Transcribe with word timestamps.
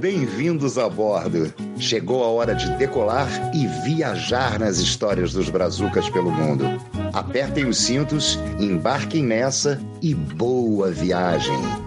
Bem-vindos 0.00 0.76
a 0.76 0.88
bordo. 0.88 1.52
Chegou 1.78 2.24
a 2.24 2.28
hora 2.28 2.54
de 2.54 2.68
decolar 2.76 3.28
e 3.54 3.66
viajar 3.84 4.58
nas 4.58 4.78
histórias 4.78 5.32
dos 5.32 5.48
brazucas 5.48 6.08
pelo 6.10 6.30
mundo. 6.30 6.64
Apertem 7.12 7.66
os 7.66 7.78
cintos, 7.78 8.38
embarquem 8.58 9.22
nessa 9.22 9.80
e 10.02 10.14
boa 10.14 10.90
viagem. 10.90 11.83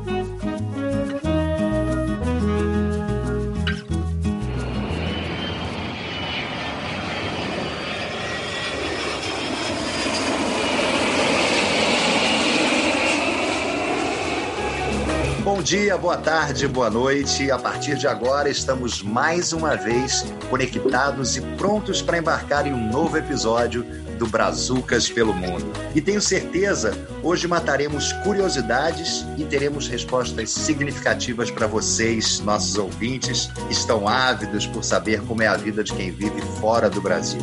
Dia, 15.67 15.97
boa 15.97 16.15
tarde, 16.15 16.65
boa 16.65 16.89
noite. 16.89 17.51
A 17.51 17.59
partir 17.59 17.97
de 17.97 18.07
agora, 18.07 18.49
estamos 18.49 19.03
mais 19.03 19.51
uma 19.51 19.75
vez 19.75 20.23
conectados 20.49 21.35
e 21.35 21.41
prontos 21.41 22.01
para 22.01 22.17
embarcar 22.17 22.65
em 22.65 22.71
um 22.71 22.89
novo 22.89 23.17
episódio 23.17 23.85
do 24.17 24.27
Brazucas 24.27 25.09
pelo 25.09 25.33
Mundo. 25.33 25.71
E 25.95 26.01
tenho 26.01 26.21
certeza, 26.21 26.91
hoje 27.23 27.47
mataremos 27.47 28.11
curiosidades 28.23 29.25
e 29.37 29.45
teremos 29.45 29.87
respostas 29.87 30.49
significativas 30.49 31.49
para 31.49 31.67
vocês, 31.67 32.39
nossos 32.41 32.77
ouvintes, 32.77 33.47
que 33.67 33.73
estão 33.73 34.07
ávidos 34.07 34.65
por 34.65 34.83
saber 34.83 35.21
como 35.21 35.41
é 35.41 35.47
a 35.47 35.55
vida 35.55 35.83
de 35.83 35.93
quem 35.93 36.11
vive 36.11 36.41
fora 36.59 36.89
do 36.89 37.01
Brasil. 37.01 37.41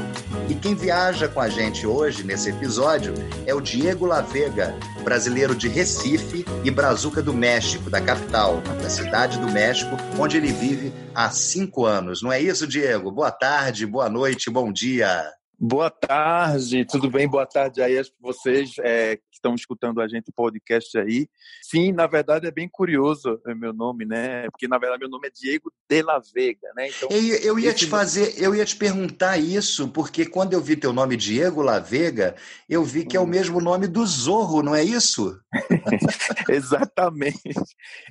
E 0.48 0.54
quem 0.54 0.74
viaja 0.74 1.28
com 1.28 1.40
a 1.40 1.48
gente 1.48 1.86
hoje, 1.86 2.22
nesse 2.22 2.50
episódio, 2.50 3.14
é 3.46 3.54
o 3.54 3.60
Diego 3.60 4.04
Lavega, 4.04 4.74
brasileiro 5.02 5.54
de 5.54 5.68
Recife 5.68 6.44
e 6.62 6.70
Brazuca 6.70 7.22
do 7.22 7.32
México, 7.32 7.88
da 7.88 8.00
capital, 8.00 8.60
da 8.82 8.90
cidade 8.90 9.38
do 9.38 9.50
México, 9.50 9.96
onde 10.18 10.36
ele 10.36 10.52
vive 10.52 10.92
há 11.14 11.30
cinco 11.30 11.86
anos. 11.86 12.22
Não 12.22 12.32
é 12.32 12.40
isso, 12.40 12.66
Diego? 12.66 13.10
Boa 13.10 13.30
tarde, 13.30 13.86
boa 13.86 14.08
noite, 14.08 14.50
bom 14.50 14.72
dia. 14.72 15.24
Boa 15.58 15.88
tarde, 15.88 16.84
tudo 16.84 17.08
bem? 17.08 17.28
Boa 17.28 17.46
tarde 17.46 17.80
aí 17.80 17.98
a 17.98 18.02
vocês 18.20 18.74
é, 18.80 19.18
que 19.34 19.38
estão 19.38 19.54
escutando 19.54 20.00
a 20.00 20.06
gente, 20.06 20.32
podcast 20.32 20.96
aí. 20.96 21.28
Sim, 21.60 21.92
na 21.92 22.06
verdade 22.06 22.46
é 22.46 22.50
bem 22.50 22.68
curioso 22.68 23.40
o 23.44 23.54
meu 23.54 23.72
nome, 23.72 24.04
né? 24.04 24.48
Porque 24.50 24.68
na 24.68 24.78
verdade 24.78 25.00
meu 25.00 25.08
nome 25.08 25.26
é 25.26 25.30
Diego 25.30 25.72
de 25.88 26.02
la 26.02 26.20
Vega, 26.32 26.68
né? 26.76 26.88
Então, 26.88 27.08
eu, 27.10 27.36
eu 27.38 27.58
ia 27.58 27.74
te 27.74 27.86
fazer, 27.86 28.40
eu 28.40 28.54
ia 28.54 28.64
te 28.64 28.76
perguntar 28.76 29.36
isso, 29.36 29.88
porque 29.88 30.24
quando 30.24 30.52
eu 30.52 30.60
vi 30.60 30.76
teu 30.76 30.92
nome 30.92 31.16
Diego 31.16 31.62
La 31.62 31.80
Vega, 31.80 32.36
eu 32.68 32.84
vi 32.84 33.04
que 33.04 33.16
é 33.16 33.20
o 33.20 33.24
hum. 33.24 33.26
mesmo 33.26 33.60
nome 33.60 33.88
do 33.88 34.06
Zorro, 34.06 34.62
não 34.62 34.74
é 34.74 34.84
isso? 34.84 35.38
Exatamente, 36.48 37.54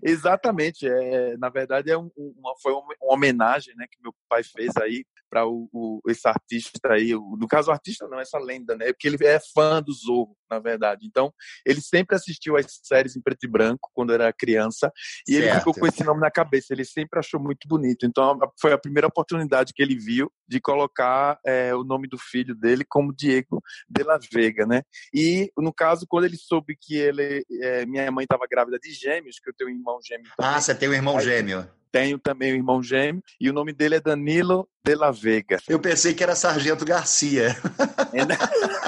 exatamente. 0.04 0.88
É, 0.88 1.38
na 1.38 1.50
verdade 1.50 1.92
é 1.92 1.98
um, 1.98 2.10
uma, 2.16 2.54
foi 2.62 2.74
uma 2.74 2.94
homenagem, 3.02 3.74
né, 3.76 3.86
que 3.90 4.02
meu 4.02 4.14
pai 4.30 4.44
fez 4.44 4.72
aí 4.78 5.06
para 5.34 5.48
o, 5.48 5.68
o, 5.74 6.02
esse 6.08 6.28
artista 6.28 6.94
aí, 6.94 7.16
o, 7.16 7.36
no 7.38 7.48
caso 7.48 7.70
o 7.70 7.74
artista 7.74 8.08
não, 8.08 8.20
essa 8.20 8.38
lenda, 8.38 8.76
né? 8.76 8.94
Porque 8.94 9.08
ele 9.08 9.18
é 9.26 9.40
fã 9.40 9.82
do 9.82 9.92
Zorro, 9.92 10.38
na 10.48 10.60
verdade. 10.60 11.08
Então, 11.08 11.23
ele 11.66 11.82
sempre 11.82 12.16
assistiu 12.16 12.58
às 12.58 12.66
séries 12.84 13.16
em 13.16 13.22
preto 13.22 13.44
e 13.46 13.48
branco 13.48 13.90
quando 13.94 14.14
era 14.14 14.32
criança 14.34 14.92
e 15.28 15.34
certo. 15.34 15.46
ele 15.46 15.58
ficou 15.60 15.74
com 15.74 15.88
esse 15.88 16.04
nome 16.04 16.22
na 16.22 16.32
cabeça. 16.32 16.74
Ele 16.74 16.86
sempre 16.86 17.20
achou 17.20 17.40
muito 17.40 17.68
bonito. 17.68 18.06
Então, 18.06 18.38
foi 18.60 18.74
a 18.74 18.78
primeira 18.78 19.08
oportunidade 19.08 19.74
que 19.74 19.82
ele 19.82 19.98
viu 19.98 20.32
de 20.48 20.60
colocar 20.60 21.40
é, 21.46 21.74
o 21.76 21.84
nome 21.84 22.08
do 22.08 22.18
filho 22.18 22.56
dele 22.56 22.84
como 22.88 23.14
Diego 23.14 23.62
de 23.90 24.04
la 24.04 24.20
Vega, 24.32 24.66
né? 24.66 24.82
E 25.14 25.52
no 25.58 25.74
caso, 25.74 26.06
quando 26.08 26.26
ele 26.26 26.38
soube 26.38 26.76
que 26.80 26.96
ele, 26.96 27.46
é, 27.62 27.86
minha 27.86 28.12
mãe 28.12 28.24
estava 28.24 28.46
grávida 28.50 28.80
de 28.80 28.92
gêmeos, 28.92 29.40
que 29.40 29.50
eu 29.50 29.54
tenho 29.54 29.70
um 29.70 29.74
irmão 29.74 30.00
gêmeo. 30.04 30.32
Também, 30.38 30.56
ah, 30.56 30.62
você 30.62 30.76
tem 30.76 30.90
um 30.90 30.94
irmão 30.94 31.20
gêmeo? 31.20 31.68
tenho 31.94 32.18
também 32.18 32.52
um 32.52 32.56
irmão 32.56 32.82
gêmeo 32.82 33.22
e 33.40 33.48
o 33.48 33.54
nome 33.54 33.72
dele 33.72 33.96
é 33.96 34.02
Danilo 34.02 34.68
de 34.84 34.96
la 34.96 35.12
Vega. 35.12 35.60
Eu 35.70 35.80
pensei 35.80 36.16
que 36.16 36.24
era 36.24 36.36
Sargento 36.36 36.84
Garcia. 36.84 37.56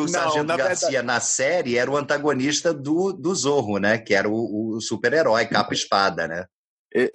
o 0.00 0.04
Não, 0.04 0.12
Sargento 0.12 0.46
na 0.46 0.56
Garcia 0.56 0.88
verdade... 0.88 1.06
na 1.06 1.20
série 1.20 1.76
era 1.76 1.90
o 1.90 1.96
antagonista 1.96 2.72
do, 2.74 3.12
do 3.12 3.34
Zorro, 3.34 3.78
né? 3.78 3.98
Que 3.98 4.14
era 4.14 4.28
o, 4.28 4.76
o 4.76 4.80
super-herói, 4.80 5.46
capa 5.46 5.72
espada, 5.74 6.26
né? 6.26 6.46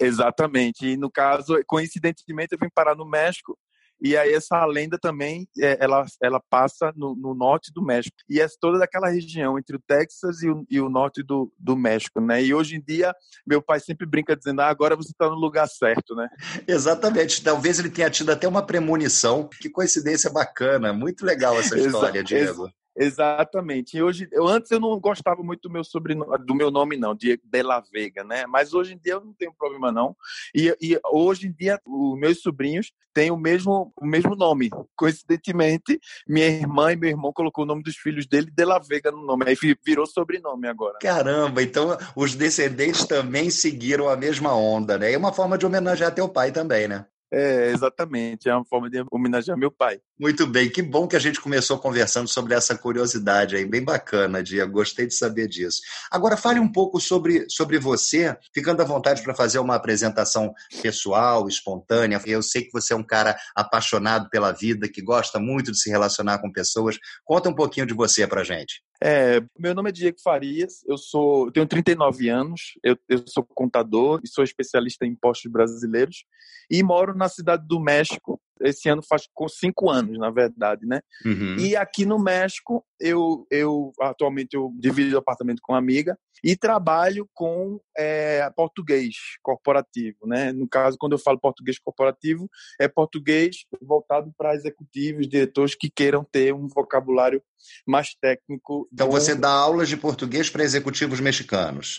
Exatamente. 0.00 0.86
E 0.86 0.96
no 0.96 1.10
caso, 1.10 1.62
coincidentemente, 1.66 2.52
eu 2.52 2.58
vim 2.60 2.68
parar 2.74 2.94
no 2.94 3.06
México 3.06 3.58
e 4.00 4.16
aí 4.16 4.32
essa 4.32 4.64
lenda 4.66 4.98
também, 4.98 5.48
é, 5.58 5.78
ela, 5.80 6.04
ela 6.22 6.40
passa 6.50 6.92
no, 6.96 7.14
no, 7.14 7.34
norte 7.34 7.72
do 7.72 7.82
México. 7.82 8.16
E 8.28 8.40
é 8.40 8.46
toda 8.60 8.78
daquela 8.78 9.08
região 9.08 9.58
entre 9.58 9.76
o 9.76 9.80
Texas 9.80 10.42
e 10.42 10.50
o, 10.50 10.66
e 10.70 10.80
o 10.80 10.88
norte 10.88 11.22
do, 11.22 11.52
do 11.58 11.76
México, 11.76 12.20
né? 12.20 12.42
E 12.42 12.54
hoje 12.54 12.76
em 12.76 12.80
dia, 12.80 13.14
meu 13.46 13.62
pai 13.62 13.80
sempre 13.80 14.06
brinca 14.06 14.36
dizendo, 14.36 14.60
ah, 14.60 14.68
agora 14.68 14.96
você 14.96 15.10
está 15.10 15.28
no 15.28 15.36
lugar 15.36 15.68
certo, 15.68 16.14
né? 16.14 16.28
Exatamente. 16.68 17.42
Talvez 17.42 17.78
ele 17.78 17.90
tenha 17.90 18.10
tido 18.10 18.30
até 18.30 18.46
uma 18.46 18.64
premonição. 18.64 19.48
Que 19.60 19.70
coincidência 19.70 20.30
bacana. 20.30 20.92
Muito 20.92 21.24
legal 21.24 21.58
essa 21.58 21.78
história, 21.78 22.22
Diego. 22.22 22.70
Exatamente. 22.96 23.96
E 23.96 24.02
hoje, 24.02 24.28
eu, 24.32 24.46
antes 24.46 24.70
eu 24.70 24.80
não 24.80 24.98
gostava 24.98 25.42
muito 25.42 25.68
do 25.68 25.70
meu 25.70 25.84
sobrenome, 25.84 26.38
do 26.44 26.54
meu 26.54 26.70
nome 26.70 26.96
não, 26.96 27.14
de 27.14 27.38
La 27.62 27.82
Vega, 27.92 28.24
né? 28.24 28.46
Mas 28.46 28.72
hoje 28.72 28.94
em 28.94 28.98
dia 28.98 29.14
eu 29.14 29.24
não 29.24 29.34
tenho 29.34 29.52
problema 29.52 29.92
não. 29.92 30.16
E, 30.54 30.74
e 30.80 30.98
hoje 31.12 31.48
em 31.48 31.52
dia 31.52 31.80
os 31.84 32.18
meus 32.18 32.40
sobrinhos 32.40 32.92
têm 33.12 33.30
o 33.30 33.36
mesmo 33.36 33.92
o 33.96 34.06
mesmo 34.06 34.34
nome. 34.34 34.70
Coincidentemente, 34.96 36.00
minha 36.26 36.46
irmã 36.46 36.92
e 36.92 36.96
meu 36.96 37.10
irmão 37.10 37.32
colocou 37.32 37.64
o 37.64 37.66
nome 37.66 37.82
dos 37.82 37.96
filhos 37.96 38.26
dele 38.26 38.50
de 38.50 38.64
La 38.64 38.78
Vega 38.78 39.10
no 39.10 39.24
nome. 39.24 39.44
Aí 39.46 39.56
virou 39.84 40.06
sobrenome 40.06 40.66
agora. 40.66 40.98
Caramba, 41.00 41.62
então 41.62 41.96
os 42.14 42.34
descendentes 42.34 43.04
também 43.04 43.50
seguiram 43.50 44.08
a 44.08 44.16
mesma 44.16 44.54
onda, 44.54 44.96
né? 44.96 45.12
É 45.12 45.18
uma 45.18 45.32
forma 45.32 45.58
de 45.58 45.66
homenagear 45.66 46.14
teu 46.14 46.28
pai 46.28 46.50
também, 46.50 46.88
né? 46.88 47.06
É, 47.32 47.70
exatamente. 47.70 48.48
É 48.48 48.54
uma 48.54 48.64
forma 48.64 48.88
de 48.88 49.04
homenagear 49.10 49.58
meu 49.58 49.70
pai. 49.70 50.00
Muito 50.18 50.46
bem, 50.46 50.70
que 50.70 50.80
bom 50.80 51.06
que 51.06 51.16
a 51.16 51.18
gente 51.18 51.40
começou 51.40 51.78
conversando 51.78 52.28
sobre 52.28 52.54
essa 52.54 52.76
curiosidade 52.76 53.56
aí, 53.56 53.66
bem 53.66 53.82
bacana, 53.82 54.42
Dia. 54.42 54.64
Gostei 54.64 55.06
de 55.06 55.14
saber 55.14 55.48
disso. 55.48 55.80
Agora, 56.10 56.36
fale 56.36 56.60
um 56.60 56.70
pouco 56.70 57.00
sobre, 57.00 57.46
sobre 57.50 57.78
você, 57.78 58.36
ficando 58.54 58.80
à 58.80 58.84
vontade 58.84 59.22
para 59.22 59.34
fazer 59.34 59.58
uma 59.58 59.74
apresentação 59.74 60.54
pessoal, 60.80 61.48
espontânea. 61.48 62.20
Eu 62.24 62.42
sei 62.42 62.62
que 62.62 62.72
você 62.72 62.92
é 62.92 62.96
um 62.96 63.02
cara 63.02 63.36
apaixonado 63.54 64.30
pela 64.30 64.52
vida, 64.52 64.88
que 64.88 65.02
gosta 65.02 65.38
muito 65.38 65.72
de 65.72 65.78
se 65.78 65.90
relacionar 65.90 66.38
com 66.38 66.50
pessoas. 66.50 66.96
Conta 67.24 67.48
um 67.48 67.54
pouquinho 67.54 67.86
de 67.86 67.92
você 67.92 68.26
para 68.26 68.44
gente. 68.44 68.85
É, 69.02 69.42
meu 69.58 69.74
nome 69.74 69.90
é 69.90 69.92
Diego 69.92 70.18
Farias, 70.22 70.82
eu 70.86 70.96
sou, 70.96 71.46
eu 71.46 71.52
tenho 71.52 71.66
39 71.66 72.28
anos, 72.28 72.78
eu, 72.82 72.96
eu 73.08 73.22
sou 73.26 73.44
contador 73.44 74.20
e 74.24 74.28
sou 74.28 74.42
especialista 74.42 75.04
em 75.04 75.10
impostos 75.10 75.50
brasileiros 75.50 76.24
e 76.70 76.82
moro 76.82 77.14
na 77.14 77.28
cidade 77.28 77.66
do 77.66 77.78
México, 77.80 78.40
esse 78.60 78.88
ano 78.88 79.02
faz 79.02 79.28
cinco 79.50 79.90
anos, 79.90 80.18
na 80.18 80.30
verdade, 80.30 80.86
né? 80.86 81.00
Uhum. 81.24 81.56
E 81.58 81.76
aqui 81.76 82.06
no 82.06 82.18
México, 82.18 82.84
eu, 83.00 83.46
eu 83.50 83.92
atualmente 84.00 84.54
eu 84.54 84.72
divido 84.78 85.16
o 85.16 85.18
apartamento 85.18 85.60
com 85.62 85.72
uma 85.72 85.78
amiga 85.78 86.18
e 86.42 86.56
trabalho 86.56 87.28
com 87.34 87.80
é, 87.96 88.48
português 88.54 89.14
corporativo, 89.42 90.26
né? 90.26 90.52
No 90.52 90.68
caso, 90.68 90.96
quando 90.98 91.12
eu 91.12 91.18
falo 91.18 91.40
português 91.40 91.78
corporativo, 91.78 92.48
é 92.80 92.88
português 92.88 93.64
voltado 93.82 94.32
para 94.36 94.54
executivos, 94.54 95.28
diretores 95.28 95.74
que 95.74 95.90
queiram 95.90 96.24
ter 96.24 96.54
um 96.54 96.68
vocabulário 96.68 97.42
mais 97.86 98.14
técnico. 98.14 98.88
Então, 98.92 99.10
você 99.10 99.34
dá 99.34 99.50
aulas 99.50 99.88
de 99.88 99.96
português 99.96 100.50
para 100.50 100.64
executivos 100.64 101.20
mexicanos? 101.20 101.98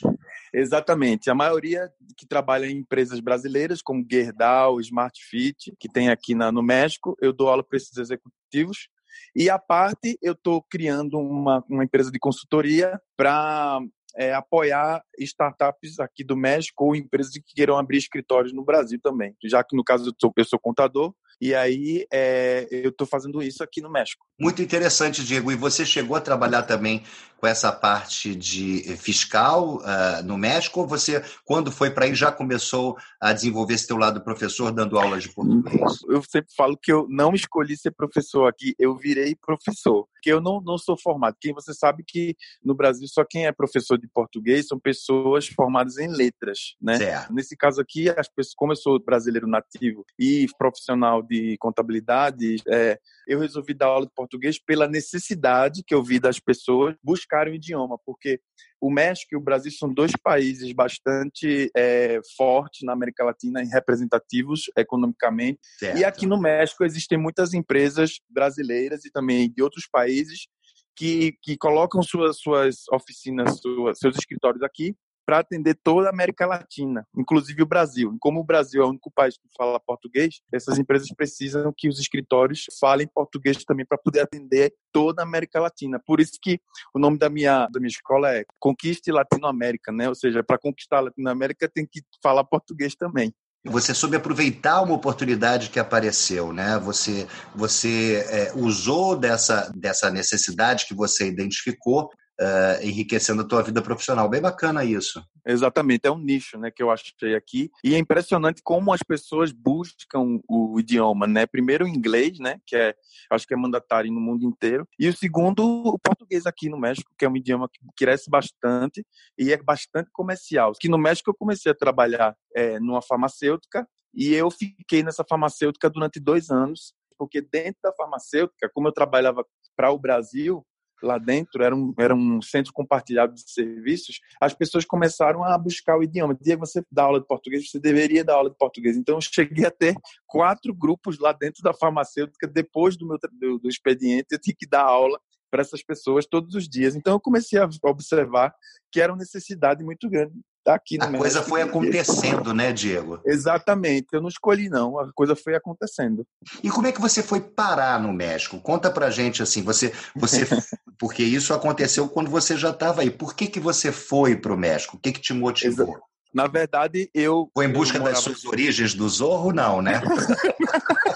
Exatamente. 0.53 1.29
A 1.29 1.35
maioria 1.35 1.91
que 2.15 2.25
trabalha 2.25 2.65
em 2.65 2.77
empresas 2.77 3.19
brasileiras, 3.19 3.81
como 3.81 4.05
Gerdau, 4.09 4.79
Smart 4.79 5.19
Fit, 5.23 5.73
que 5.79 5.89
tem 5.89 6.09
aqui 6.09 6.33
na, 6.33 6.51
no 6.51 6.63
México, 6.63 7.17
eu 7.21 7.33
dou 7.33 7.49
aula 7.49 7.63
para 7.63 7.77
esses 7.77 7.97
executivos. 7.97 8.87
E 9.35 9.49
a 9.49 9.59
parte, 9.59 10.17
eu 10.21 10.33
estou 10.33 10.63
criando 10.69 11.17
uma, 11.17 11.63
uma 11.69 11.83
empresa 11.83 12.11
de 12.11 12.19
consultoria 12.19 12.99
para 13.15 13.79
é, 14.15 14.33
apoiar 14.33 15.03
startups 15.19 15.99
aqui 15.99 16.23
do 16.23 16.35
México 16.35 16.85
ou 16.85 16.95
empresas 16.95 17.33
que 17.33 17.55
queiram 17.55 17.77
abrir 17.77 17.97
escritórios 17.97 18.53
no 18.53 18.65
Brasil 18.65 18.99
também. 19.01 19.35
Já 19.43 19.63
que, 19.63 19.75
no 19.75 19.83
caso, 19.83 20.09
eu 20.09 20.13
sou, 20.19 20.33
eu 20.35 20.45
sou 20.45 20.59
contador, 20.59 21.13
e 21.39 21.53
aí 21.53 22.05
é, 22.11 22.67
eu 22.71 22.89
estou 22.89 23.05
fazendo 23.05 23.41
isso 23.41 23.63
aqui 23.63 23.81
no 23.81 23.91
México. 23.91 24.25
Muito 24.39 24.61
interessante, 24.61 25.23
Diego. 25.23 25.51
E 25.51 25.55
você 25.55 25.85
chegou 25.85 26.15
a 26.15 26.21
trabalhar 26.21 26.63
também 26.63 27.03
com 27.37 27.47
essa 27.47 27.71
parte 27.71 28.35
de 28.35 28.83
fiscal 28.97 29.77
uh, 29.77 30.23
no 30.23 30.37
México? 30.37 30.81
Ou 30.81 30.87
você, 30.87 31.23
quando 31.45 31.71
foi 31.71 31.91
para 31.91 32.05
aí, 32.05 32.15
já 32.15 32.31
começou 32.31 32.97
a 33.21 33.33
desenvolver 33.33 33.75
esse 33.75 33.87
teu 33.87 33.97
lado 33.97 34.21
professor, 34.21 34.71
dando 34.71 34.97
aulas 34.97 35.23
de 35.23 35.33
português? 35.33 35.99
Eu 36.09 36.23
sempre 36.23 36.53
falo 36.55 36.77
que 36.77 36.91
eu 36.91 37.07
não 37.09 37.33
escolhi 37.33 37.77
ser 37.77 37.91
professor 37.91 38.47
aqui, 38.47 38.75
eu 38.79 38.95
virei 38.95 39.35
professor. 39.35 40.07
Porque 40.27 40.33
eu 40.33 40.41
não, 40.41 40.59
não 40.59 40.77
sou 40.77 40.97
formado. 40.97 41.37
Quem 41.39 41.53
você 41.53 41.73
sabe 41.73 42.03
que 42.05 42.35
no 42.61 42.75
Brasil 42.75 43.07
só 43.07 43.23
quem 43.23 43.45
é 43.45 43.51
professor 43.53 43.97
de 43.97 44.09
português 44.09 44.67
são 44.67 44.77
pessoas 44.77 45.47
formadas 45.47 45.97
em 45.97 46.09
letras, 46.09 46.75
né? 46.81 46.97
Certo. 46.97 47.33
Nesse 47.33 47.55
caso 47.55 47.79
aqui, 47.79 48.09
as 48.09 48.27
pessoas, 48.27 48.53
como 48.53 48.73
eu 48.73 48.75
sou 48.75 49.01
brasileiro 49.01 49.47
nativo 49.47 50.05
e 50.19 50.45
profissional 50.57 51.23
de 51.23 51.55
contabilidade, 51.59 52.57
é, 52.67 52.99
eu 53.25 53.39
resolvi 53.39 53.73
dar 53.73 53.87
aula 53.87 54.05
de 54.05 54.11
português 54.13 54.59
pela 54.59 54.85
necessidade 54.85 55.81
que 55.81 55.95
eu 55.95 56.03
vi 56.03 56.19
das 56.19 56.41
pessoas 56.41 56.93
buscarem 57.01 57.53
o 57.53 57.55
idioma, 57.55 57.97
porque 58.05 58.41
o 58.79 58.91
México 58.91 59.29
e 59.33 59.37
o 59.37 59.41
Brasil 59.41 59.71
são 59.71 59.91
dois 59.91 60.11
países 60.11 60.71
bastante 60.71 61.71
é, 61.75 62.19
fortes 62.35 62.81
na 62.83 62.93
América 62.93 63.23
Latina 63.23 63.61
e 63.61 63.67
representativos 63.67 64.63
economicamente. 64.77 65.59
Certo. 65.79 65.97
E 65.97 66.05
aqui 66.05 66.27
no 66.27 66.39
México 66.39 66.83
existem 66.83 67.17
muitas 67.17 67.53
empresas 67.53 68.19
brasileiras 68.29 69.05
e 69.05 69.11
também 69.11 69.51
de 69.51 69.63
outros 69.63 69.87
países 69.91 70.47
que, 70.95 71.33
que 71.43 71.57
colocam 71.57 72.01
suas, 72.01 72.39
suas 72.39 72.87
oficinas, 72.91 73.59
suas, 73.59 73.99
seus 73.99 74.17
escritórios 74.17 74.63
aqui 74.63 74.95
para 75.27 75.39
atender 75.39 75.77
toda 75.83 76.07
a 76.07 76.09
América 76.09 76.45
Latina, 76.45 77.05
inclusive 77.13 77.61
o 77.61 77.65
Brasil. 77.65 78.15
Como 78.17 78.39
o 78.39 78.45
Brasil 78.45 78.81
é 78.81 78.85
o 78.85 78.89
único 78.89 79.11
país 79.11 79.35
que 79.37 79.49
fala 79.57 79.77
português, 79.77 80.39
essas 80.53 80.79
empresas 80.79 81.09
precisam 81.09 81.73
que 81.75 81.89
os 81.89 81.99
escritórios 81.99 82.65
falem 82.79 83.05
português 83.13 83.61
também 83.65 83.85
para 83.85 83.97
poder 83.97 84.21
atender 84.21 84.73
toda 84.89 85.21
a 85.21 85.25
América 85.25 85.59
Latina. 85.59 86.01
Por 86.05 86.21
isso 86.21 86.39
que 86.41 86.61
o 86.95 86.99
nome 86.99 87.17
da 87.17 87.29
minha 87.29 87.67
da 87.67 87.77
minha 87.77 87.89
escola 87.89 88.33
é 88.33 88.45
Conquiste 88.57 89.11
Latinoamérica, 89.11 89.91
né? 89.91 90.07
Ou 90.07 90.15
seja, 90.15 90.41
para 90.41 90.57
conquistar 90.57 90.99
a 90.99 91.01
Latinoamérica 91.01 91.67
tem 91.67 91.85
que 91.85 92.01
falar 92.23 92.45
português 92.45 92.95
também. 92.95 93.33
Você 93.65 93.93
soube 93.93 94.15
aproveitar 94.15 94.81
uma 94.81 94.93
oportunidade 94.93 95.69
que 95.69 95.79
apareceu, 95.79 96.53
né? 96.53 96.79
Você, 96.79 97.27
você 97.53 98.25
é, 98.29 98.53
usou 98.55 99.17
dessa, 99.17 99.69
dessa 99.75 100.09
necessidade 100.09 100.85
que 100.85 100.93
você 100.93 101.27
identificou 101.27 102.09
uh, 102.39 102.85
enriquecendo 102.85 103.41
a 103.41 103.47
tua 103.47 103.63
vida 103.63 103.81
profissional. 103.81 104.29
Bem 104.29 104.41
bacana 104.41 104.83
isso. 104.83 105.23
Exatamente, 105.45 106.05
é 106.05 106.11
um 106.11 106.17
nicho, 106.17 106.57
né, 106.57 106.69
que 106.69 106.83
eu 106.83 106.91
achei 106.91 107.33
aqui. 107.35 107.71
E 107.83 107.95
é 107.95 107.97
impressionante 107.97 108.61
como 108.61 108.91
as 108.91 109.01
pessoas 109.01 109.51
buscam 109.51 110.39
o 110.47 110.77
idioma, 110.79 111.25
né? 111.25 111.45
Primeiro 111.45 111.85
o 111.85 111.87
inglês, 111.87 112.37
né, 112.37 112.59
que 112.65 112.75
é, 112.75 112.93
acho 113.31 113.47
que 113.47 113.53
é 113.53 113.57
mandatário 113.57 114.11
no 114.11 114.19
mundo 114.19 114.45
inteiro, 114.45 114.87
e 114.99 115.07
o 115.07 115.15
segundo 115.15 115.63
o 115.63 115.97
português 115.99 116.45
aqui 116.45 116.69
no 116.69 116.77
México, 116.77 117.11
que 117.17 117.23
é 117.23 117.29
um 117.29 117.37
idioma 117.37 117.69
que 117.69 117.79
cresce 117.95 118.29
bastante 118.29 119.05
e 119.37 119.53
é 119.53 119.57
bastante 119.57 120.09
comercial. 120.11 120.71
Aqui 120.71 120.89
no 120.89 120.97
México 120.97 121.29
eu 121.29 121.35
comecei 121.35 121.71
a 121.71 121.75
trabalhar 121.75 122.35
é, 122.53 122.79
numa 122.79 123.01
farmacêutica 123.01 123.87
e 124.13 124.33
eu 124.33 124.51
fiquei 124.51 125.03
nessa 125.03 125.23
farmacêutica 125.23 125.89
durante 125.89 126.19
dois 126.19 126.49
anos, 126.49 126.93
porque 127.17 127.41
dentro 127.41 127.79
da 127.83 127.93
farmacêutica, 127.93 128.69
como 128.73 128.87
eu 128.89 128.91
trabalhava 128.91 129.45
para 129.75 129.91
o 129.91 129.99
Brasil, 129.99 130.65
lá 131.01 131.17
dentro, 131.17 131.63
era 131.63 131.75
um, 131.75 131.93
era 131.97 132.15
um 132.15 132.41
centro 132.41 132.73
compartilhado 132.73 133.33
de 133.33 133.49
serviços, 133.49 134.19
as 134.41 134.53
pessoas 134.53 134.85
começaram 134.85 135.43
a 135.43 135.57
buscar 135.57 135.97
o 135.97 136.03
idioma. 136.03 136.37
Diego, 136.39 136.65
você 136.65 136.83
dá 136.91 137.03
aula 137.03 137.19
de 137.19 137.27
português, 137.27 137.69
você 137.69 137.79
deveria 137.79 138.23
dar 138.23 138.35
aula 138.35 138.49
de 138.49 138.57
português. 138.57 138.97
Então, 138.97 139.15
eu 139.15 139.21
cheguei 139.21 139.65
a 139.65 139.71
ter 139.71 139.95
quatro 140.25 140.73
grupos 140.73 141.19
lá 141.19 141.31
dentro 141.31 141.61
da 141.61 141.73
farmacêutica, 141.73 142.47
depois 142.47 142.97
do 142.97 143.07
meu 143.07 143.17
do, 143.39 143.59
do 143.59 143.69
expediente, 143.69 144.27
eu 144.31 144.39
tinha 144.39 144.55
que 144.57 144.67
dar 144.67 144.83
aula 144.83 145.19
para 145.49 145.61
essas 145.61 145.81
pessoas 145.81 146.25
todos 146.25 146.55
os 146.55 146.67
dias. 146.67 146.95
Então, 146.95 147.13
eu 147.13 147.19
comecei 147.19 147.59
a 147.59 147.69
observar 147.85 148.53
que 148.91 148.99
era 148.99 149.11
uma 149.11 149.19
necessidade 149.19 149.83
muito 149.83 150.09
grande 150.09 150.33
aqui 150.75 150.97
no 150.97 151.05
A 151.05 151.11
coisa 151.17 151.41
foi 151.41 151.61
acontecendo, 151.61 152.53
né, 152.53 152.71
Diego? 152.71 153.19
Exatamente. 153.25 154.07
Eu 154.11 154.21
não 154.21 154.29
escolhi, 154.29 154.69
não. 154.69 154.99
A 154.99 155.11
coisa 155.13 155.35
foi 155.35 155.55
acontecendo. 155.55 156.25
E 156.63 156.69
como 156.69 156.87
é 156.87 156.91
que 156.91 157.01
você 157.01 157.23
foi 157.23 157.41
parar 157.41 158.01
no 158.01 158.13
México? 158.13 158.59
Conta 158.59 158.89
pra 158.89 159.09
gente, 159.09 159.41
assim, 159.41 159.61
você... 159.63 159.93
você 160.15 160.45
porque 160.99 161.23
isso 161.23 161.53
aconteceu 161.53 162.07
quando 162.07 162.29
você 162.29 162.57
já 162.57 162.71
estava 162.71 163.01
aí. 163.01 163.09
Por 163.09 163.35
que, 163.35 163.47
que 163.47 163.59
você 163.59 163.91
foi 163.91 164.35
para 164.35 164.53
o 164.53 164.57
México? 164.57 164.97
O 164.97 164.99
que, 164.99 165.11
que 165.11 165.21
te 165.21 165.33
motivou? 165.33 165.99
Na 166.33 166.47
verdade, 166.47 167.09
eu... 167.13 167.49
Foi 167.53 167.65
em 167.65 167.71
busca 167.71 167.99
das 167.99 168.19
suas 168.19 168.45
origens 168.45 168.93
do 168.93 169.07
Zorro? 169.07 169.53
Não, 169.53 169.81
né? 169.81 170.01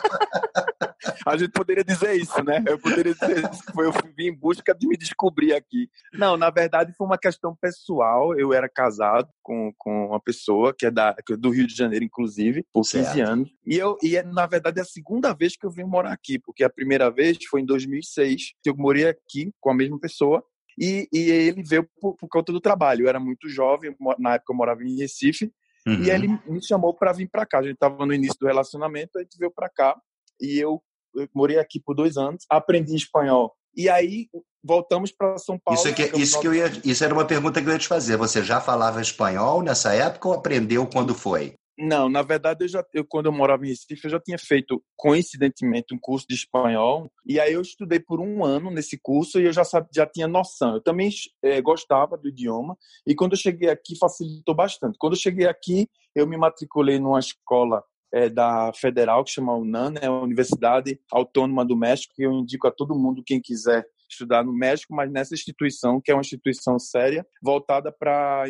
A 1.25 1.37
gente 1.37 1.51
poderia 1.51 1.83
dizer 1.83 2.15
isso, 2.15 2.43
né? 2.43 2.63
Eu 2.67 2.79
poderia 2.79 3.13
dizer 3.13 3.49
isso, 3.51 3.65
que 3.65 3.71
foi 3.73 3.85
eu 3.87 3.91
vim 4.15 4.27
em 4.27 4.35
busca 4.35 4.73
de 4.73 4.87
me 4.87 4.97
descobrir 4.97 5.53
aqui. 5.53 5.89
Não, 6.13 6.37
na 6.37 6.49
verdade 6.49 6.93
foi 6.97 7.05
uma 7.05 7.17
questão 7.17 7.55
pessoal. 7.55 8.37
Eu 8.37 8.53
era 8.53 8.67
casado 8.67 9.29
com, 9.41 9.73
com 9.77 10.07
uma 10.07 10.19
pessoa 10.19 10.73
que 10.73 10.85
é 10.85 10.91
da, 10.91 11.15
que 11.25 11.33
é 11.33 11.37
do 11.37 11.49
Rio 11.49 11.67
de 11.67 11.75
Janeiro, 11.75 12.05
inclusive, 12.05 12.65
por 12.73 12.81
15 12.81 12.91
certo. 12.91 13.29
anos. 13.29 13.49
E, 13.65 13.77
eu, 13.77 13.97
e 14.01 14.17
é, 14.17 14.23
na 14.23 14.45
verdade, 14.45 14.79
é 14.79 14.81
a 14.81 14.85
segunda 14.85 15.33
vez 15.33 15.55
que 15.55 15.65
eu 15.65 15.71
vim 15.71 15.83
morar 15.83 16.13
aqui, 16.13 16.39
porque 16.39 16.63
a 16.63 16.69
primeira 16.69 17.09
vez 17.09 17.37
foi 17.49 17.61
em 17.61 17.65
2006, 17.65 18.53
que 18.63 18.69
eu 18.69 18.75
morei 18.75 19.07
aqui 19.07 19.51
com 19.59 19.71
a 19.71 19.75
mesma 19.75 19.99
pessoa. 19.99 20.43
E, 20.79 21.07
e 21.13 21.29
ele 21.29 21.61
veio 21.63 21.87
por, 21.99 22.15
por 22.15 22.29
conta 22.29 22.51
do 22.51 22.61
trabalho. 22.61 23.03
Eu 23.03 23.09
era 23.09 23.19
muito 23.19 23.49
jovem, 23.49 23.95
na 24.17 24.35
época 24.35 24.53
eu 24.53 24.57
morava 24.57 24.83
em 24.83 24.97
Recife, 24.97 25.51
Uhum. 25.85 26.03
E 26.03 26.09
ele 26.09 26.27
me 26.47 26.63
chamou 26.63 26.93
para 26.93 27.11
vir 27.11 27.27
para 27.29 27.45
cá. 27.45 27.59
A 27.59 27.63
gente 27.63 27.73
estava 27.73 28.05
no 28.05 28.13
início 28.13 28.37
do 28.39 28.47
relacionamento, 28.47 29.17
a 29.17 29.21
gente 29.21 29.37
veio 29.37 29.51
para 29.51 29.69
cá 29.69 29.99
e 30.39 30.59
eu 30.59 30.81
eu 31.15 31.27
morei 31.33 31.57
aqui 31.57 31.79
por 31.79 31.95
dois 31.95 32.17
anos, 32.17 32.45
aprendi 32.49 32.95
espanhol. 32.95 33.53
E 33.75 33.89
aí 33.89 34.27
voltamos 34.63 35.11
para 35.11 35.37
São 35.37 35.57
Paulo. 35.57 35.79
Isso, 35.79 35.93
que, 35.93 36.17
isso, 36.17 36.39
que 36.39 36.47
eu 36.47 36.53
ia, 36.53 36.71
isso 36.83 37.03
era 37.03 37.13
uma 37.13 37.25
pergunta 37.25 37.61
que 37.61 37.67
eu 37.67 37.73
ia 37.73 37.79
te 37.79 37.87
fazer. 37.87 38.17
Você 38.17 38.43
já 38.43 38.59
falava 38.59 39.01
espanhol 39.01 39.61
nessa 39.61 39.93
época 39.93 40.27
ou 40.27 40.33
aprendeu 40.33 40.85
quando 40.87 41.15
foi? 41.15 41.55
Não, 41.77 42.09
na 42.09 42.21
verdade, 42.21 42.63
eu 42.63 42.67
já, 42.67 42.85
eu, 42.93 43.03
quando 43.03 43.25
eu 43.25 43.31
morava 43.31 43.65
em 43.65 43.69
Recife, 43.69 44.05
eu 44.05 44.11
já 44.11 44.19
tinha 44.19 44.37
feito, 44.37 44.83
coincidentemente, 44.95 45.95
um 45.95 45.99
curso 45.99 46.27
de 46.27 46.35
espanhol. 46.35 47.11
E 47.25 47.39
aí 47.39 47.53
eu 47.53 47.61
estudei 47.61 47.99
por 47.99 48.19
um 48.19 48.45
ano 48.45 48.69
nesse 48.69 48.99
curso 49.01 49.39
e 49.39 49.45
eu 49.45 49.53
já, 49.53 49.63
sabe, 49.63 49.87
já 49.95 50.05
tinha 50.05 50.27
noção. 50.27 50.75
Eu 50.75 50.81
também 50.83 51.09
é, 51.43 51.59
gostava 51.59 52.17
do 52.17 52.29
idioma. 52.29 52.77
E 53.07 53.15
quando 53.15 53.31
eu 53.31 53.37
cheguei 53.37 53.69
aqui, 53.69 53.97
facilitou 53.97 54.53
bastante. 54.53 54.97
Quando 54.99 55.13
eu 55.13 55.19
cheguei 55.19 55.47
aqui, 55.47 55.87
eu 56.13 56.27
me 56.27 56.37
matriculei 56.37 56.99
numa 56.99 57.19
escola 57.19 57.83
é, 58.13 58.29
da 58.29 58.71
federal, 58.73 59.23
que 59.23 59.31
chama 59.31 59.55
UNAM, 59.55 59.93
é 60.01 60.07
a 60.07 60.11
Universidade 60.11 60.99
Autônoma 61.11 61.65
do 61.65 61.77
México, 61.77 62.13
que 62.15 62.23
eu 62.23 62.31
indico 62.33 62.67
a 62.67 62.71
todo 62.71 62.97
mundo, 62.97 63.23
quem 63.25 63.41
quiser 63.41 63.85
estudar 64.09 64.43
no 64.43 64.53
México, 64.53 64.93
mas 64.93 65.09
nessa 65.09 65.33
instituição, 65.33 66.01
que 66.01 66.11
é 66.11 66.13
uma 66.13 66.21
instituição 66.21 66.77
séria, 66.77 67.25
voltada 67.41 67.91
para 67.91 68.43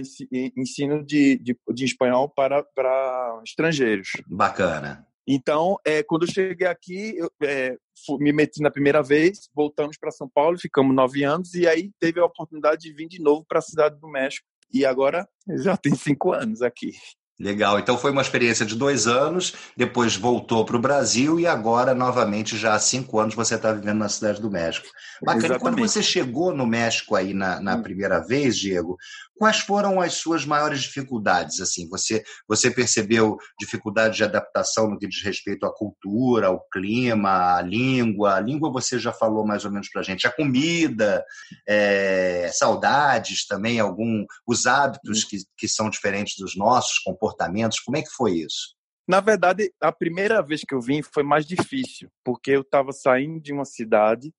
ensino 0.58 1.06
de, 1.06 1.38
de, 1.38 1.58
de 1.74 1.86
espanhol 1.86 2.28
para, 2.28 2.64
para 2.64 3.42
estrangeiros. 3.46 4.10
Bacana. 4.28 5.06
Então, 5.28 5.78
é, 5.86 6.02
quando 6.02 6.24
eu 6.24 6.32
cheguei 6.32 6.68
aqui, 6.68 7.16
eu 7.16 7.32
é, 7.44 7.78
me 8.20 8.34
meti 8.34 8.62
na 8.62 8.72
primeira 8.72 9.04
vez, 9.04 9.50
voltamos 9.54 9.98
para 9.98 10.12
São 10.12 10.28
Paulo, 10.28 10.58
ficamos 10.58 10.96
nove 10.96 11.24
anos, 11.24 11.54
e 11.54 11.68
aí 11.68 11.92
teve 12.00 12.20
a 12.20 12.26
oportunidade 12.26 12.82
de 12.82 12.94
vir 12.94 13.08
de 13.08 13.22
novo 13.22 13.46
para 13.48 13.60
a 13.60 13.62
cidade 13.62 14.00
do 14.00 14.10
México. 14.10 14.48
E 14.74 14.86
agora 14.86 15.28
já 15.58 15.78
tem 15.78 15.94
cinco 15.94 16.34
anos 16.34 16.62
aqui. 16.62 16.92
Legal. 17.42 17.80
Então 17.80 17.98
foi 17.98 18.12
uma 18.12 18.22
experiência 18.22 18.64
de 18.64 18.76
dois 18.76 19.08
anos, 19.08 19.54
depois 19.76 20.16
voltou 20.16 20.64
para 20.64 20.78
o 20.78 20.80
Brasil 20.80 21.40
e 21.40 21.48
agora, 21.48 21.96
novamente, 21.96 22.56
já 22.56 22.76
há 22.76 22.80
cinco 22.80 23.20
anos, 23.20 23.34
você 23.34 23.56
está 23.56 23.72
vivendo 23.72 23.98
na 23.98 24.10
cidade 24.10 24.40
do 24.40 24.52
México. 24.52 24.88
Bacana. 25.20 25.46
Exatamente. 25.46 25.62
Quando 25.62 25.80
você 25.80 26.04
chegou 26.04 26.54
no 26.54 26.68
México 26.68 27.16
aí 27.16 27.34
na, 27.34 27.60
na 27.60 27.76
hum. 27.76 27.82
primeira 27.82 28.20
vez, 28.20 28.56
Diego, 28.58 28.96
quais 29.36 29.60
foram 29.60 30.00
as 30.00 30.14
suas 30.14 30.46
maiores 30.46 30.82
dificuldades? 30.82 31.60
Assim, 31.62 31.90
você, 31.90 32.24
você 32.48 32.70
percebeu 32.70 33.38
dificuldade 33.60 34.18
de 34.18 34.24
adaptação 34.24 34.88
no 34.88 35.00
que 35.00 35.08
diz 35.08 35.24
respeito 35.24 35.66
à 35.66 35.74
cultura, 35.74 36.46
ao 36.46 36.64
clima, 36.72 37.56
à 37.56 37.62
língua? 37.64 38.36
A 38.36 38.40
língua 38.40 38.72
você 38.72 39.00
já 39.00 39.12
falou 39.12 39.44
mais 39.48 39.66
ou 39.66 39.72
menos 39.72 39.90
para 39.90 40.02
a 40.02 40.04
gente. 40.04 40.28
A 40.28 40.32
comida, 40.32 41.26
é, 41.68 42.52
saudades 42.54 43.48
também, 43.48 43.80
algum, 43.80 44.26
os 44.46 44.68
hábitos 44.68 45.24
hum. 45.24 45.28
que, 45.28 45.38
que 45.58 45.68
são 45.68 45.90
diferentes 45.90 46.36
dos 46.38 46.56
nossos, 46.56 47.00
comportamentos. 47.00 47.31
Como 47.86 47.98
é 47.98 48.02
que 48.02 48.10
foi 48.10 48.34
isso? 48.34 48.76
Na 49.08 49.20
verdade, 49.20 49.74
a 49.82 49.92
primeira 49.92 50.42
vez 50.42 50.62
que 50.62 50.74
eu 50.74 50.80
vim 50.80 51.02
foi 51.02 51.24
mais 51.24 51.46
difícil, 51.46 52.10
porque 52.24 52.52
eu 52.52 52.62
estava 52.62 52.94
saindo 52.94 53.42
de 53.42 53.52
uma 53.52 53.66
cidade 53.66 54.34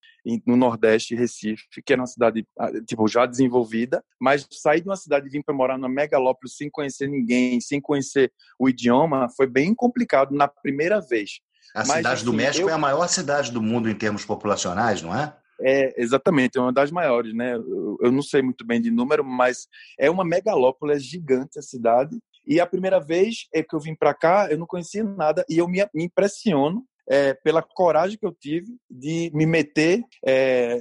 no 0.47 0.57
Nordeste, 0.57 1.15
Recife, 1.15 1.65
que 1.85 1.93
era 1.93 2.01
uma 2.01 2.07
cidade 2.07 2.47
ah, 2.59 2.71
tipo 2.87 3.07
já 3.09 3.27
desenvolvida, 3.27 4.03
mas 4.21 4.47
sair 4.51 4.81
de 4.81 4.89
uma 4.89 4.97
cidade 4.97 5.27
e 5.27 5.31
vir 5.31 5.43
para 5.45 5.55
morar 5.55 5.77
numa 5.77 5.89
megalópole 5.89 6.51
sem 6.51 6.71
conhecer 6.71 7.09
ninguém, 7.09 7.61
sem 7.61 7.81
conhecer 7.81 8.33
o 8.59 8.69
idioma, 8.69 9.29
foi 9.37 9.47
bem 9.47 9.75
complicado 9.75 10.33
na 10.33 10.47
primeira 10.47 11.01
vez. 11.01 11.41
A 11.75 11.81
mas, 11.81 11.97
cidade 11.97 12.15
assim, 12.15 12.25
do 12.25 12.33
México 12.33 12.69
eu... 12.69 12.71
é 12.71 12.73
a 12.73 12.79
maior 12.79 13.09
cidade 13.09 13.51
do 13.51 13.61
mundo 13.61 13.91
em 13.91 13.95
termos 13.95 14.25
populacionais, 14.25 15.03
não 15.03 15.15
é? 15.15 15.37
É, 15.61 16.01
exatamente, 16.01 16.59
é 16.59 16.61
uma 16.61 16.73
das 16.73 16.91
maiores, 16.91 17.35
né? 17.35 17.55
Eu, 17.55 17.99
eu 18.01 18.11
não 18.11 18.23
sei 18.23 18.43
muito 18.43 18.67
bem 18.67 18.81
de 18.81 18.91
número, 18.91 19.25
mas 19.25 19.69
é 19.99 20.11
uma 20.11 20.25
megalópole, 20.25 20.95
é 20.95 20.99
gigante 20.99 21.59
a 21.59 21.63
cidade. 21.63 22.19
E 22.47 22.61
a 22.61 22.67
primeira 22.67 22.99
vez 23.01 23.47
é 23.53 23.63
que 23.63 23.75
eu 23.75 23.81
vim 23.81 23.95
para 23.95 24.15
cá, 24.15 24.49
eu 24.51 24.59
não 24.59 24.67
conhecia 24.67 25.05
nada 25.05 25.45
e 25.49 25.59
eu 25.59 25.69
me, 25.69 25.87
impressiono 25.95 26.85
é, 27.09 27.35
pela 27.35 27.63
coragem 27.63 28.19
que 28.19 28.27
eu 28.27 28.33
tive 28.33 28.77
de 28.91 29.31
me 29.35 29.47
meter 29.47 30.03
é, 30.25 30.79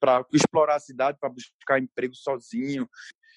para 0.00 0.24
explorar 0.32 0.76
a 0.76 0.80
cidade, 0.80 1.18
para 1.18 1.28
buscar 1.28 1.78
emprego 1.78 2.14
sozinho. 2.14 2.88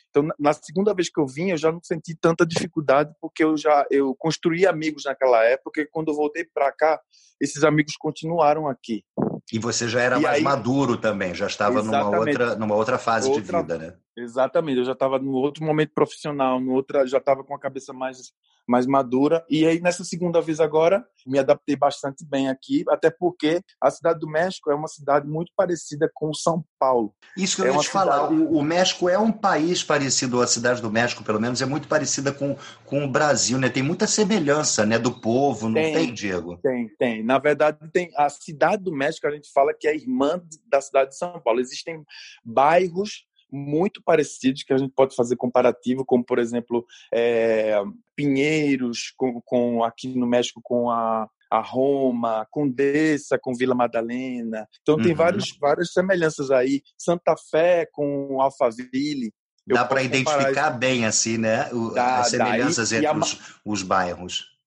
Então, 0.10 0.28
na 0.40 0.54
segunda 0.54 0.94
vez 0.94 1.10
que 1.10 1.20
eu 1.20 1.28
vim, 1.28 1.52
eu 1.52 1.58
já 1.58 1.72
não 1.72 1.82
senti 1.84 2.16
tanta 2.16 2.46
dificuldade 2.46 3.14
porque 3.22 3.44
eu 3.44 3.58
já 3.58 3.86
eu 3.92 4.16
construí 4.16 4.66
amigos 4.66 5.04
naquela 5.06 5.44
época 5.44 5.82
e 5.82 5.86
quando 5.86 6.10
eu 6.10 6.16
voltei 6.16 6.46
para 6.46 6.72
cá, 6.72 7.00
esses 7.40 7.64
amigos 7.64 7.96
continuaram 7.98 8.68
aqui. 8.68 9.04
E 9.52 9.60
você 9.60 9.88
já 9.88 10.02
era 10.02 10.20
e 10.20 10.22
mais 10.22 10.38
aí, 10.38 10.44
maduro 10.44 10.98
também, 10.98 11.34
já 11.34 11.48
estava 11.48 11.82
numa 11.82 12.10
outra, 12.10 12.56
numa 12.56 12.76
outra 12.76 12.98
fase 12.98 13.30
outra, 13.30 13.42
de 13.42 13.52
vida, 13.52 13.78
né? 13.78 13.94
Exatamente, 14.16 14.80
eu 14.80 14.86
já 14.86 14.92
estava 14.92 15.18
num 15.20 15.32
outro 15.32 15.64
momento 15.64 15.94
profissional, 15.94 16.62
outra, 16.68 17.08
já 17.08 17.18
estava 17.18 17.44
com 17.44 17.56
a 17.56 17.60
cabeça 17.60 17.94
mais 17.94 18.34
mais 18.68 18.86
madura. 18.86 19.46
E 19.50 19.66
aí, 19.66 19.80
nessa 19.80 20.04
segunda 20.04 20.42
vez 20.42 20.60
agora, 20.60 21.06
me 21.26 21.40
adaptei 21.40 21.76
bastante 21.76 22.26
bem 22.26 22.50
aqui, 22.50 22.84
até 22.90 23.10
porque 23.10 23.62
a 23.82 23.90
cidade 23.90 24.20
do 24.20 24.28
México 24.28 24.70
é 24.70 24.76
uma 24.76 24.88
cidade 24.88 25.28
muito 25.28 25.52
parecida 25.56 26.10
com 26.14 26.34
São 26.34 26.64
Paulo. 26.78 27.14
Isso 27.36 27.56
que 27.56 27.62
eu 27.62 27.68
é 27.68 27.70
ia 27.70 27.80
te 27.80 27.88
cidade... 27.88 28.10
falar. 28.10 28.32
O, 28.32 28.58
o, 28.58 28.64
México 28.64 29.08
é 29.08 29.18
um 29.18 29.32
país 29.32 29.84
parecido, 29.84 30.42
a 30.42 30.48
cidade 30.48 30.82
do 30.82 30.92
México, 30.92 31.24
pelo 31.24 31.40
menos, 31.40 31.62
é 31.62 31.66
muito 31.66 31.88
parecida 31.88 32.32
com, 32.32 32.56
com 32.86 33.04
o 33.04 33.08
Brasil, 33.08 33.58
né? 33.58 33.70
Tem 33.70 33.84
muita 33.84 34.06
semelhança, 34.08 34.86
né? 34.86 35.00
Do 35.00 35.20
povo, 35.20 35.68
não 35.68 35.76
tem, 35.76 35.94
tem 35.94 36.14
Diego? 36.14 36.58
Tem, 36.62 36.90
tem. 36.98 37.24
Na 37.24 37.40
verdade, 37.40 37.78
tem 37.92 38.12
a 38.18 38.30
cidade 38.30 38.84
do 38.84 38.92
México, 38.92 39.28
a 39.28 39.32
gente 39.32 39.52
fala 39.54 39.74
que 39.74 39.88
é 39.88 39.96
irmã 39.96 40.42
da 40.70 40.82
cidade 40.82 41.12
de 41.12 41.18
São 41.18 41.40
Paulo. 41.40 41.60
Existem 41.60 42.04
bairros 42.44 43.28
muito 43.52 44.02
parecidos 44.04 44.64
que 44.64 44.74
a 44.74 44.78
gente 44.78 44.94
pode 44.94 45.16
fazer 45.16 45.36
comparativo, 45.36 46.06
como 46.06 46.24
por 46.24 46.40
exemplo 46.40 46.86
é, 47.14 47.82
Pinheiros 48.16 49.14
com, 49.16 49.42
com, 49.42 49.84
aqui 49.84 50.08
no 50.18 50.28
México 50.28 50.60
com 50.64 50.90
a, 50.90 51.30
a 51.50 51.60
Roma, 51.60 52.48
Condessa 52.52 53.38
com 53.40 53.54
Vila 53.54 53.76
Madalena. 53.76 54.68
Então 54.82 54.98
tem 54.98 55.12
uhum. 55.12 55.18
vários, 55.18 55.58
várias 55.60 55.94
semelhanças 55.94 56.52
aí. 56.52 56.82
Santa 56.98 57.36
Fé 57.50 57.88
com 57.92 58.42
Alphaville. 58.42 59.34
Dá 59.66 59.84
para 59.84 60.02
identificar 60.02 60.72
bem 60.72 61.06
assim, 61.06 61.38
né? 61.38 61.70
O, 61.74 61.90
dá, 61.90 62.20
as 62.20 62.30
semelhanças 62.30 62.92
entre 62.92 63.08
a... 63.08 63.18
os, 63.18 63.60
os 63.66 63.84
bairros. 63.84 64.58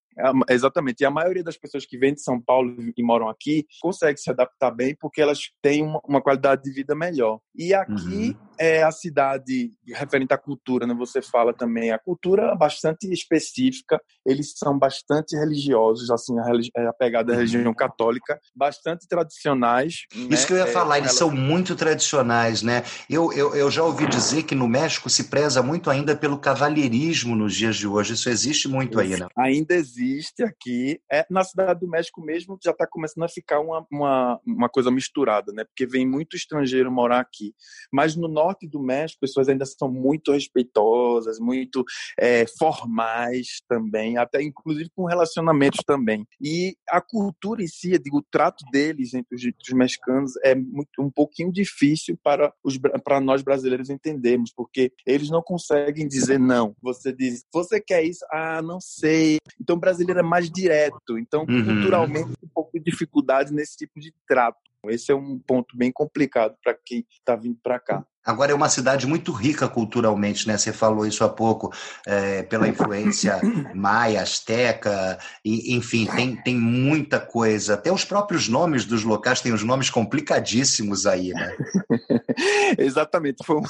Exatamente. 0.49 1.01
E 1.01 1.07
a 1.07 1.11
maioria 1.11 1.43
das 1.43 1.57
pessoas 1.57 1.87
que 1.87 1.99
vêm 1.99 2.15
de 2.15 2.23
São 2.23 2.41
Paulo 2.41 2.77
e 2.97 3.03
moram 3.03 3.29
aqui 3.29 3.67
consegue 3.81 4.19
se 4.21 4.31
adaptar 4.31 4.71
bem 4.71 4.95
porque 4.95 5.21
elas 5.21 5.51
têm 5.63 5.83
uma, 5.83 6.01
uma 6.07 6.21
qualidade 6.21 6.63
de 6.63 6.73
vida 6.73 6.95
melhor. 6.95 7.41
E 7.55 7.73
aqui 7.73 8.31
uhum. 8.31 8.37
É 8.61 8.83
a 8.83 8.91
cidade 8.91 9.71
referente 9.87 10.35
à 10.35 10.39
cultura, 10.39 10.87
né? 10.87 10.95
Você 10.95 11.23
fala 11.23 11.55
também 11.55 11.91
a 11.91 11.99
cultura 11.99 12.55
bastante 12.55 13.11
específica. 13.13 14.01
Eles 14.27 14.53
são 14.57 14.79
bastante 14.79 15.37
religiosos, 15.37 16.11
assim, 16.11 16.39
a, 16.39 16.45
religi 16.45 16.71
é 16.77 16.87
a 16.87 16.93
pegada 16.93 17.33
da 17.33 17.39
religião 17.39 17.73
católica, 17.75 18.39
bastante 18.55 19.07
tradicionais. 19.09 20.07
Isso 20.15 20.29
né? 20.29 20.47
que 20.47 20.53
eu 20.53 20.57
ia 20.59 20.65
é, 20.65 20.67
falar, 20.67 20.99
eles 20.99 21.13
são 21.13 21.31
muito 21.31 21.75
tradicionais, 21.75 22.63
né? 22.63 22.83
Eu, 23.09 23.33
eu, 23.33 23.55
eu 23.55 23.71
já 23.71 23.83
ouvi 23.83 24.07
dizer 24.07 24.43
que 24.43 24.55
no 24.55 24.69
México 24.69 25.09
se 25.09 25.25
preza 25.25 25.63
muito 25.63 25.91
ainda 25.91 26.15
pelo 26.15 26.39
cavalheirismo 26.39 27.35
nos 27.35 27.55
dias 27.55 27.77
de 27.77 27.87
hoje. 27.87 28.15
Isso 28.15 28.29
existe 28.29 28.69
muito 28.69 29.01
aí, 29.01 29.19
né? 29.19 29.27
Ainda 29.37 29.75
existe 29.75 30.21
existe 30.21 30.43
aqui. 30.43 31.01
É, 31.11 31.27
na 31.31 31.43
Cidade 31.45 31.81
do 31.81 31.89
México 31.89 32.21
mesmo 32.23 32.59
já 32.63 32.71
está 32.71 32.87
começando 32.87 33.25
a 33.25 33.29
ficar 33.29 33.61
uma, 33.61 33.87
uma, 33.91 34.41
uma 34.47 34.69
coisa 34.69 34.91
misturada, 34.91 35.53
né? 35.53 35.65
Porque 35.65 35.87
vem 35.87 36.07
muito 36.07 36.37
estrangeiro 36.37 36.91
morar 36.91 37.21
aqui. 37.21 37.55
Mas 37.93 38.17
no 38.17 38.29
norte 38.29 38.50
do 38.67 38.81
México, 38.81 39.21
pessoas 39.21 39.49
ainda 39.49 39.65
são 39.65 39.91
muito 39.91 40.33
respeitosas, 40.33 41.39
muito 41.39 41.85
é, 42.19 42.47
formais 42.59 43.63
também, 43.69 44.17
até 44.17 44.43
inclusive 44.43 44.91
com 44.95 45.05
relacionamentos 45.05 45.81
também. 45.85 46.27
E 46.41 46.77
a 46.89 47.01
cultura 47.01 47.63
em 47.63 47.67
si, 47.67 47.99
digo, 47.99 48.19
o 48.19 48.25
trato 48.31 48.65
deles 48.71 49.15
entre 49.15 49.35
os, 49.35 49.43
os 49.43 49.75
mexicanos 49.75 50.33
é 50.45 50.55
muito, 50.55 50.91
um 51.01 51.11
pouquinho 51.11 51.53
difícil 51.53 52.19
para, 52.23 52.53
os, 52.63 52.79
para 53.05 53.21
nós 53.21 53.43
brasileiros 53.43 53.91
entendermos, 53.91 54.53
porque 54.55 54.93
eles 55.07 55.31
não 55.31 55.43
conseguem 55.43 56.07
dizer 56.07 56.39
não. 56.39 56.75
Você 56.83 57.13
diz, 57.13 57.45
você 57.53 57.81
quer 57.81 58.05
isso? 58.05 58.25
Ah, 58.31 58.63
não 58.63 58.81
sei. 58.81 59.39
Então, 59.61 59.79
brasileiro 59.79 60.21
é 60.21 60.23
mais 60.23 60.51
direto, 60.51 61.19
então 61.19 61.47
uhum. 61.49 61.65
culturalmente 61.65 62.31
um 62.43 62.49
pouco 62.55 62.71
de 62.79 62.85
dificuldade 62.85 63.53
nesse 63.53 63.77
tipo 63.77 64.01
de 64.01 64.13
trato. 64.27 64.59
Esse 64.87 65.13
é 65.13 65.15
um 65.15 65.39
ponto 65.39 65.77
bem 65.77 65.93
complicado 65.93 66.57
para 66.63 66.75
quem 66.75 67.07
está 67.11 67.37
vindo 67.37 67.59
para 67.63 67.79
cá. 67.79 68.07
Agora 68.25 68.53
é 68.53 68.55
uma 68.55 68.69
cidade 68.69 69.07
muito 69.07 69.33
rica 69.33 69.67
culturalmente, 69.69 70.47
né? 70.47 70.59
Você 70.59 70.73
falou 70.73 71.07
isso 71.07 71.25
há 71.25 71.29
pouco, 71.29 71.73
é, 72.07 72.43
pela 72.43 72.69
influência 72.69 73.41
maia, 73.75 74.21
asteca, 74.21 75.19
e, 75.45 75.75
enfim, 75.75 76.07
tem, 76.07 76.37
tem 76.37 76.55
muita 76.57 77.19
coisa. 77.19 77.75
Até 77.75 77.91
os 77.91 78.05
próprios 78.05 78.47
nomes 78.47 78.85
dos 78.85 79.05
locais 79.05 79.41
têm 79.41 79.53
os 79.53 79.65
nomes 79.65 79.89
complicadíssimos 79.89 81.07
aí, 81.07 81.31
né? 81.33 81.57
Exatamente. 82.79 83.45
Foi, 83.45 83.61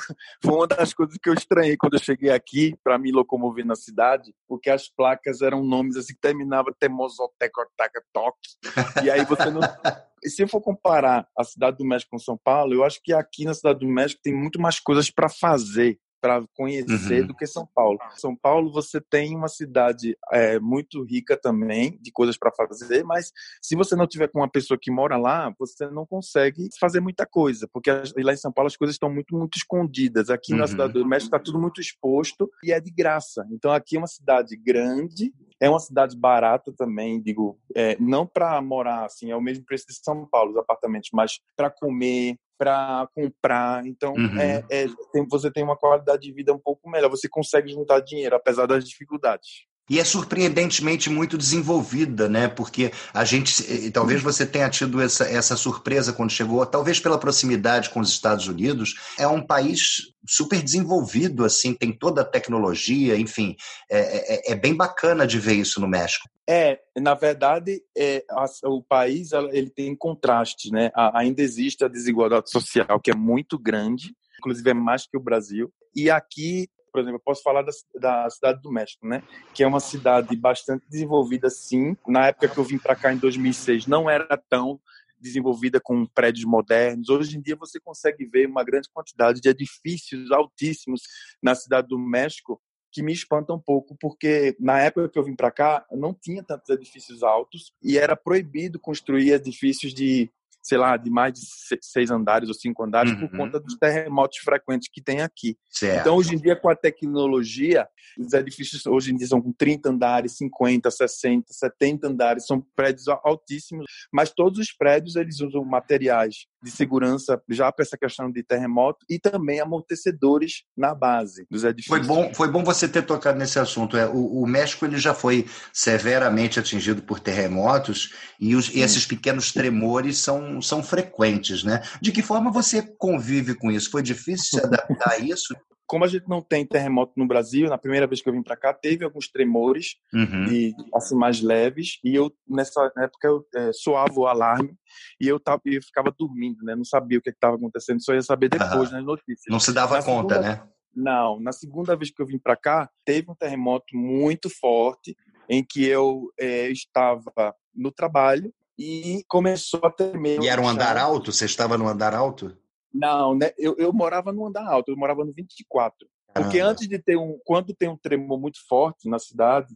foi 0.43 0.55
uma 0.55 0.67
das 0.67 0.93
coisas 0.93 1.17
que 1.23 1.29
eu 1.29 1.35
estranhei 1.35 1.77
quando 1.77 1.95
eu 1.95 2.03
cheguei 2.03 2.31
aqui 2.31 2.77
para 2.83 2.99
me 2.99 3.13
locomover 3.13 3.65
na 3.65 3.77
cidade, 3.77 4.35
porque 4.49 4.69
as 4.69 4.89
placas 4.89 5.43
eram 5.43 5.63
nomes 5.63 5.97
assim 5.97 6.13
que 6.13 6.21
terminavam 6.21 6.75
Temozoteca, 6.79 7.69
Toque. 8.13 9.05
E 9.05 9.11
aí 9.11 9.25
você 9.25 9.51
não 9.51 9.61
se 10.29 10.43
eu 10.43 10.49
for 10.49 10.61
comparar 10.61 11.27
a 11.37 11.45
cidade 11.45 11.79
do 11.79 11.85
México 11.85 12.11
com 12.11 12.19
São 12.19 12.37
Paulo, 12.37 12.75
eu 12.75 12.85
acho 12.85 13.01
que 13.03 13.13
aqui 13.13 13.45
na 13.45 13.55
cidade 13.55 13.81
do 13.81 13.89
México 13.89 14.21
tem 14.23 14.35
muito 14.41 14.61
mais 14.61 14.81
coisas 14.81 15.11
para 15.11 15.29
fazer 15.29 15.99
para 16.21 16.45
conhecer 16.55 17.23
uhum. 17.23 17.29
do 17.29 17.35
que 17.35 17.47
São 17.47 17.67
Paulo. 17.75 17.99
São 18.17 18.37
Paulo 18.37 18.71
você 18.71 19.01
tem 19.01 19.35
uma 19.35 19.49
cidade 19.49 20.17
é, 20.31 20.61
muito 20.61 21.03
rica 21.03 21.37
também 21.37 21.99
de 22.01 22.13
coisas 22.13 22.37
para 22.37 22.53
fazer, 22.53 23.03
mas 23.05 23.33
se 23.63 23.75
você 23.75 23.97
não 23.97 24.07
tiver 24.07 24.29
com 24.29 24.41
uma 24.41 24.51
pessoa 24.51 24.79
que 24.81 24.91
mora 24.91 25.17
lá, 25.17 25.53
você 25.59 25.89
não 25.89 26.07
consegue 26.07 26.69
fazer 26.79 27.01
muita 27.01 27.27
coisa, 27.27 27.67
porque 27.73 27.91
lá 27.91 28.33
em 28.33 28.37
São 28.37 28.53
Paulo 28.53 28.67
as 28.67 28.77
coisas 28.77 28.95
estão 28.95 29.11
muito 29.13 29.35
muito 29.35 29.57
escondidas. 29.57 30.31
Aqui 30.31 30.53
uhum. 30.53 30.59
na 30.59 30.67
cidade 30.67 30.93
do 30.93 31.07
México 31.07 31.35
está 31.35 31.39
tudo 31.39 31.59
muito 31.59 31.81
exposto 31.81 32.51
e 32.63 32.73
é 32.73 32.79
de 32.79 32.91
graça. 32.91 33.47
Então 33.51 33.73
aqui 33.73 33.97
é 33.97 33.99
uma 33.99 34.07
cidade 34.07 34.57
grande 34.57 35.33
é 35.63 35.69
uma 35.69 35.79
cidade 35.79 36.17
barata 36.17 36.73
também, 36.73 37.21
digo, 37.21 37.59
é, 37.77 37.95
não 38.01 38.27
para 38.27 38.61
morar 38.63 39.05
assim, 39.05 39.31
é 39.31 39.37
o 39.37 39.43
mesmo 39.43 39.63
preço 39.67 39.87
de 39.87 39.95
São 39.95 40.27
Paulo, 40.27 40.53
os 40.53 40.57
apartamentos, 40.57 41.11
mas 41.13 41.39
para 41.55 41.69
comer, 41.69 42.39
para 42.61 43.09
comprar. 43.15 43.87
Então, 43.87 44.13
uhum. 44.13 44.39
é, 44.39 44.63
é, 44.71 44.87
tem, 45.11 45.27
você 45.27 45.51
tem 45.51 45.65
uma 45.65 45.79
qualidade 45.79 46.21
de 46.21 46.33
vida 46.33 46.53
um 46.53 46.59
pouco 46.59 46.91
melhor. 46.91 47.09
Você 47.09 47.27
consegue 47.27 47.73
juntar 47.73 48.01
dinheiro, 48.01 48.37
apesar 48.37 48.67
das 48.67 48.85
dificuldades 48.85 49.65
e 49.91 49.99
é 49.99 50.05
surpreendentemente 50.05 51.11
muito 51.11 51.37
desenvolvida, 51.37 52.29
né? 52.29 52.47
Porque 52.47 52.93
a 53.13 53.25
gente, 53.25 53.91
talvez 53.91 54.23
você 54.23 54.47
tenha 54.47 54.71
tido 54.71 55.03
essa, 55.03 55.25
essa 55.25 55.57
surpresa 55.57 56.13
quando 56.13 56.31
chegou, 56.31 56.65
talvez 56.65 57.01
pela 57.01 57.19
proximidade 57.19 57.91
com 57.91 57.99
os 57.99 58.09
Estados 58.09 58.47
Unidos, 58.47 58.95
é 59.19 59.27
um 59.27 59.45
país 59.45 60.13
super 60.25 60.63
desenvolvido, 60.63 61.45
assim, 61.45 61.75
tem 61.75 61.93
toda 61.93 62.21
a 62.21 62.25
tecnologia, 62.25 63.19
enfim, 63.19 63.57
é, 63.91 64.51
é, 64.51 64.53
é 64.53 64.55
bem 64.55 64.77
bacana 64.77 65.27
de 65.27 65.41
ver 65.41 65.55
isso 65.55 65.81
no 65.81 65.89
México. 65.89 66.29
É, 66.49 66.81
na 66.99 67.15
verdade, 67.15 67.83
é, 67.97 68.25
a, 68.31 68.45
o 68.65 68.83
país 68.83 69.31
ele 69.33 69.71
tem 69.71 69.95
contrastes, 69.95 70.71
né? 70.71 70.91
Ainda 71.15 71.43
existe 71.43 71.85
a 71.85 71.89
desigualdade 71.89 72.51
social 72.51 73.01
que 73.01 73.11
é 73.11 73.15
muito 73.15 73.59
grande, 73.59 74.15
inclusive 74.39 74.71
é 74.71 74.75
mais 74.75 75.07
que 75.07 75.17
o 75.17 75.23
Brasil. 75.23 75.73
E 75.95 76.11
aqui 76.11 76.69
por 76.93 77.01
exemplo, 77.01 77.19
eu 77.19 77.23
posso 77.25 77.43
falar 77.43 77.63
da, 77.63 77.71
da, 78.01 78.29
cidade 78.29 78.61
do 78.61 78.73
México, 78.73 79.07
né? 79.07 79.23
Que 79.55 79.63
é 79.63 79.67
uma 79.67 79.79
cidade 79.79 80.35
bastante 80.37 80.85
desenvolvida, 80.89 81.49
sim. 81.49 81.97
Na 82.07 82.27
época 82.27 82.49
que 82.49 82.59
eu 82.59 82.65
vim 82.65 82.79
para 82.79 82.97
cá 82.97 83.13
em 83.13 83.17
2006, 83.17 83.87
não 83.87 84.11
era 84.11 84.37
tão 84.49 84.81
desenvolvida 85.21 85.81
com 85.81 86.07
prédios 86.07 86.45
modernos. 86.45 87.09
Hoje 87.09 87.37
em 87.37 87.41
dia 87.41 87.55
você 87.55 87.79
consegue 87.79 88.25
ver 88.25 88.47
uma 88.47 88.65
grande 88.65 88.89
quantidade 88.93 89.41
de 89.41 89.49
edifícios 89.49 90.33
altíssimos 90.33 91.03
na 91.43 91.55
cidade 91.55 91.89
do 91.89 91.99
México 91.99 92.61
que 92.93 93.03
me 93.03 93.13
espanta 93.13 93.53
um 93.53 93.59
pouco, 93.59 93.97
porque 94.01 94.57
na 94.59 94.81
época 94.81 95.09
que 95.09 95.19
eu 95.19 95.25
vim 95.25 95.35
para 95.35 95.51
cá, 95.51 95.87
não 95.93 96.13
tinha 96.15 96.43
tantos 96.43 96.71
edifícios 96.71 97.23
altos 97.23 97.73
e 97.83 97.99
era 97.99 98.17
proibido 98.17 98.79
construir 98.79 99.33
edifícios 99.33 99.95
de 99.95 100.31
sei 100.63 100.77
lá, 100.77 100.97
de 100.97 101.11
mais 101.11 101.33
de 101.33 101.41
seis 101.81 102.11
andares 102.11 102.49
ou 102.49 102.55
cinco 102.55 102.85
andares 102.85 103.13
uhum. 103.13 103.21
por 103.21 103.31
conta 103.31 103.59
dos 103.59 103.77
terremotos 103.77 104.39
frequentes 104.39 104.89
que 104.93 105.01
tem 105.01 105.23
aqui. 105.23 105.57
Certo. 105.71 106.01
Então, 106.01 106.17
hoje 106.17 106.35
em 106.35 106.39
dia, 106.39 106.55
com 106.55 106.69
a 106.69 106.77
tecnologia, 106.77 107.89
os 108.19 108.33
edifícios 108.33 108.85
hoje 108.87 109.13
em 109.13 109.17
dia 109.17 109.27
são 109.27 109.41
com 109.41 109.53
30 109.53 109.89
andares, 109.89 110.37
50, 110.37 110.91
60, 110.91 111.53
70 111.53 112.09
andares, 112.09 112.47
são 112.47 112.65
prédios 112.77 113.09
altíssimos, 113.09 113.87
mas 114.13 114.31
todos 114.31 114.59
os 114.59 114.73
prédios 114.73 115.17
eles 115.17 115.41
usam 115.41 115.65
materiais 115.65 116.47
de 116.63 116.71
segurança 116.71 117.41
já 117.49 117.71
para 117.73 117.85
essa 117.85 117.97
questão 117.97 118.31
de 118.31 118.43
terremoto 118.43 119.05
e 119.09 119.19
também 119.19 119.61
amortecedores 119.61 120.65
na 120.77 120.95
base 120.95 121.47
dos 121.51 121.65
edifícios. 121.65 122.07
Foi 122.07 122.07
bom, 122.07 122.35
foi 122.35 122.49
bom 122.49 122.63
você 122.63 122.89
ter 122.89 123.03
tocado 123.03 123.39
nesse 123.39 123.59
assunto. 123.59 123.97
É, 123.97 124.07
o, 124.07 124.43
o 124.43 124.47
México 124.47 124.85
ele 124.85 124.99
já 124.99 125.15
foi 125.15 125.47
severamente 125.73 126.59
atingido 126.59 127.03
por 127.03 127.21
terremotos 127.21 128.15
e, 128.39 128.55
os, 128.55 128.69
e 128.75 128.81
esses 128.81 129.07
pequenos 129.07 129.53
tremores 129.53 130.19
são, 130.19 130.61
são 130.61 130.83
frequentes, 130.83 131.65
né? 131.65 131.83
De 132.01 132.13
que 132.13 132.23
forma 132.23 132.51
você 132.51 132.83
convive 132.99 133.55
com 133.55 133.71
isso? 133.71 133.91
Foi 133.91 134.03
difícil 134.03 134.59
se 134.59 134.65
adaptar 134.65 135.13
a 135.13 135.19
isso? 135.19 135.55
como 135.91 136.05
a 136.05 136.07
gente 136.07 136.29
não 136.29 136.41
tem 136.41 136.65
terremoto 136.65 137.15
no 137.17 137.27
Brasil, 137.27 137.69
na 137.69 137.77
primeira 137.77 138.07
vez 138.07 138.23
que 138.23 138.29
eu 138.29 138.33
vim 138.33 138.45
para 138.45 138.57
cá, 138.57 138.73
teve 138.73 139.05
alguns 139.05 139.29
tremores 139.29 139.97
uhum. 140.15 140.45
e 140.45 140.73
assim 140.95 141.17
mais 141.17 141.43
leves 141.43 141.99
e 142.05 142.15
eu 142.15 142.33
nessa 142.49 142.93
época 142.97 143.27
eu 143.27 143.45
é, 143.57 143.73
soava 143.73 144.15
o 144.15 144.29
alarme 144.29 144.73
e 145.21 145.27
eu 145.27 145.41
tava 145.41 145.61
eu 145.65 145.83
ficava 145.83 146.15
dormindo, 146.17 146.63
né? 146.63 146.77
Não 146.77 146.85
sabia 146.85 147.19
o 147.19 147.21
que 147.21 147.31
estava 147.31 147.57
acontecendo, 147.57 148.01
só 148.05 148.15
ia 148.15 148.23
saber 148.23 148.49
depois 148.49 148.89
uhum. 148.91 148.99
nas 148.99 149.05
notícias. 149.05 149.47
Não 149.49 149.59
se 149.59 149.73
dava 149.73 149.97
na 149.97 150.05
conta, 150.05 150.37
segunda, 150.37 150.49
né? 150.63 150.69
Não, 150.95 151.41
na 151.41 151.51
segunda 151.51 151.97
vez 151.97 152.13
que 152.13 152.23
eu 152.23 152.27
vim 152.27 152.39
para 152.39 152.55
cá, 152.55 152.89
teve 153.05 153.29
um 153.29 153.35
terremoto 153.35 153.97
muito 153.97 154.49
forte 154.49 155.17
em 155.49 155.65
que 155.69 155.85
eu 155.85 156.31
é, 156.39 156.71
estava 156.71 157.53
no 157.75 157.91
trabalho 157.91 158.55
e 158.79 159.25
começou 159.27 159.81
a 159.83 159.91
tremer. 159.91 160.41
E 160.41 160.47
era 160.47 160.61
um 160.61 160.69
andar 160.69 160.97
alto? 160.97 161.33
Você 161.33 161.47
estava 161.47 161.77
no 161.77 161.89
andar 161.89 162.15
alto? 162.15 162.57
Não, 162.93 163.35
né? 163.35 163.53
Eu, 163.57 163.77
eu 163.79 163.93
morava 163.93 164.33
no 164.33 164.47
andar 164.47 164.67
alto, 164.67 164.91
eu 164.91 164.97
morava 164.97 165.25
no 165.25 165.33
24. 165.33 166.09
Porque 166.35 166.61
antes 166.61 166.89
de 166.89 166.99
ter 166.99 167.17
um. 167.17 167.39
Quando 167.45 167.75
tem 167.75 167.89
um 167.89 167.97
tremor 167.97 168.39
muito 168.41 168.59
forte 168.69 169.09
na 169.09 169.19
cidade, 169.19 169.75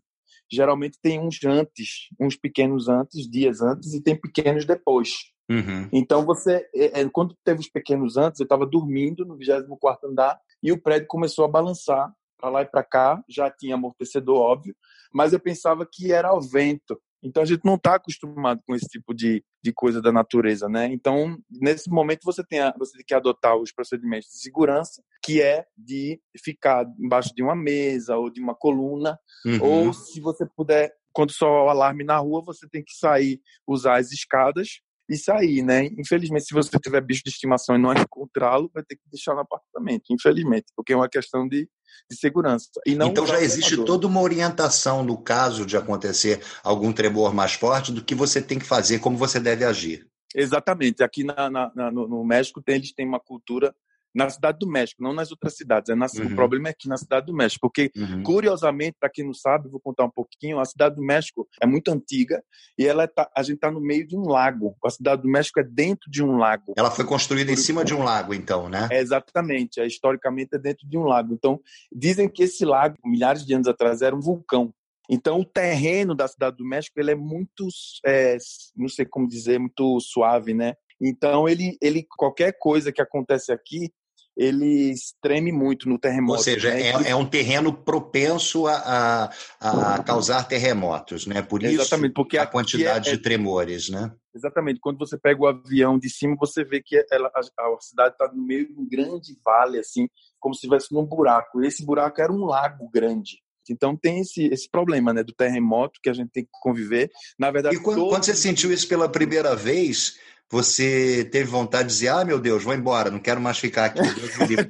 geralmente 0.50 0.98
tem 1.00 1.20
uns 1.20 1.42
antes, 1.44 2.08
uns 2.20 2.36
pequenos 2.36 2.88
antes, 2.88 3.28
dias 3.28 3.60
antes, 3.60 3.92
e 3.92 4.02
tem 4.02 4.18
pequenos 4.18 4.64
depois. 4.64 5.10
Uhum. 5.50 5.88
Então 5.92 6.24
você, 6.24 6.68
é, 6.74 7.00
é, 7.00 7.08
quando 7.08 7.36
teve 7.44 7.60
os 7.60 7.68
pequenos 7.68 8.16
antes, 8.16 8.40
eu 8.40 8.44
estava 8.44 8.64
dormindo 8.64 9.24
no 9.24 9.36
24 9.36 10.08
andar 10.08 10.40
e 10.62 10.72
o 10.72 10.80
prédio 10.80 11.06
começou 11.06 11.44
a 11.44 11.48
balançar 11.48 12.10
para 12.38 12.50
lá 12.50 12.62
e 12.62 12.66
para 12.66 12.82
cá, 12.82 13.22
já 13.28 13.50
tinha 13.50 13.74
amortecedor 13.74 14.36
óbvio, 14.36 14.74
mas 15.12 15.32
eu 15.32 15.40
pensava 15.40 15.86
que 15.90 16.12
era 16.12 16.34
o 16.34 16.40
vento. 16.40 17.00
Então 17.22 17.42
a 17.42 17.46
gente 17.46 17.64
não 17.64 17.76
está 17.76 17.94
acostumado 17.94 18.60
com 18.66 18.74
esse 18.74 18.86
tipo 18.86 19.14
de, 19.14 19.42
de 19.64 19.72
coisa 19.72 20.02
da 20.02 20.12
natureza, 20.12 20.68
né? 20.68 20.92
Então 20.92 21.38
nesse 21.50 21.88
momento 21.88 22.20
você 22.22 22.44
tem, 22.44 22.60
a, 22.60 22.74
você 22.78 22.98
tem 22.98 23.06
que 23.06 23.14
adotar 23.14 23.56
os 23.56 23.72
procedimentos 23.72 24.28
de 24.28 24.38
segurança, 24.38 25.02
que 25.22 25.40
é 25.40 25.64
de 25.74 26.20
ficar 26.44 26.84
embaixo 26.98 27.30
de 27.34 27.42
uma 27.42 27.56
mesa 27.56 28.14
ou 28.18 28.28
de 28.28 28.42
uma 28.42 28.54
coluna, 28.54 29.18
uhum. 29.46 29.62
ou 29.62 29.92
se 29.94 30.20
você 30.20 30.46
puder, 30.54 30.92
quando 31.14 31.32
só 31.32 31.64
o 31.64 31.68
alarme 31.70 32.04
na 32.04 32.18
rua, 32.18 32.42
você 32.44 32.68
tem 32.68 32.84
que 32.84 32.92
sair, 32.92 33.40
usar 33.66 33.98
as 33.98 34.12
escadas 34.12 34.80
e 35.08 35.16
sair, 35.16 35.62
né? 35.62 35.86
Infelizmente, 35.98 36.46
se 36.46 36.54
você 36.54 36.78
tiver 36.78 37.00
bicho 37.00 37.22
de 37.24 37.30
estimação 37.30 37.76
e 37.76 37.78
não 37.78 37.92
encontrá-lo, 37.92 38.70
vai 38.72 38.82
ter 38.82 38.96
que 38.96 39.02
deixar 39.10 39.34
no 39.34 39.40
apartamento, 39.40 40.04
infelizmente, 40.10 40.66
porque 40.74 40.92
é 40.92 40.96
uma 40.96 41.08
questão 41.08 41.46
de, 41.46 41.68
de 42.10 42.16
segurança. 42.16 42.68
então 42.86 43.26
já 43.26 43.40
existe 43.40 43.84
toda 43.84 44.06
uma 44.06 44.20
orientação 44.20 45.04
no 45.04 45.18
caso 45.18 45.66
de 45.66 45.76
acontecer 45.76 46.42
algum 46.62 46.92
tremor 46.92 47.34
mais 47.34 47.52
forte 47.54 47.92
do 47.92 48.02
que 48.02 48.14
você 48.14 48.40
tem 48.40 48.58
que 48.58 48.64
fazer, 48.64 48.98
como 48.98 49.16
você 49.16 49.38
deve 49.38 49.64
agir. 49.64 50.06
Exatamente. 50.34 51.02
Aqui 51.02 51.22
na, 51.22 51.48
na, 51.48 51.72
na, 51.74 51.90
no 51.92 52.24
México 52.24 52.60
tem, 52.60 52.76
eles 52.76 52.92
têm 52.92 53.06
uma 53.06 53.20
cultura 53.20 53.74
na 54.14 54.30
cidade 54.30 54.58
do 54.58 54.68
México, 54.68 55.02
não 55.02 55.12
nas 55.12 55.30
outras 55.30 55.56
cidades. 55.56 55.90
É 55.90 55.94
na, 55.94 56.06
uhum. 56.06 56.32
O 56.32 56.34
problema 56.36 56.68
é 56.68 56.70
aqui 56.70 56.88
na 56.88 56.96
cidade 56.96 57.26
do 57.26 57.34
México, 57.34 57.60
porque, 57.62 57.90
uhum. 57.96 58.22
curiosamente, 58.22 58.96
para 58.98 59.10
quem 59.10 59.24
não 59.24 59.34
sabe, 59.34 59.68
vou 59.68 59.80
contar 59.80 60.04
um 60.04 60.10
pouquinho, 60.10 60.60
a 60.60 60.64
cidade 60.64 60.96
do 60.96 61.02
México 61.02 61.48
é 61.60 61.66
muito 61.66 61.90
antiga 61.90 62.42
e 62.78 62.86
ela 62.86 63.08
tá, 63.08 63.28
a 63.36 63.42
gente 63.42 63.56
está 63.56 63.70
no 63.70 63.80
meio 63.80 64.06
de 64.06 64.16
um 64.16 64.28
lago. 64.28 64.76
A 64.84 64.90
cidade 64.90 65.22
do 65.22 65.28
México 65.28 65.58
é 65.58 65.64
dentro 65.64 66.10
de 66.10 66.22
um 66.22 66.36
lago. 66.36 66.74
Ela 66.76 66.90
foi 66.90 67.04
construída 67.04 67.50
em 67.50 67.56
cima 67.56 67.84
de 67.84 67.94
um 67.94 68.04
lago, 68.04 68.32
então, 68.32 68.68
né? 68.68 68.88
É, 68.90 69.00
exatamente. 69.00 69.80
É, 69.80 69.86
historicamente 69.86 70.54
é 70.54 70.58
dentro 70.58 70.86
de 70.88 70.96
um 70.96 71.02
lago. 71.02 71.34
Então, 71.34 71.60
dizem 71.92 72.28
que 72.28 72.44
esse 72.44 72.64
lago, 72.64 72.96
milhares 73.04 73.44
de 73.44 73.54
anos 73.54 73.66
atrás, 73.66 74.00
era 74.00 74.14
um 74.14 74.20
vulcão. 74.20 74.72
Então, 75.10 75.40
o 75.40 75.44
terreno 75.44 76.14
da 76.14 76.26
cidade 76.26 76.56
do 76.56 76.64
México 76.64 76.98
ele 76.98 77.10
é 77.10 77.14
muito, 77.14 77.68
é, 78.06 78.38
não 78.74 78.88
sei 78.88 79.04
como 79.04 79.28
dizer, 79.28 79.58
muito 79.58 80.00
suave, 80.00 80.54
né? 80.54 80.74
Então, 81.00 81.48
ele, 81.48 81.76
ele 81.80 82.06
qualquer 82.16 82.56
coisa 82.58 82.90
que 82.90 83.02
acontece 83.02 83.52
aqui, 83.52 83.92
ele 84.36 84.94
treme 85.22 85.52
muito 85.52 85.88
no 85.88 85.98
terremoto. 85.98 86.38
Ou 86.38 86.42
seja, 86.42 86.70
né? 86.70 86.82
é, 86.82 87.10
é, 87.10 87.16
um 87.16 87.26
terreno 87.26 87.72
propenso 87.72 88.66
a, 88.66 89.30
a, 89.60 89.94
a, 89.94 90.02
causar 90.02 90.44
terremotos, 90.48 91.26
né? 91.26 91.40
Por 91.40 91.62
isso 91.62 91.80
Exatamente, 91.82 92.14
porque 92.14 92.36
a 92.36 92.46
quantidade 92.46 93.10
é, 93.10 93.12
de 93.12 93.18
tremores, 93.18 93.88
né? 93.88 94.12
Exatamente. 94.34 94.80
Quando 94.80 94.98
você 94.98 95.16
pega 95.16 95.40
o 95.40 95.46
avião 95.46 95.98
de 95.98 96.10
cima, 96.10 96.36
você 96.38 96.64
vê 96.64 96.82
que 96.82 97.04
ela, 97.10 97.30
a, 97.34 97.40
a 97.40 97.80
cidade 97.80 98.14
está 98.14 98.28
no 98.32 98.44
meio 98.44 98.66
de 98.66 98.74
um 98.74 98.88
grande 98.88 99.36
vale, 99.44 99.78
assim, 99.78 100.08
como 100.40 100.54
se 100.54 100.66
estivesse 100.66 100.92
num 100.92 101.06
buraco. 101.06 101.62
E 101.62 101.68
esse 101.68 101.84
buraco 101.84 102.20
era 102.20 102.32
um 102.32 102.44
lago 102.44 102.90
grande. 102.92 103.38
Então 103.70 103.96
tem 103.96 104.20
esse, 104.20 104.46
esse 104.46 104.68
problema 104.68 105.12
né, 105.12 105.22
do 105.22 105.32
terremoto 105.32 106.00
que 106.02 106.10
a 106.10 106.12
gente 106.12 106.30
tem 106.30 106.44
que 106.44 106.50
conviver. 106.60 107.10
Na 107.38 107.50
verdade, 107.50 107.76
e 107.76 107.80
quando, 107.80 108.00
todo... 108.00 108.08
quando 108.10 108.24
você 108.24 108.34
sentiu 108.34 108.72
isso 108.72 108.86
pela 108.88 109.08
primeira 109.08 109.54
vez, 109.56 110.18
você 110.50 111.24
teve 111.30 111.50
vontade 111.50 111.88
de 111.88 111.94
dizer, 111.94 112.08
ah, 112.08 112.24
meu 112.24 112.38
Deus, 112.38 112.62
vou 112.62 112.74
embora, 112.74 113.10
não 113.10 113.18
quero 113.18 113.40
mais 113.40 113.58
ficar 113.58 113.86
aqui. 113.86 114.00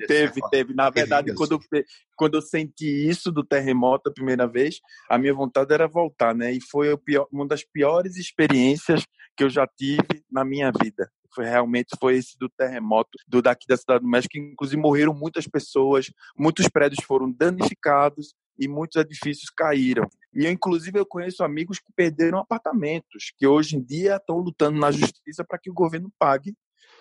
teve, 0.07 0.41
teve. 0.51 0.75
Na 0.75 0.89
verdade, 0.91 1.35
quando 1.35 1.53
eu, 1.53 1.85
quando 2.17 2.35
eu 2.35 2.43
senti 2.43 3.09
isso 3.09 3.31
do 3.31 3.45
terremoto 3.45 4.09
a 4.09 4.13
primeira 4.13 4.47
vez, 4.47 4.81
a 5.11 5.19
minha 5.19 5.35
vontade 5.35 5.73
era 5.75 5.87
voltar, 5.87 6.35
né? 6.35 6.53
E 6.53 6.61
foi 6.61 6.97
pior, 6.97 7.27
uma 7.31 7.47
das 7.47 7.65
piores 7.65 8.17
experiências 8.17 9.05
que 9.37 9.45
eu 9.45 9.51
já 9.51 9.67
tive 9.67 10.25
na 10.31 10.45
minha 10.45 10.71
vida. 10.71 11.11
Foi 11.35 11.45
realmente 11.45 11.97
foi 12.01 12.17
esse 12.17 12.39
do 12.39 12.49
terremoto 12.49 13.11
do 13.27 13.43
daqui 13.43 13.67
da 13.67 13.77
cidade 13.77 14.05
do 14.05 14.09
México, 14.09 14.39
inclusive 14.39 14.81
morreram 14.81 15.13
muitas 15.13 15.49
pessoas, 15.49 16.07
muitos 16.39 16.69
prédios 16.69 17.05
foram 17.05 17.31
danificados 17.31 18.35
e 18.59 18.69
muitos 18.69 18.97
edifícios 18.97 19.51
caíram. 19.51 20.09
E 20.35 20.45
eu, 20.45 20.51
inclusive, 20.51 20.99
eu 20.99 21.07
conheço 21.07 21.45
amigos 21.45 21.79
que 21.79 21.93
perderam 21.95 22.39
apartamentos, 22.39 23.33
que 23.37 23.47
hoje 23.47 23.77
em 23.77 23.83
dia 23.83 24.17
estão 24.17 24.39
lutando 24.39 24.79
na 24.79 24.91
justiça 24.91 25.45
para 25.45 25.59
que 25.59 25.71
o 25.71 25.75
governo 25.75 26.13
pague, 26.19 26.55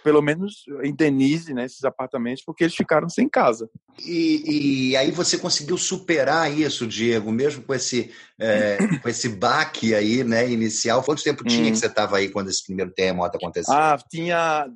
pelo 0.04 0.22
menos 0.22 0.66
indenize 0.84 1.54
né, 1.54 1.66
esses 1.66 1.84
apartamentos, 1.86 2.44
porque 2.44 2.66
eles 2.66 2.76
ficaram 2.76 3.08
sem 3.08 3.28
casa. 3.28 3.70
E, 4.06 4.90
e 4.92 4.98
aí 4.98 5.12
você 5.12 5.38
conseguiu 5.38 5.78
superar 5.78 6.52
isso, 6.52 6.86
Diego, 6.86 7.32
mesmo 7.32 7.64
com 7.64 7.74
esse, 7.74 8.12
é, 8.38 8.78
com 9.02 9.08
esse 9.10 9.30
baque 9.30 9.96
aí, 9.96 10.24
né, 10.24 10.50
inicial. 10.50 11.02
Quanto 11.04 11.24
tempo 11.24 11.44
tinha 11.44 11.70
hum. 11.70 11.72
que 11.72 11.78
você 11.78 11.88
estava 11.88 12.18
aí 12.18 12.30
quando 12.30 12.50
esse 12.50 12.64
primeiro 12.64 12.92
terremoto 12.92 13.38
aconteceu? 13.38 13.74
Ah, 13.74 13.98
tinha. 14.10 14.68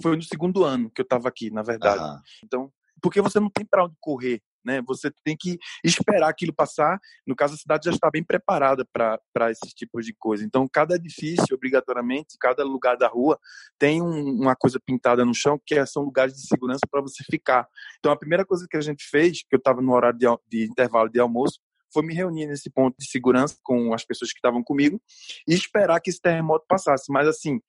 Foi 0.00 0.16
no 0.16 0.22
segundo 0.22 0.64
ano 0.64 0.90
que 0.90 1.00
eu 1.00 1.04
estava 1.04 1.28
aqui, 1.28 1.50
na 1.50 1.62
verdade. 1.62 2.00
Ah. 2.00 2.20
Então, 2.44 2.70
porque 3.02 3.20
você 3.20 3.40
não 3.40 3.50
tem 3.50 3.66
para 3.66 3.84
onde 3.84 3.96
correr 4.00 4.40
né? 4.66 4.82
Você 4.86 5.10
tem 5.24 5.36
que 5.36 5.58
esperar 5.84 6.28
aquilo 6.28 6.52
passar. 6.52 6.98
No 7.26 7.36
caso, 7.36 7.54
a 7.54 7.56
cidade 7.56 7.84
já 7.86 7.92
está 7.92 8.10
bem 8.10 8.24
preparada 8.24 8.84
para 8.92 9.50
esses 9.50 9.72
tipos 9.72 10.04
de 10.04 10.12
coisa. 10.12 10.44
Então, 10.44 10.68
cada 10.70 10.96
edifício, 10.96 11.54
obrigatoriamente, 11.54 12.36
cada 12.38 12.64
lugar 12.64 12.96
da 12.96 13.06
rua 13.06 13.38
tem 13.78 14.02
um, 14.02 14.40
uma 14.40 14.56
coisa 14.56 14.80
pintada 14.84 15.24
no 15.24 15.32
chão 15.32 15.60
que 15.64 15.76
é, 15.76 15.86
são 15.86 16.02
lugares 16.02 16.34
de 16.34 16.46
segurança 16.46 16.80
para 16.90 17.00
você 17.00 17.22
ficar. 17.30 17.66
Então, 17.98 18.10
a 18.10 18.16
primeira 18.16 18.44
coisa 18.44 18.66
que 18.68 18.76
a 18.76 18.80
gente 18.80 19.08
fez, 19.08 19.42
que 19.42 19.54
eu 19.54 19.58
estava 19.58 19.80
no 19.80 19.92
horário 19.92 20.18
de, 20.18 20.26
de 20.48 20.64
intervalo 20.70 21.08
de 21.08 21.20
almoço, 21.20 21.60
foi 21.92 22.02
me 22.02 22.12
reunir 22.12 22.46
nesse 22.46 22.68
ponto 22.68 22.96
de 22.98 23.08
segurança 23.08 23.56
com 23.62 23.94
as 23.94 24.04
pessoas 24.04 24.32
que 24.32 24.38
estavam 24.38 24.62
comigo 24.62 25.00
e 25.48 25.54
esperar 25.54 26.00
que 26.00 26.10
esse 26.10 26.20
terremoto 26.20 26.66
passasse. 26.68 27.10
Mas 27.10 27.28
assim, 27.28 27.60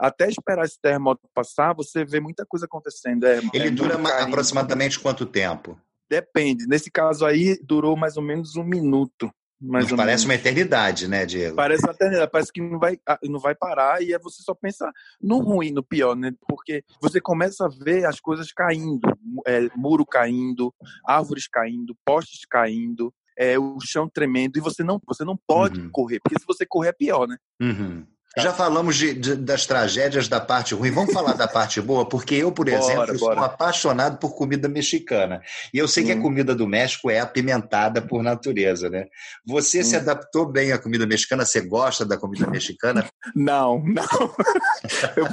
até 0.00 0.28
esperar 0.28 0.64
esse 0.64 0.80
terremoto 0.80 1.28
passar, 1.34 1.74
você 1.74 2.04
vê 2.04 2.20
muita 2.20 2.46
coisa 2.46 2.64
acontecendo. 2.64 3.24
É, 3.26 3.38
Ele 3.52 3.68
é 3.68 3.70
dura 3.70 3.96
aproximadamente 4.22 4.98
quanto 4.98 5.26
tempo? 5.26 5.78
Depende. 6.10 6.66
Nesse 6.66 6.90
caso 6.90 7.24
aí, 7.24 7.56
durou 7.62 7.96
mais 7.96 8.16
ou 8.16 8.22
menos 8.22 8.56
um 8.56 8.64
minuto. 8.64 9.30
Mais 9.60 9.84
Mas 9.84 9.94
parece 9.94 10.06
menos. 10.06 10.24
uma 10.24 10.34
eternidade, 10.34 11.06
né, 11.06 11.26
Diego? 11.26 11.54
Parece 11.54 11.84
uma 11.84 11.92
eternidade, 11.92 12.30
parece 12.30 12.50
que 12.50 12.62
não 12.62 12.78
vai, 12.78 12.98
ah, 13.06 13.18
não 13.22 13.38
vai 13.38 13.54
parar 13.54 14.02
e 14.02 14.16
você 14.18 14.42
só 14.42 14.54
pensa 14.54 14.90
no 15.20 15.38
ruim, 15.38 15.70
no 15.70 15.82
pior, 15.82 16.16
né? 16.16 16.32
Porque 16.48 16.82
você 17.00 17.20
começa 17.20 17.66
a 17.66 17.68
ver 17.68 18.06
as 18.06 18.18
coisas 18.18 18.50
caindo, 18.52 19.06
é, 19.46 19.68
muro 19.76 20.06
caindo, 20.06 20.74
árvores 21.06 21.46
caindo, 21.46 21.94
postes 22.06 22.46
caindo, 22.46 23.12
é, 23.38 23.58
o 23.58 23.78
chão 23.80 24.08
tremendo 24.08 24.56
e 24.56 24.60
você 24.62 24.82
não, 24.82 24.98
você 25.06 25.24
não 25.24 25.38
pode 25.46 25.78
uhum. 25.78 25.90
correr, 25.90 26.20
porque 26.20 26.40
se 26.40 26.46
você 26.46 26.64
correr 26.64 26.88
é 26.88 26.92
pior, 26.92 27.28
né? 27.28 27.36
Uhum. 27.60 28.06
Já 28.38 28.52
falamos 28.52 28.96
de, 28.96 29.12
de, 29.12 29.34
das 29.34 29.66
tragédias 29.66 30.28
da 30.28 30.40
parte 30.40 30.72
ruim. 30.72 30.92
Vamos 30.92 31.12
falar 31.12 31.32
da 31.32 31.48
parte 31.48 31.80
boa, 31.80 32.08
porque 32.08 32.36
eu, 32.36 32.52
por 32.52 32.68
exemplo, 32.68 33.06
bora, 33.06 33.18
sou 33.18 33.32
apaixonado 33.32 34.18
por 34.18 34.36
comida 34.36 34.68
mexicana. 34.68 35.42
E 35.74 35.78
eu 35.78 35.88
sei 35.88 36.04
hum. 36.04 36.06
que 36.06 36.12
a 36.12 36.16
hum. 36.16 36.22
comida 36.22 36.54
do 36.54 36.66
México 36.66 37.10
é 37.10 37.18
apimentada 37.18 38.00
por 38.00 38.22
natureza, 38.22 38.88
né? 38.88 39.06
Você 39.44 39.80
hum. 39.80 39.84
se 39.84 39.96
adaptou 39.96 40.46
bem 40.46 40.70
à 40.70 40.78
comida 40.78 41.06
mexicana? 41.06 41.44
Você 41.44 41.60
gosta 41.60 42.06
da 42.06 42.16
comida 42.16 42.46
mexicana? 42.46 43.04
Não, 43.34 43.82
não. 43.82 44.04
eu, 45.16 45.26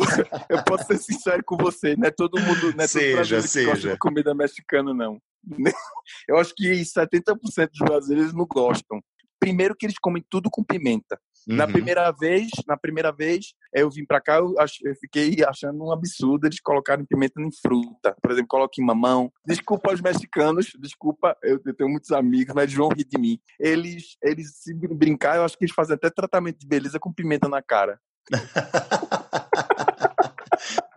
eu, 0.49 0.63
posso 0.63 0.87
ser 0.87 0.97
sincero 0.97 1.43
com 1.45 1.55
você, 1.55 1.95
não 1.95 2.07
é 2.07 2.11
todo 2.11 2.41
mundo, 2.41 2.73
não 2.75 2.83
é 2.83 2.87
seja, 2.87 3.37
todo 3.37 3.47
seja. 3.47 3.69
gosta 3.69 3.89
de 3.89 3.97
comida 3.97 4.33
mexicana, 4.33 4.91
não. 4.91 5.21
Eu 6.27 6.37
acho 6.37 6.53
que 6.55 6.71
70% 6.81 7.69
dos 7.69 7.79
brasileiros 7.79 8.33
não 8.33 8.45
gostam. 8.45 9.01
Primeiro 9.39 9.75
que 9.75 9.85
eles 9.85 9.99
comem 9.99 10.23
tudo 10.29 10.49
com 10.49 10.63
pimenta. 10.63 11.19
Uhum. 11.47 11.55
Na 11.55 11.65
primeira 11.65 12.11
vez, 12.11 12.49
na 12.67 12.75
primeira 12.75 13.11
vez, 13.11 13.53
eu 13.73 13.89
vim 13.89 14.05
para 14.05 14.19
cá, 14.19 14.35
eu, 14.35 14.53
eu, 14.83 14.95
fiquei 14.95 15.37
achando 15.45 15.81
um 15.83 15.91
absurdo 15.91 16.45
eles 16.45 16.59
colocarem 16.59 17.05
pimenta 17.05 17.41
em 17.41 17.49
fruta. 17.51 18.15
Por 18.21 18.31
exemplo, 18.31 18.49
coloquem 18.49 18.85
mamão. 18.85 19.31
Desculpa 19.45 19.91
aos 19.91 20.01
mexicanos, 20.01 20.71
desculpa, 20.79 21.37
eu, 21.41 21.59
eu, 21.65 21.73
tenho 21.73 21.89
muitos 21.89 22.11
amigos, 22.11 22.53
mas 22.53 22.73
vão 22.73 22.89
rir 22.89 23.05
de 23.05 23.17
mim. 23.17 23.39
Eles, 23.59 24.17
eles 24.21 24.57
se 24.57 24.73
brincar, 24.73 25.37
eu 25.37 25.43
acho 25.43 25.57
que 25.57 25.63
eles 25.63 25.75
fazem 25.75 25.95
até 25.95 26.09
tratamento 26.09 26.59
de 26.59 26.67
beleza 26.67 26.99
com 26.99 27.13
pimenta 27.13 27.47
na 27.47 27.61
cara. 27.61 27.99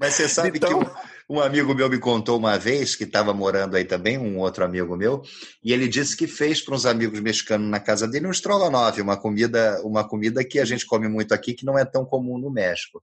Mas 0.01 0.15
você 0.15 0.27
sabe 0.27 0.57
então... 0.57 0.83
que 0.83 0.91
um, 1.29 1.39
amigo 1.41 1.75
meu 1.75 1.91
me 1.91 1.99
contou 1.99 2.39
uma 2.39 2.59
vez, 2.59 2.97
que 2.97 3.05
estava 3.05 3.35
morando 3.35 3.77
aí 3.77 3.85
também, 3.85 4.17
um 4.17 4.39
outro 4.39 4.65
amigo 4.65 4.97
meu, 4.97 5.23
e 5.63 5.75
ele 5.75 5.87
disse 5.87 6.17
que 6.17 6.27
fez 6.27 6.63
para 6.63 6.75
uns 6.75 6.87
amigos 6.87 7.21
mexicanos 7.21 7.69
na 7.69 7.79
casa 7.79 8.09
dele 8.09 8.27
um 8.27 8.31
estrogonofe, 8.31 9.03
uma 9.03 9.19
comida, 9.19 9.79
uma 9.85 10.03
comida 10.03 10.43
que 10.43 10.59
a 10.59 10.65
gente 10.65 10.87
come 10.87 11.07
muito 11.07 11.35
aqui, 11.35 11.53
que 11.53 11.67
não 11.67 11.79
é 11.79 11.85
tão 11.85 12.03
comum 12.07 12.39
no 12.39 12.51
México. 12.51 13.03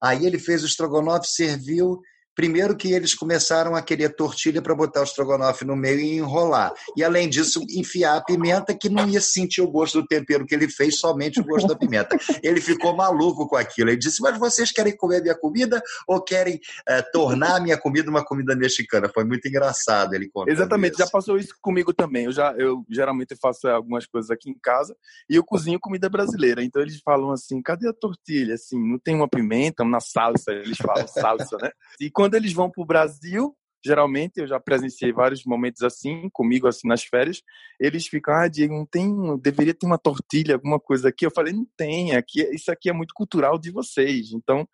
Aí 0.00 0.24
ele 0.24 0.38
fez 0.38 0.62
o 0.62 0.66
estrogonofe, 0.66 1.28
serviu, 1.28 2.00
Primeiro 2.38 2.76
que 2.76 2.92
eles 2.92 3.16
começaram 3.16 3.74
a 3.74 3.82
querer 3.82 4.14
tortilha 4.14 4.62
para 4.62 4.72
botar 4.72 5.00
o 5.00 5.02
estrogonofe 5.02 5.64
no 5.64 5.74
meio 5.74 5.98
e 5.98 6.18
enrolar. 6.18 6.72
E 6.96 7.02
além 7.02 7.28
disso, 7.28 7.60
enfiar 7.68 8.16
a 8.16 8.22
pimenta 8.22 8.72
que 8.72 8.88
não 8.88 9.08
ia 9.08 9.20
sentir 9.20 9.60
o 9.60 9.68
gosto 9.68 10.00
do 10.00 10.06
tempero 10.06 10.46
que 10.46 10.54
ele 10.54 10.68
fez, 10.68 11.00
somente 11.00 11.40
o 11.40 11.44
gosto 11.44 11.66
da 11.66 11.74
pimenta. 11.74 12.16
Ele 12.40 12.60
ficou 12.60 12.94
maluco 12.94 13.48
com 13.48 13.56
aquilo. 13.56 13.90
Ele 13.90 13.96
disse: 13.96 14.22
Mas 14.22 14.38
vocês 14.38 14.70
querem 14.70 14.96
comer 14.96 15.20
minha 15.20 15.34
comida 15.34 15.82
ou 16.06 16.22
querem 16.22 16.60
é, 16.86 17.02
tornar 17.02 17.56
a 17.56 17.60
minha 17.60 17.76
comida 17.76 18.08
uma 18.08 18.24
comida 18.24 18.54
mexicana? 18.54 19.10
Foi 19.12 19.24
muito 19.24 19.48
engraçado 19.48 20.14
ele 20.14 20.28
contando 20.28 20.52
Exatamente, 20.52 20.92
isso. 20.92 21.02
já 21.02 21.10
passou 21.10 21.38
isso 21.38 21.56
comigo 21.60 21.92
também. 21.92 22.26
Eu 22.26 22.32
já 22.32 22.52
eu 22.52 22.84
geralmente 22.88 23.34
faço 23.34 23.66
algumas 23.66 24.06
coisas 24.06 24.30
aqui 24.30 24.48
em 24.48 24.58
casa 24.62 24.96
e 25.28 25.34
eu 25.34 25.42
cozinho 25.42 25.80
comida 25.80 26.08
brasileira. 26.08 26.62
Então 26.62 26.80
eles 26.80 27.00
falam 27.04 27.32
assim: 27.32 27.60
cadê 27.60 27.88
a 27.88 27.92
tortilha? 27.92 28.54
Assim, 28.54 28.78
não 28.78 28.96
tem 28.96 29.16
uma 29.16 29.28
pimenta, 29.28 29.82
uma 29.82 29.98
salsa, 29.98 30.52
eles 30.52 30.78
falam 30.78 31.08
salsa, 31.08 31.56
né? 31.60 31.72
E 32.00 32.08
quando 32.08 32.27
eles 32.34 32.52
vão 32.52 32.70
para 32.70 32.82
o 32.82 32.86
Brasil, 32.86 33.56
geralmente 33.84 34.38
eu 34.38 34.46
já 34.46 34.58
presenciei 34.58 35.12
vários 35.12 35.44
momentos 35.44 35.82
assim 35.82 36.28
comigo 36.32 36.66
assim 36.66 36.88
nas 36.88 37.04
férias 37.04 37.42
eles 37.78 38.06
ficam 38.06 38.34
ah 38.34 38.48
Diego 38.48 38.74
não 38.74 38.86
tem 38.86 39.38
deveria 39.38 39.74
ter 39.74 39.86
uma 39.86 39.98
tortilha 39.98 40.54
alguma 40.54 40.80
coisa 40.80 41.08
aqui 41.08 41.24
eu 41.24 41.30
falei 41.30 41.52
não 41.52 41.66
tem 41.76 42.16
aqui 42.16 42.42
isso 42.52 42.70
aqui 42.70 42.90
é 42.90 42.92
muito 42.92 43.14
cultural 43.14 43.58
de 43.58 43.70
vocês 43.70 44.32
então 44.32 44.66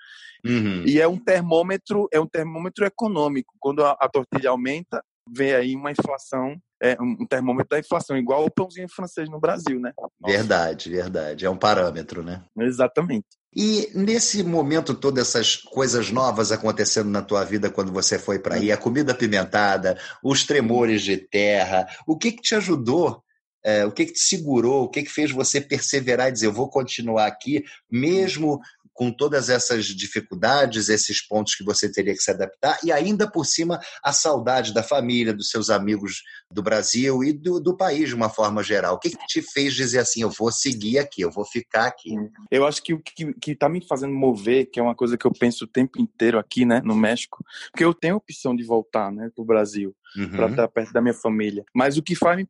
uhum. 0.44 0.84
e 0.86 1.00
é 1.00 1.06
um 1.06 1.18
termômetro 1.18 2.08
é 2.12 2.18
um 2.18 2.26
termômetro 2.26 2.84
econômico 2.84 3.54
quando 3.60 3.84
a, 3.84 3.92
a 3.92 4.08
tortilha 4.08 4.50
aumenta 4.50 5.04
vem 5.28 5.54
aí 5.54 5.76
uma 5.76 5.90
inflação 5.90 6.56
é 6.82 7.00
um 7.00 7.26
termômetro 7.26 7.70
da 7.70 7.78
inflação, 7.78 8.16
igual 8.16 8.44
o 8.44 8.50
pãozinho 8.50 8.88
francês 8.88 9.30
no 9.30 9.40
Brasil, 9.40 9.80
né? 9.80 9.92
Nossa. 9.98 10.36
Verdade, 10.36 10.90
verdade. 10.90 11.46
É 11.46 11.50
um 11.50 11.56
parâmetro, 11.56 12.22
né? 12.22 12.44
Exatamente. 12.58 13.26
E 13.56 13.88
nesse 13.94 14.42
momento, 14.42 14.94
todas 14.94 15.28
essas 15.28 15.56
coisas 15.56 16.10
novas 16.10 16.52
acontecendo 16.52 17.08
na 17.08 17.22
tua 17.22 17.42
vida 17.44 17.70
quando 17.70 17.90
você 17.90 18.18
foi 18.18 18.38
para 18.38 18.56
aí, 18.56 18.70
a 18.70 18.76
comida 18.76 19.12
apimentada, 19.12 19.96
os 20.22 20.44
tremores 20.44 21.02
de 21.02 21.16
terra, 21.16 21.86
o 22.06 22.18
que, 22.18 22.32
que 22.32 22.42
te 22.42 22.54
ajudou 22.54 23.24
é, 23.64 23.82
o 23.86 23.90
que, 23.90 24.04
que 24.04 24.12
te 24.12 24.20
segurou? 24.20 24.84
O 24.84 24.88
que, 24.90 25.02
que 25.02 25.10
fez 25.10 25.30
você 25.30 25.58
perseverar 25.58 26.28
e 26.28 26.32
dizer, 26.32 26.46
eu 26.46 26.52
vou 26.52 26.68
continuar 26.68 27.26
aqui, 27.26 27.64
mesmo 27.90 28.60
com 28.94 29.10
todas 29.10 29.50
essas 29.50 29.86
dificuldades, 29.86 30.88
esses 30.88 31.20
pontos 31.26 31.56
que 31.56 31.64
você 31.64 31.90
teria 31.90 32.14
que 32.14 32.22
se 32.22 32.30
adaptar, 32.30 32.78
e 32.82 32.92
ainda 32.92 33.30
por 33.30 33.44
cima 33.44 33.80
a 34.02 34.12
saudade 34.12 34.72
da 34.72 34.82
família, 34.82 35.34
dos 35.34 35.50
seus 35.50 35.68
amigos 35.68 36.22
do 36.50 36.62
Brasil 36.62 37.22
e 37.24 37.32
do, 37.32 37.60
do 37.60 37.76
país 37.76 38.08
de 38.08 38.14
uma 38.14 38.30
forma 38.30 38.62
geral. 38.62 38.94
O 38.94 38.98
que, 38.98 39.10
que 39.10 39.26
te 39.26 39.42
fez 39.42 39.74
dizer 39.74 39.98
assim, 39.98 40.22
eu 40.22 40.30
vou 40.30 40.52
seguir 40.52 40.98
aqui, 40.98 41.22
eu 41.22 41.30
vou 41.30 41.44
ficar 41.44 41.86
aqui? 41.86 42.14
Eu 42.50 42.64
acho 42.66 42.82
que 42.82 42.94
o 42.94 43.02
que 43.02 43.50
está 43.50 43.68
me 43.68 43.84
fazendo 43.84 44.14
mover, 44.14 44.70
que 44.70 44.78
é 44.78 44.82
uma 44.82 44.94
coisa 44.94 45.18
que 45.18 45.26
eu 45.26 45.32
penso 45.32 45.64
o 45.64 45.68
tempo 45.68 46.00
inteiro 46.00 46.38
aqui, 46.38 46.64
né, 46.64 46.80
no 46.84 46.94
México, 46.94 47.44
porque 47.72 47.84
eu 47.84 47.92
tenho 47.92 48.14
a 48.14 48.18
opção 48.18 48.54
de 48.54 48.62
voltar, 48.62 49.10
né, 49.10 49.28
para 49.34 49.42
o 49.42 49.44
Brasil, 49.46 49.94
uhum. 50.16 50.30
para 50.30 50.48
estar 50.48 50.68
perto 50.68 50.92
da 50.92 51.00
minha 51.00 51.14
família. 51.14 51.64
Mas 51.74 51.96
o 51.96 52.02
que 52.02 52.14
faz 52.14 52.36
me 52.36 52.46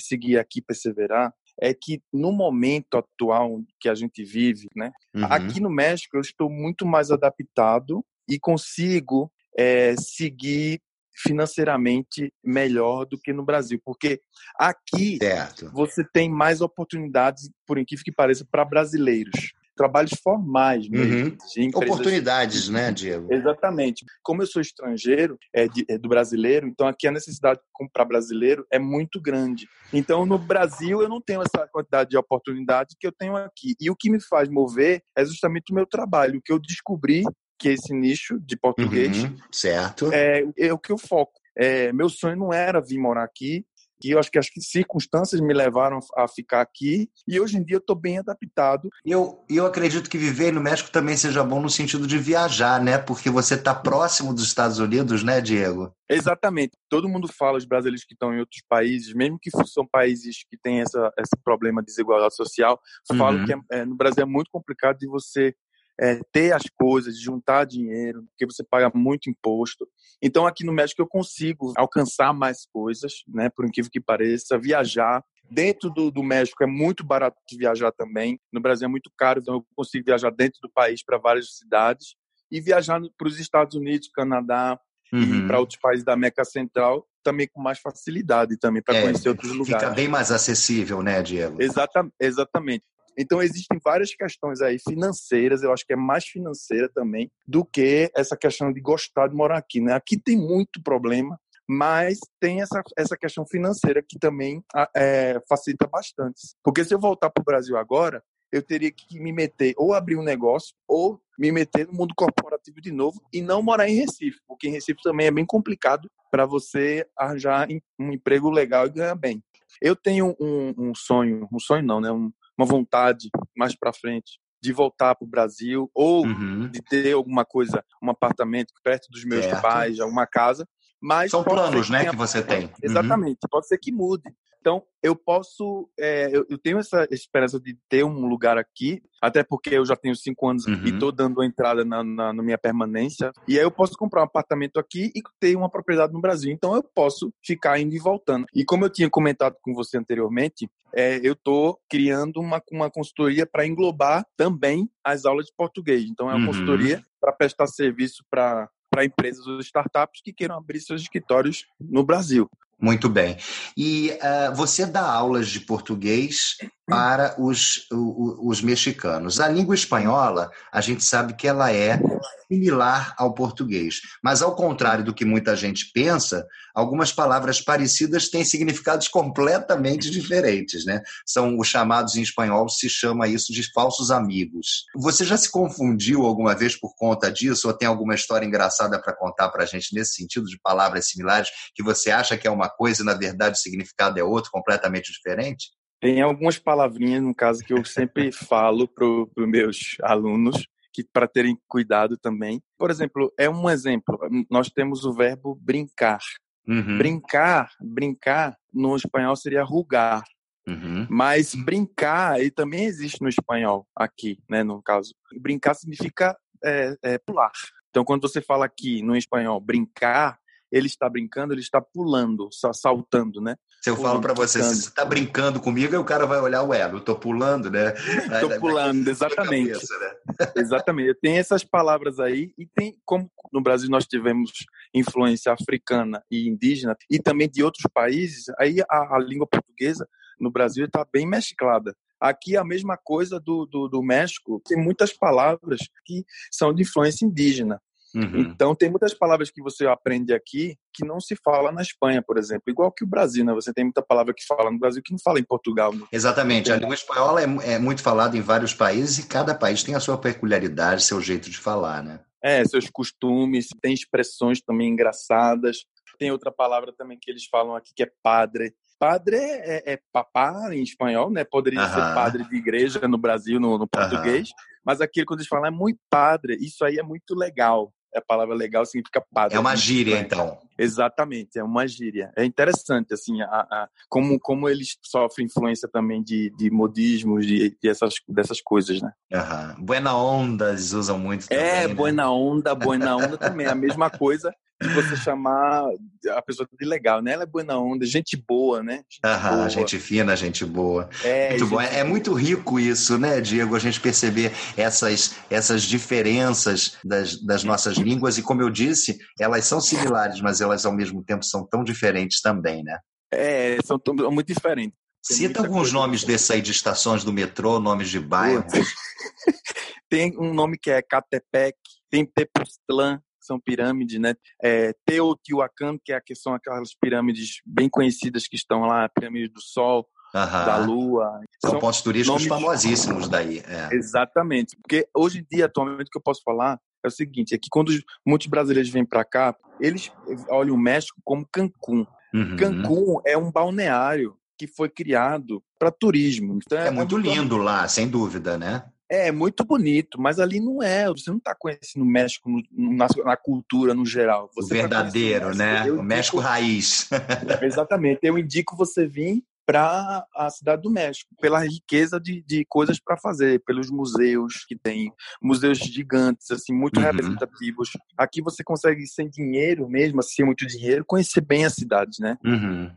seguir 0.00 0.38
aqui, 0.38 0.60
perseverar, 0.60 1.32
é 1.60 1.72
que 1.72 2.02
no 2.12 2.32
momento 2.32 2.96
atual 2.96 3.62
que 3.80 3.88
a 3.88 3.94
gente 3.94 4.24
vive, 4.24 4.68
né, 4.74 4.92
uhum. 5.14 5.24
aqui 5.24 5.60
no 5.60 5.70
México 5.70 6.16
eu 6.16 6.20
estou 6.20 6.50
muito 6.50 6.86
mais 6.86 7.10
adaptado 7.10 8.04
e 8.28 8.38
consigo 8.38 9.30
é, 9.56 9.94
seguir 9.96 10.80
financeiramente 11.16 12.32
melhor 12.42 13.04
do 13.04 13.18
que 13.18 13.32
no 13.32 13.44
Brasil, 13.44 13.80
porque 13.84 14.20
aqui 14.58 15.18
certo. 15.18 15.70
você 15.72 16.04
tem 16.12 16.28
mais 16.28 16.60
oportunidades, 16.60 17.48
por 17.64 17.78
incrível 17.78 18.04
que 18.04 18.12
pareça, 18.12 18.44
para 18.50 18.64
brasileiros 18.64 19.52
trabalhos 19.74 20.12
formais 20.22 20.88
mesmo. 20.88 21.36
Uhum. 21.56 21.70
Oportunidades, 21.74 22.68
né, 22.68 22.92
Diego? 22.92 23.32
Exatamente. 23.32 24.04
Como 24.22 24.42
eu 24.42 24.46
sou 24.46 24.62
estrangeiro, 24.62 25.38
é, 25.54 25.66
de, 25.66 25.84
é 25.88 25.98
do 25.98 26.08
brasileiro, 26.08 26.66
então 26.66 26.86
aqui 26.86 27.06
a 27.06 27.12
necessidade 27.12 27.60
de 27.60 27.66
comprar 27.72 28.04
brasileiro 28.04 28.66
é 28.70 28.78
muito 28.78 29.20
grande. 29.20 29.66
Então, 29.92 30.24
no 30.24 30.38
Brasil, 30.38 31.02
eu 31.02 31.08
não 31.08 31.20
tenho 31.20 31.42
essa 31.42 31.66
quantidade 31.68 32.10
de 32.10 32.16
oportunidade 32.16 32.94
que 32.98 33.06
eu 33.06 33.12
tenho 33.12 33.36
aqui. 33.36 33.74
E 33.80 33.90
o 33.90 33.96
que 33.96 34.10
me 34.10 34.20
faz 34.20 34.48
mover 34.48 35.02
é 35.16 35.24
justamente 35.24 35.72
o 35.72 35.74
meu 35.74 35.86
trabalho, 35.86 36.38
o 36.38 36.42
que 36.42 36.52
eu 36.52 36.58
descobri 36.58 37.24
que 37.58 37.68
esse 37.70 37.94
nicho 37.94 38.38
de 38.40 38.56
português 38.56 39.22
uhum, 39.22 39.36
certo 39.50 40.12
é, 40.12 40.44
é 40.58 40.72
o 40.72 40.78
que 40.78 40.92
eu 40.92 40.98
foco. 40.98 41.40
É, 41.56 41.92
meu 41.92 42.08
sonho 42.08 42.36
não 42.36 42.52
era 42.52 42.80
vir 42.80 42.98
morar 42.98 43.24
aqui, 43.24 43.64
e 44.02 44.10
eu 44.10 44.18
acho 44.18 44.30
que 44.30 44.38
as 44.38 44.48
circunstâncias 44.60 45.40
me 45.40 45.52
levaram 45.52 45.98
a 46.16 46.26
ficar 46.28 46.60
aqui 46.60 47.08
e 47.26 47.40
hoje 47.40 47.56
em 47.56 47.64
dia 47.64 47.76
eu 47.76 47.80
estou 47.80 47.96
bem 47.96 48.18
adaptado. 48.18 48.88
Eu, 49.04 49.44
eu 49.48 49.66
acredito 49.66 50.10
que 50.10 50.18
viver 50.18 50.52
no 50.52 50.60
México 50.60 50.90
também 50.90 51.16
seja 51.16 51.44
bom 51.44 51.60
no 51.60 51.70
sentido 51.70 52.06
de 52.06 52.18
viajar, 52.18 52.82
né? 52.82 52.98
Porque 52.98 53.30
você 53.30 53.54
está 53.54 53.74
próximo 53.74 54.34
dos 54.34 54.44
Estados 54.44 54.78
Unidos, 54.78 55.22
né, 55.22 55.40
Diego? 55.40 55.92
Exatamente. 56.08 56.76
Todo 56.88 57.08
mundo 57.08 57.28
fala, 57.28 57.58
os 57.58 57.64
brasileiros 57.64 58.04
que 58.04 58.12
estão 58.14 58.32
em 58.34 58.40
outros 58.40 58.62
países, 58.68 59.14
mesmo 59.14 59.38
que 59.40 59.50
são 59.66 59.86
países 59.86 60.44
que 60.48 60.56
têm 60.56 60.80
essa, 60.80 61.12
esse 61.18 61.36
problema 61.42 61.80
de 61.80 61.86
desigualdade 61.86 62.34
social, 62.34 62.80
falam 63.16 63.40
uhum. 63.40 63.46
que 63.46 63.52
é, 63.52 63.80
é, 63.80 63.84
no 63.84 63.96
Brasil 63.96 64.22
é 64.22 64.26
muito 64.26 64.50
complicado 64.50 64.98
de 64.98 65.06
você 65.06 65.54
é, 66.00 66.20
ter 66.32 66.52
as 66.52 66.64
coisas, 66.78 67.20
juntar 67.20 67.64
dinheiro, 67.64 68.24
porque 68.30 68.46
você 68.46 68.64
paga 68.64 68.90
muito 68.94 69.30
imposto. 69.30 69.86
Então, 70.22 70.46
aqui 70.46 70.64
no 70.64 70.72
México, 70.72 71.00
eu 71.00 71.06
consigo 71.06 71.72
alcançar 71.76 72.32
mais 72.32 72.66
coisas, 72.72 73.22
né? 73.28 73.48
Por 73.50 73.64
incrível 73.66 73.90
que 73.90 74.00
pareça, 74.00 74.58
viajar. 74.58 75.22
Dentro 75.50 75.90
do, 75.90 76.10
do 76.10 76.22
México 76.22 76.64
é 76.64 76.66
muito 76.66 77.04
barato 77.04 77.36
de 77.48 77.56
viajar 77.56 77.92
também. 77.92 78.40
No 78.52 78.60
Brasil 78.60 78.86
é 78.86 78.90
muito 78.90 79.10
caro, 79.16 79.40
então 79.40 79.54
eu 79.54 79.66
consigo 79.76 80.04
viajar 80.06 80.30
dentro 80.30 80.58
do 80.62 80.70
país 80.70 81.04
para 81.04 81.18
várias 81.18 81.56
cidades 81.56 82.16
e 82.50 82.60
viajar 82.60 83.00
para 83.16 83.28
os 83.28 83.38
Estados 83.38 83.76
Unidos, 83.76 84.08
Canadá 84.08 84.78
uhum. 85.12 85.44
e 85.44 85.46
para 85.46 85.60
outros 85.60 85.78
países 85.78 86.04
da 86.04 86.14
América 86.14 86.44
Central 86.44 87.06
também 87.24 87.48
com 87.50 87.60
mais 87.60 87.80
facilidade 87.80 88.56
também 88.58 88.82
para 88.82 88.98
é, 88.98 89.02
conhecer 89.02 89.30
outros 89.30 89.50
lugares. 89.50 89.82
Fica 89.82 89.94
bem 89.94 90.06
mais 90.06 90.30
acessível, 90.30 91.02
né, 91.02 91.22
Diego? 91.22 91.60
Exata, 91.60 92.06
exatamente. 92.20 92.84
Então, 93.16 93.42
existem 93.42 93.78
várias 93.82 94.14
questões 94.14 94.60
aí 94.60 94.78
financeiras, 94.78 95.62
eu 95.62 95.72
acho 95.72 95.86
que 95.86 95.92
é 95.92 95.96
mais 95.96 96.24
financeira 96.24 96.88
também, 96.88 97.30
do 97.46 97.64
que 97.64 98.10
essa 98.14 98.36
questão 98.36 98.72
de 98.72 98.80
gostar 98.80 99.28
de 99.28 99.34
morar 99.34 99.58
aqui. 99.58 99.80
Né? 99.80 99.92
Aqui 99.92 100.18
tem 100.18 100.36
muito 100.36 100.82
problema, 100.82 101.38
mas 101.68 102.18
tem 102.40 102.60
essa, 102.60 102.82
essa 102.96 103.16
questão 103.16 103.46
financeira 103.46 104.02
que 104.06 104.18
também 104.18 104.62
é, 104.94 105.40
facilita 105.48 105.86
bastante. 105.86 106.40
Porque 106.62 106.84
se 106.84 106.94
eu 106.94 106.98
voltar 106.98 107.30
para 107.30 107.40
o 107.40 107.44
Brasil 107.44 107.76
agora, 107.76 108.22
eu 108.52 108.62
teria 108.62 108.90
que 108.92 109.18
me 109.18 109.32
meter 109.32 109.74
ou 109.76 109.92
abrir 109.92 110.16
um 110.16 110.22
negócio 110.22 110.74
ou 110.86 111.20
me 111.36 111.50
meter 111.50 111.88
no 111.88 111.92
mundo 111.92 112.14
corporativo 112.16 112.80
de 112.80 112.92
novo 112.92 113.20
e 113.32 113.42
não 113.42 113.60
morar 113.60 113.88
em 113.88 113.96
Recife, 113.96 114.38
porque 114.46 114.68
em 114.68 114.70
Recife 114.70 115.02
também 115.02 115.26
é 115.26 115.30
bem 115.30 115.44
complicado 115.44 116.08
para 116.30 116.46
você 116.46 117.04
arranjar 117.18 117.66
um 117.98 118.12
emprego 118.12 118.50
legal 118.50 118.86
e 118.86 118.90
ganhar 118.90 119.14
bem. 119.16 119.42
Eu 119.80 119.96
tenho 119.96 120.36
um, 120.38 120.74
um 120.78 120.94
sonho, 120.94 121.48
um 121.52 121.58
sonho 121.58 121.82
não, 121.82 122.00
né? 122.00 122.12
Um, 122.12 122.32
uma 122.58 122.66
vontade 122.66 123.30
mais 123.56 123.76
para 123.76 123.92
frente 123.92 124.38
de 124.62 124.72
voltar 124.72 125.14
para 125.14 125.26
o 125.26 125.28
Brasil 125.28 125.90
ou 125.94 126.24
uhum. 126.24 126.70
de 126.70 126.80
ter 126.80 127.12
alguma 127.12 127.44
coisa, 127.44 127.84
um 128.02 128.10
apartamento 128.10 128.72
perto 128.82 129.08
dos 129.10 129.24
meus 129.24 129.44
certo. 129.44 129.60
pais, 129.60 130.00
alguma 130.00 130.26
casa. 130.26 130.66
Mas 131.02 131.30
São 131.30 131.44
planos, 131.44 131.90
né, 131.90 132.08
que 132.08 132.16
você 132.16 132.42
tem. 132.42 132.70
Exatamente. 132.82 133.40
Uhum. 133.42 133.48
Pode 133.50 133.68
ser 133.68 133.76
que 133.76 133.92
mude. 133.92 134.24
Então, 134.64 134.82
eu 135.02 135.14
posso, 135.14 135.90
é, 136.00 136.34
eu, 136.34 136.46
eu, 136.48 136.56
tenho 136.56 136.78
essa 136.78 137.06
esperança 137.10 137.60
de 137.60 137.76
ter 137.86 138.02
um 138.02 138.26
lugar 138.26 138.56
aqui, 138.56 139.02
até 139.20 139.44
porque 139.44 139.74
eu 139.74 139.84
já 139.84 139.94
tenho 139.94 140.16
cinco 140.16 140.48
anos 140.48 140.64
uhum. 140.64 140.80
e 140.86 140.88
estou 140.88 141.12
dando 141.12 141.44
entrada 141.44 141.84
na, 141.84 142.02
na, 142.02 142.32
na, 142.32 142.42
minha 142.42 142.56
permanência. 142.56 143.30
E 143.46 143.58
aí 143.58 143.62
eu 143.62 143.70
posso 143.70 143.92
comprar 143.98 144.22
um 144.22 144.24
apartamento 144.24 144.80
aqui 144.80 145.12
e 145.14 145.20
ter 145.38 145.54
uma 145.54 145.68
propriedade 145.68 146.14
no 146.14 146.20
Brasil. 146.22 146.50
Então, 146.50 146.74
eu 146.74 146.82
posso 146.82 147.30
ficar 147.44 147.78
indo 147.78 147.94
e 147.94 147.98
voltando. 147.98 148.46
E 148.54 148.64
como 148.64 148.86
eu 148.86 148.90
tinha 148.90 149.10
comentado 149.10 149.56
com 149.60 149.74
você 149.74 149.98
anteriormente, 149.98 150.66
é, 150.94 151.20
eu 151.22 151.32
estou 151.32 151.80
criando 151.88 152.40
uma, 152.40 152.62
uma 152.70 152.90
consultoria 152.90 153.46
para 153.46 153.66
englobar 153.66 154.24
também 154.36 154.88
as 155.02 155.24
aulas 155.24 155.46
de 155.46 155.52
português. 155.56 156.04
Então, 156.04 156.30
é 156.30 156.34
uma 156.34 156.40
uhum. 156.40 156.46
consultoria 156.46 157.04
para 157.20 157.32
prestar 157.32 157.66
serviço 157.66 158.24
para 158.30 158.68
para 158.94 159.04
empresas 159.04 159.44
ou 159.48 159.58
startups 159.58 160.20
que 160.22 160.32
queiram 160.32 160.56
abrir 160.56 160.78
seus 160.78 161.02
escritórios 161.02 161.66
no 161.80 162.04
Brasil. 162.04 162.48
Muito 162.80 163.08
bem. 163.08 163.36
E 163.76 164.10
uh, 164.10 164.54
você 164.54 164.84
dá 164.84 165.02
aulas 165.02 165.48
de 165.48 165.60
português 165.60 166.56
para 166.86 167.34
os, 167.38 167.86
os, 167.90 168.36
os 168.40 168.62
mexicanos. 168.62 169.40
A 169.40 169.48
língua 169.48 169.74
espanhola, 169.74 170.50
a 170.72 170.80
gente 170.80 171.02
sabe 171.02 171.34
que 171.34 171.48
ela 171.48 171.72
é 171.72 171.98
similar 172.46 173.14
ao 173.16 173.34
português. 173.34 174.00
Mas, 174.22 174.42
ao 174.42 174.54
contrário 174.54 175.04
do 175.04 175.14
que 175.14 175.24
muita 175.24 175.56
gente 175.56 175.90
pensa, 175.92 176.46
algumas 176.74 177.12
palavras 177.12 177.60
parecidas 177.60 178.28
têm 178.28 178.44
significados 178.44 179.08
completamente 179.08 180.10
diferentes. 180.10 180.84
Né? 180.84 181.00
São 181.26 181.58
os 181.58 181.68
chamados 181.68 182.16
em 182.16 182.22
espanhol, 182.22 182.68
se 182.68 182.88
chama 182.88 183.28
isso 183.28 183.52
de 183.52 183.70
falsos 183.72 184.10
amigos. 184.10 184.84
Você 184.94 185.24
já 185.24 185.36
se 185.36 185.50
confundiu 185.50 186.22
alguma 186.22 186.54
vez 186.54 186.78
por 186.78 186.94
conta 186.94 187.30
disso? 187.30 187.66
Ou 187.68 187.74
tem 187.74 187.88
alguma 187.88 188.14
história 188.14 188.46
engraçada 188.46 189.00
para 189.00 189.16
contar 189.16 189.48
para 189.48 189.64
a 189.64 189.66
gente 189.66 189.94
nesse 189.94 190.14
sentido 190.14 190.46
de 190.46 190.58
palavras 190.60 191.08
similares 191.08 191.48
que 191.74 191.82
você 191.82 192.10
acha 192.10 192.36
que 192.36 192.46
é 192.46 192.50
uma 192.50 192.63
coisa 192.68 193.02
e, 193.02 193.06
na 193.06 193.14
verdade, 193.14 193.56
o 193.56 193.60
significado 193.60 194.18
é 194.18 194.24
outro, 194.24 194.50
completamente 194.50 195.12
diferente? 195.12 195.70
Tem 196.00 196.20
algumas 196.20 196.58
palavrinhas, 196.58 197.22
no 197.22 197.34
caso, 197.34 197.64
que 197.64 197.72
eu 197.72 197.84
sempre 197.84 198.30
falo 198.32 198.86
para 198.86 199.06
os 199.06 199.48
meus 199.48 199.96
alunos, 200.02 200.66
que 200.92 201.02
para 201.02 201.26
terem 201.26 201.58
cuidado 201.66 202.16
também. 202.16 202.62
Por 202.78 202.90
exemplo, 202.90 203.32
é 203.38 203.48
um 203.48 203.68
exemplo. 203.68 204.18
Nós 204.50 204.68
temos 204.68 205.04
o 205.04 205.12
verbo 205.12 205.58
brincar. 205.60 206.20
Uhum. 206.66 206.98
Brincar, 206.98 207.70
brincar 207.80 208.56
no 208.72 208.96
espanhol 208.96 209.36
seria 209.36 209.62
rugar. 209.62 210.22
Uhum. 210.66 211.06
Mas 211.10 211.54
brincar, 211.54 212.42
e 212.42 212.50
também 212.50 212.84
existe 212.84 213.20
no 213.20 213.28
espanhol 213.28 213.86
aqui, 213.94 214.38
né, 214.48 214.62
no 214.62 214.82
caso. 214.82 215.14
Brincar 215.40 215.74
significa 215.74 216.36
é, 216.64 216.96
é, 217.02 217.18
pular. 217.18 217.52
Então, 217.90 218.04
quando 218.04 218.22
você 218.22 218.40
fala 218.40 218.64
aqui 218.64 219.02
no 219.02 219.16
espanhol 219.16 219.60
brincar, 219.60 220.38
ele 220.74 220.88
está 220.88 221.08
brincando, 221.08 221.54
ele 221.54 221.60
está 221.60 221.80
pulando, 221.80 222.48
saltando, 222.72 223.40
né? 223.40 223.54
Se 223.80 223.90
eu 223.90 223.96
falo 223.96 224.20
para 224.20 224.34
você, 224.34 224.60
se 224.62 224.74
você 224.74 224.88
está 224.88 225.04
brincando 225.04 225.60
comigo, 225.60 225.94
aí 225.94 226.00
o 226.00 226.04
cara 226.04 226.26
vai 226.26 226.40
olhar, 226.40 226.62
ué, 226.64 226.82
eu 226.90 226.98
estou 226.98 227.14
pulando, 227.14 227.70
né? 227.70 227.94
Estou 228.34 228.58
pulando, 228.58 229.08
exatamente. 229.08 229.72
Cabeça, 229.72 229.98
né? 229.98 230.10
exatamente. 230.56 231.14
Tem 231.20 231.38
essas 231.38 231.62
palavras 231.62 232.18
aí, 232.18 232.52
e 232.58 232.66
tem, 232.66 232.96
como 233.04 233.30
no 233.52 233.62
Brasil 233.62 233.88
nós 233.88 234.04
tivemos 234.04 234.50
influência 234.92 235.52
africana 235.52 236.22
e 236.28 236.48
indígena, 236.48 236.96
e 237.08 237.20
também 237.20 237.48
de 237.48 237.62
outros 237.62 237.84
países, 237.92 238.46
aí 238.58 238.80
a, 238.90 239.16
a 239.16 239.18
língua 239.18 239.46
portuguesa 239.46 240.08
no 240.40 240.50
Brasil 240.50 240.86
está 240.86 241.06
bem 241.12 241.26
mesclada. 241.26 241.94
Aqui 242.20 242.56
a 242.56 242.64
mesma 242.64 242.96
coisa 242.96 243.38
do, 243.38 243.66
do, 243.66 243.86
do, 243.86 244.02
México, 244.02 244.60
tem 244.66 244.82
muitas 244.82 245.12
palavras 245.12 245.80
que 246.04 246.24
são 246.50 246.72
de 246.72 246.82
influência 246.82 247.24
indígena. 247.24 247.80
Uhum. 248.14 248.40
Então, 248.40 248.74
tem 248.74 248.88
muitas 248.88 249.12
palavras 249.12 249.50
que 249.50 249.60
você 249.60 249.86
aprende 249.86 250.32
aqui 250.32 250.76
que 250.92 251.04
não 251.04 251.18
se 251.18 251.34
fala 251.34 251.72
na 251.72 251.82
Espanha, 251.82 252.22
por 252.22 252.38
exemplo. 252.38 252.64
Igual 252.68 252.92
que 252.92 253.02
o 253.02 253.06
Brasil, 253.06 253.44
né? 253.44 253.52
Você 253.52 253.72
tem 253.72 253.84
muita 253.84 254.02
palavra 254.02 254.32
que 254.32 254.46
fala 254.46 254.70
no 254.70 254.78
Brasil 254.78 255.02
que 255.04 255.12
não 255.12 255.18
fala 255.18 255.40
em 255.40 255.44
Portugal. 255.44 255.92
Né? 255.92 256.06
Exatamente. 256.12 256.70
A 256.70 256.76
língua 256.76 256.94
espanhola 256.94 257.42
é, 257.42 257.74
é 257.74 257.78
muito 257.78 258.02
falada 258.02 258.36
em 258.36 258.40
vários 258.40 258.72
países 258.72 259.18
e 259.18 259.26
cada 259.26 259.54
país 259.54 259.82
tem 259.82 259.94
a 259.96 260.00
sua 260.00 260.16
peculiaridade, 260.16 261.02
seu 261.02 261.20
jeito 261.20 261.50
de 261.50 261.58
falar, 261.58 262.02
né? 262.02 262.20
É, 262.42 262.64
seus 262.64 262.88
costumes, 262.90 263.68
tem 263.80 263.92
expressões 263.92 264.60
também 264.60 264.90
engraçadas. 264.90 265.78
Tem 266.18 266.30
outra 266.30 266.52
palavra 266.52 266.92
também 266.96 267.18
que 267.20 267.30
eles 267.30 267.46
falam 267.46 267.74
aqui 267.74 267.92
que 267.96 268.02
é 268.02 268.10
padre. 268.22 268.74
Padre 268.96 269.36
é, 269.36 269.94
é 269.94 269.98
papá 270.12 270.72
em 270.72 270.82
espanhol, 270.82 271.30
né? 271.30 271.42
Poderia 271.42 271.84
ser 271.88 272.14
padre 272.14 272.44
de 272.44 272.54
igreja 272.54 273.08
no 273.08 273.18
Brasil, 273.18 273.58
no, 273.58 273.76
no 273.76 273.88
português. 273.88 274.50
Mas 274.84 275.00
aqui, 275.00 275.24
quando 275.24 275.40
eles 275.40 275.48
falam 275.48 275.66
é 275.66 275.70
muito 275.70 275.98
padre, 276.08 276.56
isso 276.60 276.84
aí 276.84 276.98
é 276.98 277.02
muito 277.02 277.34
legal 277.34 277.92
a 278.14 278.22
palavra 278.22 278.54
legal 278.54 278.84
significa 278.84 279.24
padre. 279.32 279.56
É 279.56 279.60
uma 279.60 279.76
gíria, 279.76 280.18
então. 280.18 280.58
Exatamente, 280.78 281.58
é 281.58 281.62
uma 281.62 281.86
gíria. 281.86 282.32
É 282.36 282.44
interessante, 282.44 283.14
assim, 283.14 283.40
a, 283.42 283.46
a, 283.46 283.88
como, 284.08 284.38
como 284.40 284.68
eles 284.68 284.96
sofrem 285.02 285.46
influência 285.46 285.88
também 285.88 286.22
de, 286.22 286.52
de 286.56 286.70
modismos, 286.70 287.46
de, 287.46 287.76
de 287.80 287.88
essas, 287.88 288.14
dessas 288.28 288.60
coisas, 288.60 289.00
né? 289.00 289.12
Uhum. 289.32 289.84
Buena 289.84 290.16
onda, 290.16 290.70
eles 290.70 290.92
usam 290.92 291.18
muito 291.18 291.44
é, 291.44 291.46
também, 291.48 291.64
É, 291.64 291.88
né? 291.88 291.94
buena 291.94 292.30
onda, 292.30 292.74
buena 292.74 293.16
onda 293.16 293.36
também. 293.38 293.66
A 293.66 293.74
mesma 293.74 294.10
coisa 294.10 294.52
você 294.88 295.16
chamar 295.16 295.84
a 296.30 296.42
pessoa 296.42 296.68
de 296.78 296.86
legal, 296.86 297.22
né? 297.22 297.32
Ela 297.32 297.44
é 297.44 297.46
boa 297.46 297.64
na 297.64 297.78
onda, 297.78 298.04
gente 298.04 298.36
boa, 298.36 298.82
né? 298.82 298.96
Gente, 299.08 299.20
Aham, 299.24 299.56
boa. 299.56 299.68
gente 299.68 299.98
fina, 299.98 300.36
gente 300.36 300.64
boa. 300.64 301.08
É, 301.22 301.50
muito 301.50 301.66
bom. 301.66 301.80
É, 301.80 302.00
é 302.00 302.04
muito 302.04 302.32
rico 302.32 302.78
isso, 302.78 303.18
né, 303.18 303.40
Diego? 303.40 303.76
A 303.76 303.78
gente 303.78 304.00
perceber 304.00 304.52
essas, 304.76 305.36
essas 305.50 305.82
diferenças 305.82 306.96
das, 307.04 307.40
das 307.40 307.64
nossas 307.64 307.96
línguas 307.96 308.38
e, 308.38 308.42
como 308.42 308.62
eu 308.62 308.70
disse, 308.70 309.18
elas 309.38 309.64
são 309.64 309.80
similares, 309.80 310.40
mas 310.40 310.60
elas 310.60 310.84
ao 310.84 310.92
mesmo 310.92 311.22
tempo 311.22 311.44
são 311.44 311.66
tão 311.66 311.84
diferentes 311.84 312.40
também, 312.40 312.82
né? 312.82 312.98
É, 313.32 313.78
são 313.84 313.98
tão, 313.98 314.14
muito 314.30 314.52
diferentes. 314.52 314.98
Tem 315.26 315.38
Cita 315.38 315.60
alguns 315.60 315.90
nomes 315.90 316.22
desses 316.22 316.50
aí 316.50 316.60
de 316.60 316.70
estações 316.70 317.24
do 317.24 317.32
metrô, 317.32 317.80
nomes 317.80 318.10
de 318.10 318.20
bairros. 318.20 318.64
tem 320.10 320.36
um 320.38 320.52
nome 320.52 320.76
que 320.76 320.90
é 320.90 321.00
Catepec, 321.00 321.76
tem 322.10 322.26
Tepoztlán, 322.26 323.20
são 323.44 323.60
pirâmides, 323.60 324.20
né? 324.20 324.34
É, 324.62 324.94
Teotihuacan, 325.06 325.98
que, 326.02 326.12
é, 326.12 326.20
que 326.20 326.34
são 326.34 326.54
aquelas 326.54 326.90
pirâmides 327.00 327.60
bem 327.64 327.88
conhecidas 327.88 328.46
que 328.46 328.56
estão 328.56 328.80
lá, 328.80 329.04
a 329.04 329.08
pirâmide 329.08 329.48
do 329.48 329.60
Sol, 329.60 330.06
Aham. 330.34 330.64
da 330.64 330.76
Lua. 330.78 331.40
São, 331.60 331.72
são 331.72 331.80
pontos 331.80 332.02
turísticos 332.02 332.46
nomes... 332.46 332.64
famosíssimos 332.64 333.28
daí. 333.28 333.58
É. 333.60 333.94
Exatamente. 333.94 334.76
Porque 334.76 335.06
hoje 335.14 335.40
em 335.40 335.46
dia, 335.50 335.66
atualmente, 335.66 336.08
o 336.08 336.10
que 336.10 336.18
eu 336.18 336.22
posso 336.22 336.42
falar 336.42 336.78
é 337.04 337.08
o 337.08 337.10
seguinte, 337.10 337.54
é 337.54 337.58
que 337.58 337.68
quando 337.70 337.92
muitos 338.26 338.46
brasileiros 338.46 338.90
vêm 338.90 339.04
para 339.04 339.24
cá, 339.24 339.54
eles 339.78 340.10
olham 340.48 340.74
o 340.74 340.78
México 340.78 341.20
como 341.22 341.46
Cancún. 341.52 342.06
Uhum. 342.32 342.56
Cancún 342.56 343.20
é 343.26 343.36
um 343.36 343.52
balneário 343.52 344.36
que 344.58 344.66
foi 344.66 344.88
criado 344.88 345.62
para 345.78 345.90
turismo. 345.90 346.58
Então, 346.64 346.78
é, 346.78 346.88
é 346.88 346.90
muito 346.90 347.16
lindo 347.16 347.56
lá, 347.56 347.86
sem 347.88 348.08
dúvida, 348.08 348.56
né? 348.56 348.84
É, 349.08 349.30
muito 349.30 349.64
bonito, 349.64 350.20
mas 350.20 350.40
ali 350.40 350.60
não 350.60 350.82
é. 350.82 351.06
Você 351.08 351.30
não 351.30 351.38
está 351.38 351.54
conhecendo 351.54 352.02
o 352.02 352.06
México 352.06 352.50
na, 352.70 353.06
na, 353.24 353.36
cultura 353.36 353.94
no 353.94 354.06
geral. 354.06 354.50
Você 354.54 354.66
o 354.66 354.76
tá 354.76 354.82
verdadeiro, 354.82 355.50
tá 355.50 355.54
né? 355.54 355.90
o 355.92 356.02
México 356.02 356.38
raiz. 356.38 357.08
Exatamente. 357.62 358.20
Eu 358.22 358.38
indico 358.38 358.76
você 358.76 359.06
vir 359.06 359.42
para 359.66 360.26
a 360.34 360.50
cidade 360.50 360.82
do 360.82 360.90
México, 360.90 361.34
pela 361.40 361.60
riqueza 361.60 362.20
de, 362.20 362.42
de 362.42 362.64
coisas 362.68 363.00
para 363.00 363.16
fazer, 363.16 363.62
pelos 363.64 363.90
museus 363.90 364.64
que 364.66 364.76
tem, 364.76 365.10
museus 365.42 365.78
gigantes, 365.78 366.50
assim, 366.50 366.72
muito 366.72 366.98
uhum. 366.98 367.06
representativos. 367.06 367.90
Aqui 368.16 368.42
você 368.42 368.62
consegue, 368.62 369.06
sem 369.06 369.28
dinheiro 369.28 369.88
mesmo, 369.88 370.20
assim, 370.20 370.34
sem 370.36 370.44
muito 370.44 370.66
dinheiro, 370.66 371.04
conhecer 371.06 371.40
bem 371.40 371.64
a 371.64 371.70
cidade, 371.70 372.18
né? 372.20 372.36
Uhum. 372.44 372.90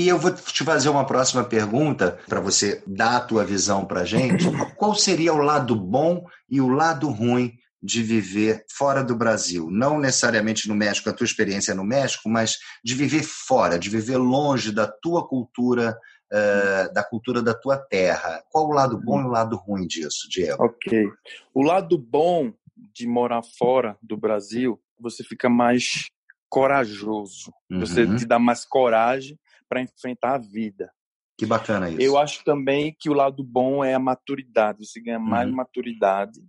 E 0.00 0.08
eu 0.08 0.18
vou 0.18 0.32
te 0.32 0.64
fazer 0.64 0.88
uma 0.88 1.04
próxima 1.04 1.44
pergunta 1.44 2.18
para 2.26 2.40
você 2.40 2.82
dar 2.86 3.16
a 3.16 3.20
tua 3.20 3.44
visão 3.44 3.84
para 3.84 4.00
a 4.00 4.04
gente. 4.04 4.46
Qual 4.74 4.94
seria 4.94 5.34
o 5.34 5.42
lado 5.42 5.76
bom 5.76 6.24
e 6.48 6.58
o 6.58 6.68
lado 6.68 7.10
ruim 7.10 7.52
de 7.82 8.02
viver 8.02 8.64
fora 8.74 9.04
do 9.04 9.14
Brasil? 9.14 9.68
Não 9.70 10.00
necessariamente 10.00 10.66
no 10.70 10.74
México, 10.74 11.10
a 11.10 11.12
tua 11.12 11.26
experiência 11.26 11.72
é 11.72 11.74
no 11.74 11.84
México, 11.84 12.30
mas 12.30 12.56
de 12.82 12.94
viver 12.94 13.22
fora, 13.22 13.78
de 13.78 13.90
viver 13.90 14.16
longe 14.16 14.72
da 14.72 14.86
tua 14.86 15.28
cultura, 15.28 15.94
uh, 16.32 16.94
da 16.94 17.04
cultura 17.04 17.42
da 17.42 17.52
tua 17.52 17.76
terra. 17.76 18.42
Qual 18.48 18.68
o 18.68 18.72
lado 18.72 18.98
bom 18.98 19.20
e 19.20 19.24
o 19.24 19.28
lado 19.28 19.54
ruim 19.54 19.86
disso, 19.86 20.26
Diego? 20.30 20.64
Ok. 20.64 21.10
O 21.52 21.62
lado 21.62 21.98
bom 21.98 22.50
de 22.74 23.06
morar 23.06 23.42
fora 23.58 23.98
do 24.00 24.16
Brasil, 24.16 24.80
você 24.98 25.22
fica 25.22 25.50
mais 25.50 26.06
corajoso. 26.48 27.52
Uhum. 27.70 27.80
Você 27.80 28.06
te 28.16 28.24
dá 28.24 28.38
mais 28.38 28.64
coragem 28.64 29.38
para 29.70 29.80
enfrentar 29.80 30.34
a 30.34 30.38
vida. 30.38 30.90
Que 31.38 31.46
bacana 31.46 31.88
isso. 31.88 32.02
Eu 32.02 32.18
acho 32.18 32.44
também 32.44 32.94
que 32.98 33.08
o 33.08 33.14
lado 33.14 33.42
bom 33.42 33.82
é 33.82 33.94
a 33.94 33.98
maturidade, 33.98 34.86
você 34.86 35.00
ganha 35.00 35.18
mais 35.18 35.48
uhum. 35.48 35.56
maturidade. 35.56 36.40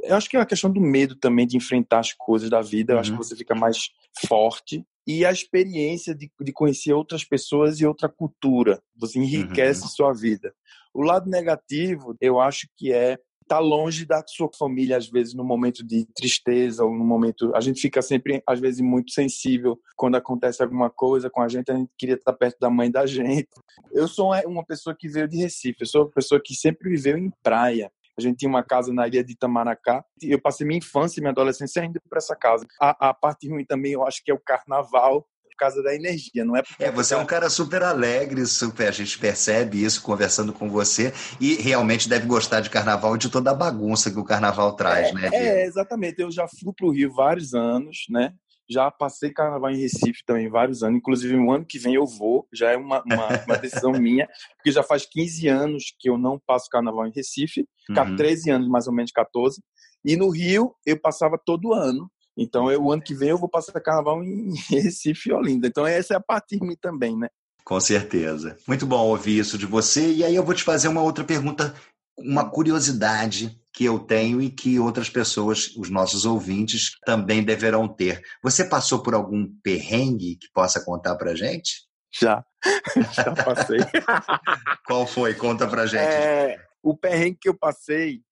Eu 0.00 0.16
acho 0.16 0.28
que 0.28 0.36
é 0.36 0.40
uma 0.40 0.46
questão 0.46 0.72
do 0.72 0.80
medo 0.80 1.14
também 1.14 1.46
de 1.46 1.56
enfrentar 1.56 2.00
as 2.00 2.12
coisas 2.12 2.48
da 2.50 2.60
vida, 2.60 2.92
eu 2.92 2.96
uhum. 2.96 3.00
acho 3.00 3.10
que 3.10 3.16
uhum. 3.16 3.22
você 3.22 3.36
fica 3.36 3.54
mais 3.54 3.90
forte. 4.26 4.84
E 5.06 5.24
a 5.24 5.30
experiência 5.30 6.14
de, 6.14 6.30
de 6.40 6.52
conhecer 6.52 6.92
outras 6.92 7.24
pessoas 7.24 7.80
e 7.80 7.86
outra 7.86 8.08
cultura, 8.08 8.82
você 8.96 9.18
enriquece 9.18 9.82
uhum. 9.82 9.88
sua 9.88 10.12
vida. 10.12 10.52
O 10.92 11.02
lado 11.02 11.30
negativo, 11.30 12.16
eu 12.20 12.40
acho 12.40 12.68
que 12.76 12.92
é 12.92 13.18
tá 13.50 13.58
longe 13.58 14.06
da 14.06 14.22
sua 14.24 14.48
família 14.56 14.96
às 14.96 15.08
vezes 15.08 15.34
no 15.34 15.42
momento 15.42 15.84
de 15.84 16.06
tristeza 16.14 16.84
ou 16.84 16.94
no 16.94 17.04
momento 17.04 17.52
a 17.52 17.60
gente 17.60 17.80
fica 17.80 18.00
sempre 18.00 18.40
às 18.46 18.60
vezes 18.60 18.80
muito 18.80 19.10
sensível 19.10 19.76
quando 19.96 20.14
acontece 20.14 20.62
alguma 20.62 20.88
coisa 20.88 21.28
com 21.28 21.42
a 21.42 21.48
gente 21.48 21.68
a 21.72 21.74
gente 21.74 21.90
queria 21.98 22.14
estar 22.14 22.32
perto 22.32 22.60
da 22.60 22.70
mãe 22.70 22.88
da 22.88 23.06
gente 23.06 23.48
eu 23.90 24.06
sou 24.06 24.32
uma 24.46 24.64
pessoa 24.64 24.94
que 24.96 25.08
veio 25.08 25.26
de 25.26 25.36
Recife 25.38 25.80
eu 25.80 25.86
sou 25.86 26.02
uma 26.02 26.10
pessoa 26.10 26.40
que 26.40 26.54
sempre 26.54 26.90
viveu 26.90 27.18
em 27.18 27.32
praia 27.42 27.90
a 28.16 28.22
gente 28.22 28.36
tinha 28.36 28.48
uma 28.48 28.62
casa 28.62 28.92
na 28.92 29.08
ilha 29.08 29.24
de 29.24 29.32
Itamaracá. 29.32 30.04
Eu 30.20 30.38
passei 30.38 30.66
minha 30.66 30.76
infância 30.76 31.18
e 31.18 31.22
minha 31.22 31.30
adolescência 31.30 31.82
indo 31.82 31.98
para 32.06 32.18
essa 32.18 32.36
casa. 32.36 32.66
A, 32.78 33.08
a 33.08 33.14
parte 33.14 33.48
ruim 33.48 33.64
também, 33.64 33.92
eu 33.92 34.06
acho 34.06 34.22
que 34.22 34.30
é 34.30 34.34
o 34.34 34.38
carnaval 34.38 35.26
causa 35.60 35.82
da 35.82 35.94
energia, 35.94 36.44
não 36.44 36.56
é 36.56 36.62
porque. 36.62 36.82
É, 36.82 36.90
você 36.90 37.14
é 37.14 37.16
um 37.16 37.26
cara 37.26 37.48
super 37.50 37.82
alegre, 37.82 38.44
super, 38.46 38.88
a 38.88 38.92
gente 38.92 39.18
percebe 39.18 39.82
isso 39.82 40.02
conversando 40.02 40.52
com 40.52 40.68
você 40.68 41.12
e 41.40 41.54
realmente 41.54 42.08
deve 42.08 42.26
gostar 42.26 42.60
de 42.60 42.70
carnaval 42.70 43.14
e 43.14 43.18
de 43.18 43.28
toda 43.28 43.50
a 43.50 43.54
bagunça 43.54 44.10
que 44.10 44.18
o 44.18 44.24
carnaval 44.24 44.74
traz, 44.74 45.08
é, 45.08 45.12
né? 45.12 45.30
É, 45.32 45.66
exatamente. 45.66 46.20
Eu 46.20 46.30
já 46.30 46.46
fui 46.48 46.72
para 46.74 46.86
o 46.86 46.90
Rio 46.90 47.12
vários 47.12 47.54
anos, 47.54 48.04
né? 48.08 48.32
Já 48.68 48.90
passei 48.90 49.30
carnaval 49.30 49.70
em 49.70 49.80
Recife 49.80 50.24
também 50.24 50.48
vários 50.48 50.82
anos, 50.82 50.96
inclusive 50.96 51.36
o 51.36 51.50
ano 51.50 51.66
que 51.66 51.78
vem 51.78 51.94
eu 51.94 52.06
vou, 52.06 52.46
já 52.52 52.70
é 52.70 52.76
uma, 52.76 53.02
uma, 53.04 53.44
uma 53.44 53.56
decisão 53.58 53.90
minha, 53.98 54.28
porque 54.56 54.70
já 54.70 54.82
faz 54.82 55.04
15 55.06 55.48
anos 55.48 55.84
que 55.98 56.08
eu 56.08 56.16
não 56.16 56.38
passo 56.38 56.68
carnaval 56.70 57.06
em 57.06 57.12
Recife, 57.12 57.66
uhum. 57.90 58.16
13 58.16 58.50
anos, 58.50 58.68
mais 58.68 58.86
ou 58.86 58.94
menos 58.94 59.10
14, 59.10 59.60
e 60.04 60.16
no 60.16 60.30
Rio 60.30 60.72
eu 60.86 60.98
passava 60.98 61.36
todo 61.36 61.74
ano, 61.74 62.08
então, 62.40 62.72
eu, 62.72 62.82
o 62.82 62.90
ano 62.90 63.02
que 63.02 63.14
vem 63.14 63.28
eu 63.28 63.36
vou 63.36 63.50
passar 63.50 63.78
carnaval 63.82 64.24
em 64.24 64.54
Recife 64.70 65.28
e 65.28 65.32
Olinda. 65.32 65.66
Então, 65.66 65.86
essa 65.86 66.14
é 66.14 66.16
a 66.16 66.22
parte 66.22 66.58
de 66.58 66.66
mim 66.66 66.74
também, 66.74 67.14
né? 67.14 67.28
Com 67.62 67.78
certeza. 67.78 68.56
Muito 68.66 68.86
bom 68.86 69.06
ouvir 69.06 69.38
isso 69.38 69.58
de 69.58 69.66
você. 69.66 70.10
E 70.10 70.24
aí 70.24 70.34
eu 70.34 70.42
vou 70.42 70.54
te 70.54 70.64
fazer 70.64 70.88
uma 70.88 71.02
outra 71.02 71.22
pergunta, 71.22 71.74
uma 72.18 72.48
curiosidade 72.48 73.60
que 73.74 73.84
eu 73.84 73.98
tenho 73.98 74.40
e 74.40 74.48
que 74.48 74.80
outras 74.80 75.10
pessoas, 75.10 75.76
os 75.76 75.90
nossos 75.90 76.24
ouvintes, 76.24 76.92
também 77.04 77.44
deverão 77.44 77.86
ter. 77.86 78.22
Você 78.42 78.64
passou 78.64 79.02
por 79.02 79.14
algum 79.14 79.46
perrengue 79.62 80.36
que 80.36 80.50
possa 80.54 80.82
contar 80.82 81.16
pra 81.16 81.34
gente? 81.34 81.82
Já, 82.10 82.42
já 83.12 83.34
passei. 83.34 83.80
Qual 84.88 85.06
foi? 85.06 85.34
Conta 85.34 85.68
pra 85.68 85.84
gente. 85.84 86.00
É, 86.02 86.56
o 86.82 86.96
perrengue 86.96 87.38
que 87.38 87.50
eu 87.50 87.54
passei 87.54 88.22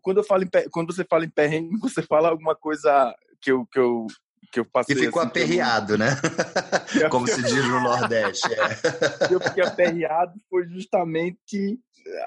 quando, 0.00 0.18
eu 0.18 0.24
falo 0.24 0.44
em, 0.44 0.48
quando 0.70 0.94
você 0.94 1.04
fala 1.04 1.24
em 1.24 1.30
perrengue, 1.30 1.76
você 1.78 2.02
fala 2.02 2.28
alguma 2.28 2.56
coisa 2.56 3.14
que 3.44 3.52
eu, 3.52 3.66
que 3.66 3.78
eu, 3.78 4.06
que 4.50 4.60
eu 4.60 4.64
passei. 4.64 4.96
E 4.96 4.98
ficou 4.98 5.20
assim, 5.20 5.28
aperreado, 5.28 5.94
eu... 5.94 5.98
né? 5.98 6.16
Como 7.10 7.26
se 7.28 7.42
diz 7.42 7.64
no 7.68 7.80
Nordeste. 7.80 8.48
É. 8.52 9.28
Eu 9.30 9.40
fiquei 9.40 9.62
aperreado 9.62 10.32
foi 10.48 10.66
justamente. 10.68 11.78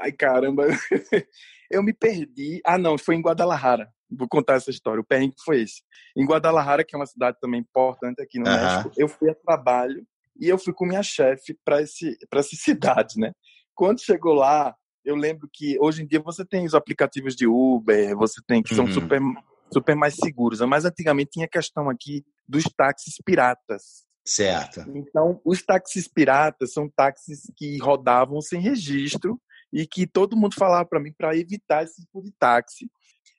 Ai, 0.01 0.11
caramba. 0.11 0.67
Eu 1.71 1.81
me 1.81 1.93
perdi. 1.93 2.61
Ah, 2.63 2.77
não, 2.77 2.97
foi 2.97 3.15
em 3.15 3.21
Guadalajara. 3.21 3.89
Vou 4.09 4.27
contar 4.27 4.55
essa 4.55 4.69
história. 4.69 5.01
O 5.01 5.05
perrengue 5.05 5.35
foi 5.43 5.61
esse. 5.61 5.81
Em 6.15 6.25
Guadalajara, 6.25 6.83
que 6.83 6.95
é 6.95 6.99
uma 6.99 7.05
cidade 7.05 7.37
também 7.41 7.59
importante 7.59 8.21
aqui 8.21 8.39
no 8.39 8.45
México, 8.45 8.91
eu 8.95 9.09
fui 9.09 9.29
a 9.29 9.35
trabalho 9.35 10.05
e 10.39 10.47
eu 10.47 10.57
fui 10.57 10.73
com 10.73 10.85
minha 10.85 11.03
chefe 11.03 11.57
para 11.65 11.81
essa 11.81 12.55
cidade, 12.55 13.19
né? 13.19 13.33
Quando 13.75 13.99
chegou 13.99 14.33
lá, 14.33 14.73
eu 15.03 15.15
lembro 15.15 15.49
que 15.51 15.77
hoje 15.79 16.03
em 16.03 16.07
dia 16.07 16.21
você 16.21 16.45
tem 16.45 16.65
os 16.65 16.73
aplicativos 16.73 17.35
de 17.35 17.47
Uber, 17.47 18.15
você 18.15 18.41
tem 18.47 18.63
que 18.63 18.73
são 18.73 18.85
uhum. 18.85 18.93
super 18.93 19.19
super 19.71 19.95
mais 19.95 20.15
seguros. 20.15 20.59
Mas 20.61 20.85
antigamente 20.85 21.31
tinha 21.31 21.45
a 21.45 21.49
questão 21.49 21.89
aqui 21.89 22.23
dos 22.47 22.63
táxis 22.63 23.15
piratas. 23.23 24.05
Certo. 24.25 24.81
Então, 24.93 25.39
os 25.45 25.63
táxis 25.63 26.07
piratas 26.07 26.73
são 26.73 26.89
táxis 26.89 27.43
que 27.55 27.77
rodavam 27.77 28.41
sem 28.41 28.59
registro 28.59 29.39
e 29.71 29.87
que 29.87 30.05
todo 30.05 30.35
mundo 30.35 30.55
falava 30.55 30.85
para 30.85 30.99
mim 30.99 31.13
para 31.17 31.35
evitar 31.35 31.83
esse 31.83 32.01
tipo 32.01 32.21
de 32.21 32.31
táxi. 32.37 32.89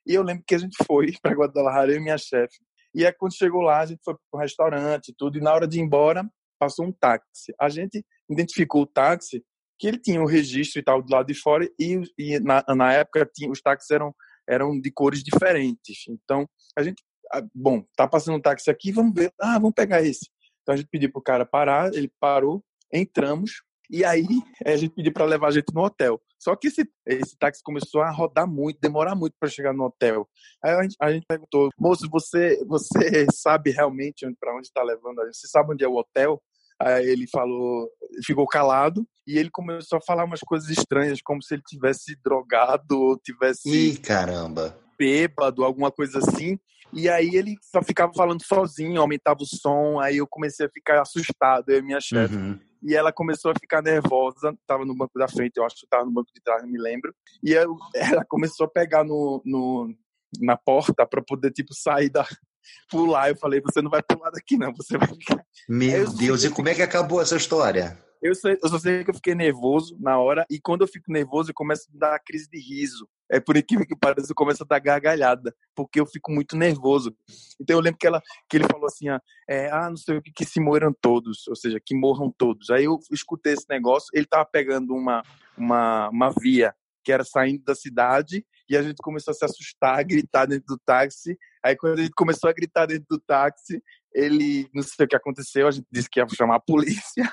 E 0.07 0.15
eu 0.15 0.23
lembro 0.23 0.45
que 0.47 0.55
a 0.55 0.59
gente 0.59 0.77
foi 0.87 1.13
para 1.21 1.35
Guadalajara, 1.35 1.93
eu 1.93 1.99
e 1.99 2.01
minha 2.01 2.17
chefe. 2.17 2.57
E 2.95 3.05
aí, 3.05 3.13
quando 3.13 3.37
chegou 3.37 3.61
lá, 3.61 3.81
a 3.81 3.87
gente 3.87 4.01
foi 4.03 4.15
para 4.15 4.39
o 4.39 4.41
restaurante 4.41 5.09
e 5.09 5.15
tudo. 5.15 5.37
E 5.37 5.41
na 5.43 5.53
hora 5.53 5.69
de 5.69 5.79
ir 5.79 5.83
embora, 5.83 6.25
passou 6.59 6.87
um 6.87 6.93
táxi. 6.93 7.55
A 7.61 7.69
gente 7.69 8.05
identificou 8.29 8.83
o 8.83 8.87
táxi, 8.87 9.45
que 9.79 9.87
ele 9.87 9.99
tinha 9.99 10.21
o 10.21 10.25
um 10.25 10.27
registro 10.27 10.81
e 10.81 10.83
tal 10.83 11.03
do 11.03 11.13
lado 11.13 11.27
de 11.27 11.35
fora. 11.35 11.69
E, 11.79 12.01
e 12.19 12.41
na, 12.41 12.65
na 12.75 12.93
época, 12.95 13.29
tinha, 13.33 13.51
os 13.51 13.61
táxis 13.61 13.91
eram, 13.91 14.15
eram 14.49 14.81
de 14.81 14.91
cores 14.91 15.23
diferentes. 15.23 16.05
Então, 16.09 16.49
a 16.77 16.83
gente, 16.83 17.03
ah, 17.33 17.43
bom, 17.55 17.85
tá 17.97 18.09
passando 18.09 18.37
um 18.37 18.41
táxi 18.41 18.71
aqui, 18.71 18.91
vamos 18.91 19.15
ver. 19.15 19.33
Ah, 19.41 19.59
vamos 19.59 19.75
pegar 19.75 20.03
esse. 20.03 20.29
Então, 20.63 20.75
a 20.75 20.77
gente 20.77 20.89
pediu 20.89 21.13
pro 21.13 21.23
cara 21.23 21.45
parar, 21.45 21.93
ele 21.95 22.11
parou, 22.19 22.65
entramos. 22.93 23.63
E 23.91 24.05
aí 24.05 24.27
a 24.67 24.77
gente 24.77 24.95
pediu 24.95 25.13
para 25.13 25.25
levar 25.25 25.49
a 25.49 25.51
gente 25.51 25.73
no 25.75 25.83
hotel. 25.83 26.21
Só 26.39 26.55
que 26.55 26.69
esse, 26.69 26.89
esse 27.07 27.37
táxi 27.37 27.63
começou 27.63 28.01
a 28.01 28.11
rodar 28.11 28.47
muito, 28.47 28.79
demorar 28.81 29.15
muito 29.15 29.35
para 29.41 29.49
chegar 29.49 29.73
no 29.73 29.85
hotel. 29.85 30.29
Aí 30.65 30.73
a 30.73 30.83
gente, 30.83 30.97
a 31.01 31.13
gente, 31.13 31.27
perguntou, 31.27 31.69
moço, 31.79 32.09
você, 32.11 32.65
você 32.65 33.27
sabe 33.35 33.71
realmente 33.71 34.27
para 34.39 34.55
onde 34.55 34.69
está 34.69 34.83
levando 34.83 35.21
a 35.21 35.25
gente? 35.25 35.37
Você 35.37 35.49
sabe 35.49 35.73
onde 35.73 35.85
é 35.85 35.89
o 35.89 35.97
hotel? 35.97 36.41
Aí 36.81 37.09
ele 37.09 37.27
falou, 37.27 37.91
ficou 38.25 38.47
calado 38.47 39.05
e 39.29 39.39
ele 39.39 39.51
começou 39.51 39.99
a 39.99 40.01
falar 40.01 40.25
umas 40.25 40.41
coisas 40.41 40.71
estranhas, 40.71 41.21
como 41.23 41.43
se 41.43 41.55
ele 41.55 41.63
tivesse 41.67 42.17
drogado 42.25 42.99
ou 42.99 43.19
tivesse. 43.19 43.69
Ih, 43.69 43.99
caramba! 43.99 44.79
Bêbado, 44.99 45.63
alguma 45.63 45.93
coisa 45.93 46.19
assim. 46.19 46.59
E 46.93 47.09
aí 47.09 47.35
ele 47.35 47.55
só 47.61 47.83
ficava 47.83 48.11
falando 48.15 48.43
sozinho, 48.43 49.01
aumentava 49.01 49.41
o 49.43 49.47
som. 49.47 50.01
Aí 50.01 50.17
eu 50.17 50.27
comecei 50.27 50.65
a 50.65 50.71
ficar 50.71 51.03
assustado, 51.03 51.69
eu 51.69 51.79
e 51.79 51.83
minha 51.83 52.01
chefe. 52.01 52.35
Uhum 52.35 52.59
e 52.83 52.95
ela 52.95 53.13
começou 53.13 53.51
a 53.51 53.55
ficar 53.61 53.83
nervosa, 53.83 54.57
estava 54.61 54.85
no 54.85 54.95
banco 54.95 55.19
da 55.19 55.29
frente, 55.29 55.57
eu 55.57 55.65
acho 55.65 55.77
que 55.77 55.85
estava 55.85 56.05
no 56.05 56.13
banco 56.13 56.31
de 56.33 56.41
trás, 56.41 56.63
não 56.63 56.71
me 56.71 56.79
lembro, 56.79 57.15
e 57.43 57.53
eu, 57.53 57.77
ela 57.95 58.25
começou 58.25 58.67
a 58.67 58.71
pegar 58.71 59.05
no, 59.05 59.43
no 59.45 59.93
na 60.41 60.57
porta 60.57 61.07
para 61.07 61.23
poder 61.23 61.51
tipo 61.51 61.75
sair 61.75 62.11
da 62.11 62.25
pular. 62.91 63.31
Eu 63.31 63.37
falei, 63.37 63.61
você 63.61 63.81
não 63.81 63.91
vai 63.91 64.03
pular 64.03 64.31
daqui 64.31 64.57
não, 64.57 64.73
você 64.75 64.99
vai 64.99 65.09
ficar. 65.09 65.43
Meu 65.69 66.13
Deus, 66.13 66.45
e 66.45 66.51
como 66.51 66.69
é 66.69 66.75
que 66.75 66.83
acabou 66.83 67.21
essa 67.21 67.37
história? 67.37 67.99
Eu, 68.21 68.35
sei, 68.35 68.59
eu 68.63 68.69
só 68.69 68.79
sei 68.79 69.05
que 69.05 69.11
eu 69.11 69.15
fiquei 69.15 69.35
nervoso 69.35 69.97
na 70.01 70.19
hora, 70.19 70.45
e 70.51 70.61
quando 70.61 70.83
eu 70.83 70.89
fico 70.89 71.13
nervoso, 71.13 71.51
eu 71.51 71.55
começo 71.55 71.89
a 71.95 71.99
dar 71.99 72.19
crise 72.19 72.49
de 72.51 72.59
riso. 72.59 73.09
É 73.31 73.39
por 73.39 73.57
incrível 73.57 73.87
que 73.87 73.97
pareça, 73.97 74.33
eu 74.33 74.35
começo 74.35 74.63
a 74.63 74.67
dar 74.67 74.79
gargalhada, 74.79 75.55
porque 75.75 76.01
eu 76.01 76.07
fico 76.07 76.33
muito 76.33 76.57
nervoso. 76.57 77.15
Então 77.61 77.77
eu 77.77 77.81
lembro 77.81 77.99
que, 77.99 78.07
ela, 78.07 78.23
que 78.49 78.57
ele 78.57 78.67
falou 78.67 78.87
assim: 78.87 79.09
ah, 79.09 79.21
é, 79.49 79.71
ah, 79.71 79.91
não 79.91 79.97
sei 79.97 80.17
o 80.17 80.23
que, 80.23 80.33
que 80.33 80.45
se 80.45 80.61
morram 80.61 80.93
todos, 81.01 81.47
ou 81.47 81.55
seja, 81.55 81.79
que 81.85 81.95
morram 81.95 82.33
todos. 82.37 82.71
Aí 82.71 82.85
eu 82.85 82.99
escutei 83.13 83.53
esse 83.53 83.67
negócio, 83.69 84.09
ele 84.15 84.27
tava 84.27 84.47
pegando 84.47 84.95
uma, 84.95 85.23
uma, 85.57 86.09
uma 86.09 86.31
via 86.41 86.75
que 87.05 87.13
era 87.13 87.25
saindo 87.25 87.63
da 87.65 87.75
cidade, 87.75 88.45
e 88.69 88.77
a 88.77 88.83
gente 88.83 88.97
começou 88.99 89.33
a 89.33 89.35
se 89.35 89.45
assustar, 89.45 89.99
a 89.99 90.03
gritar 90.03 90.47
dentro 90.47 90.67
do 90.67 90.79
táxi. 90.79 91.39
Aí 91.65 91.75
quando 91.77 91.99
a 91.99 92.03
gente 92.03 92.13
começou 92.15 92.51
a 92.51 92.53
gritar 92.53 92.87
dentro 92.87 93.07
do 93.09 93.19
táxi, 93.19 93.83
ele, 94.13 94.69
não 94.75 94.83
sei 94.83 95.07
o 95.07 95.09
que 95.09 95.17
aconteceu, 95.17 95.67
a 95.67 95.71
gente 95.71 95.87
disse 95.91 96.09
que 96.11 96.21
ia 96.21 96.27
chamar 96.29 96.57
a 96.57 96.61
polícia. 96.61 97.25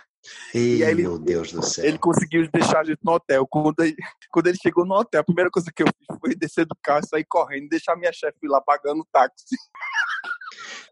Ei, 0.54 0.78
e 0.78 0.84
aí 0.84 0.92
ele, 0.92 1.04
meu 1.04 1.18
Deus 1.20 1.52
do 1.52 1.64
céu. 1.64 1.86
Ele 1.86 1.98
conseguiu 1.98 2.50
deixar 2.52 2.80
a 2.80 2.84
gente 2.84 3.00
no 3.04 3.14
hotel. 3.14 3.46
Quando 3.48 3.80
ele, 3.82 3.96
quando 4.32 4.48
ele 4.48 4.58
chegou 4.62 4.86
no 4.86 4.96
hotel, 4.96 5.22
a 5.22 5.24
primeira 5.24 5.50
coisa 5.50 5.72
que 5.74 5.84
eu 5.84 5.88
fiz 5.88 6.20
foi 6.20 6.36
descer 6.36 6.66
do 6.66 6.76
carro, 6.82 7.06
sair 7.08 7.26
correndo, 7.26 7.70
deixar 7.70 7.96
minha 7.96 8.12
chefe 8.14 8.48
lá 8.48 8.62
pagando 8.62 9.02
o 9.02 9.08
táxi. 9.12 9.56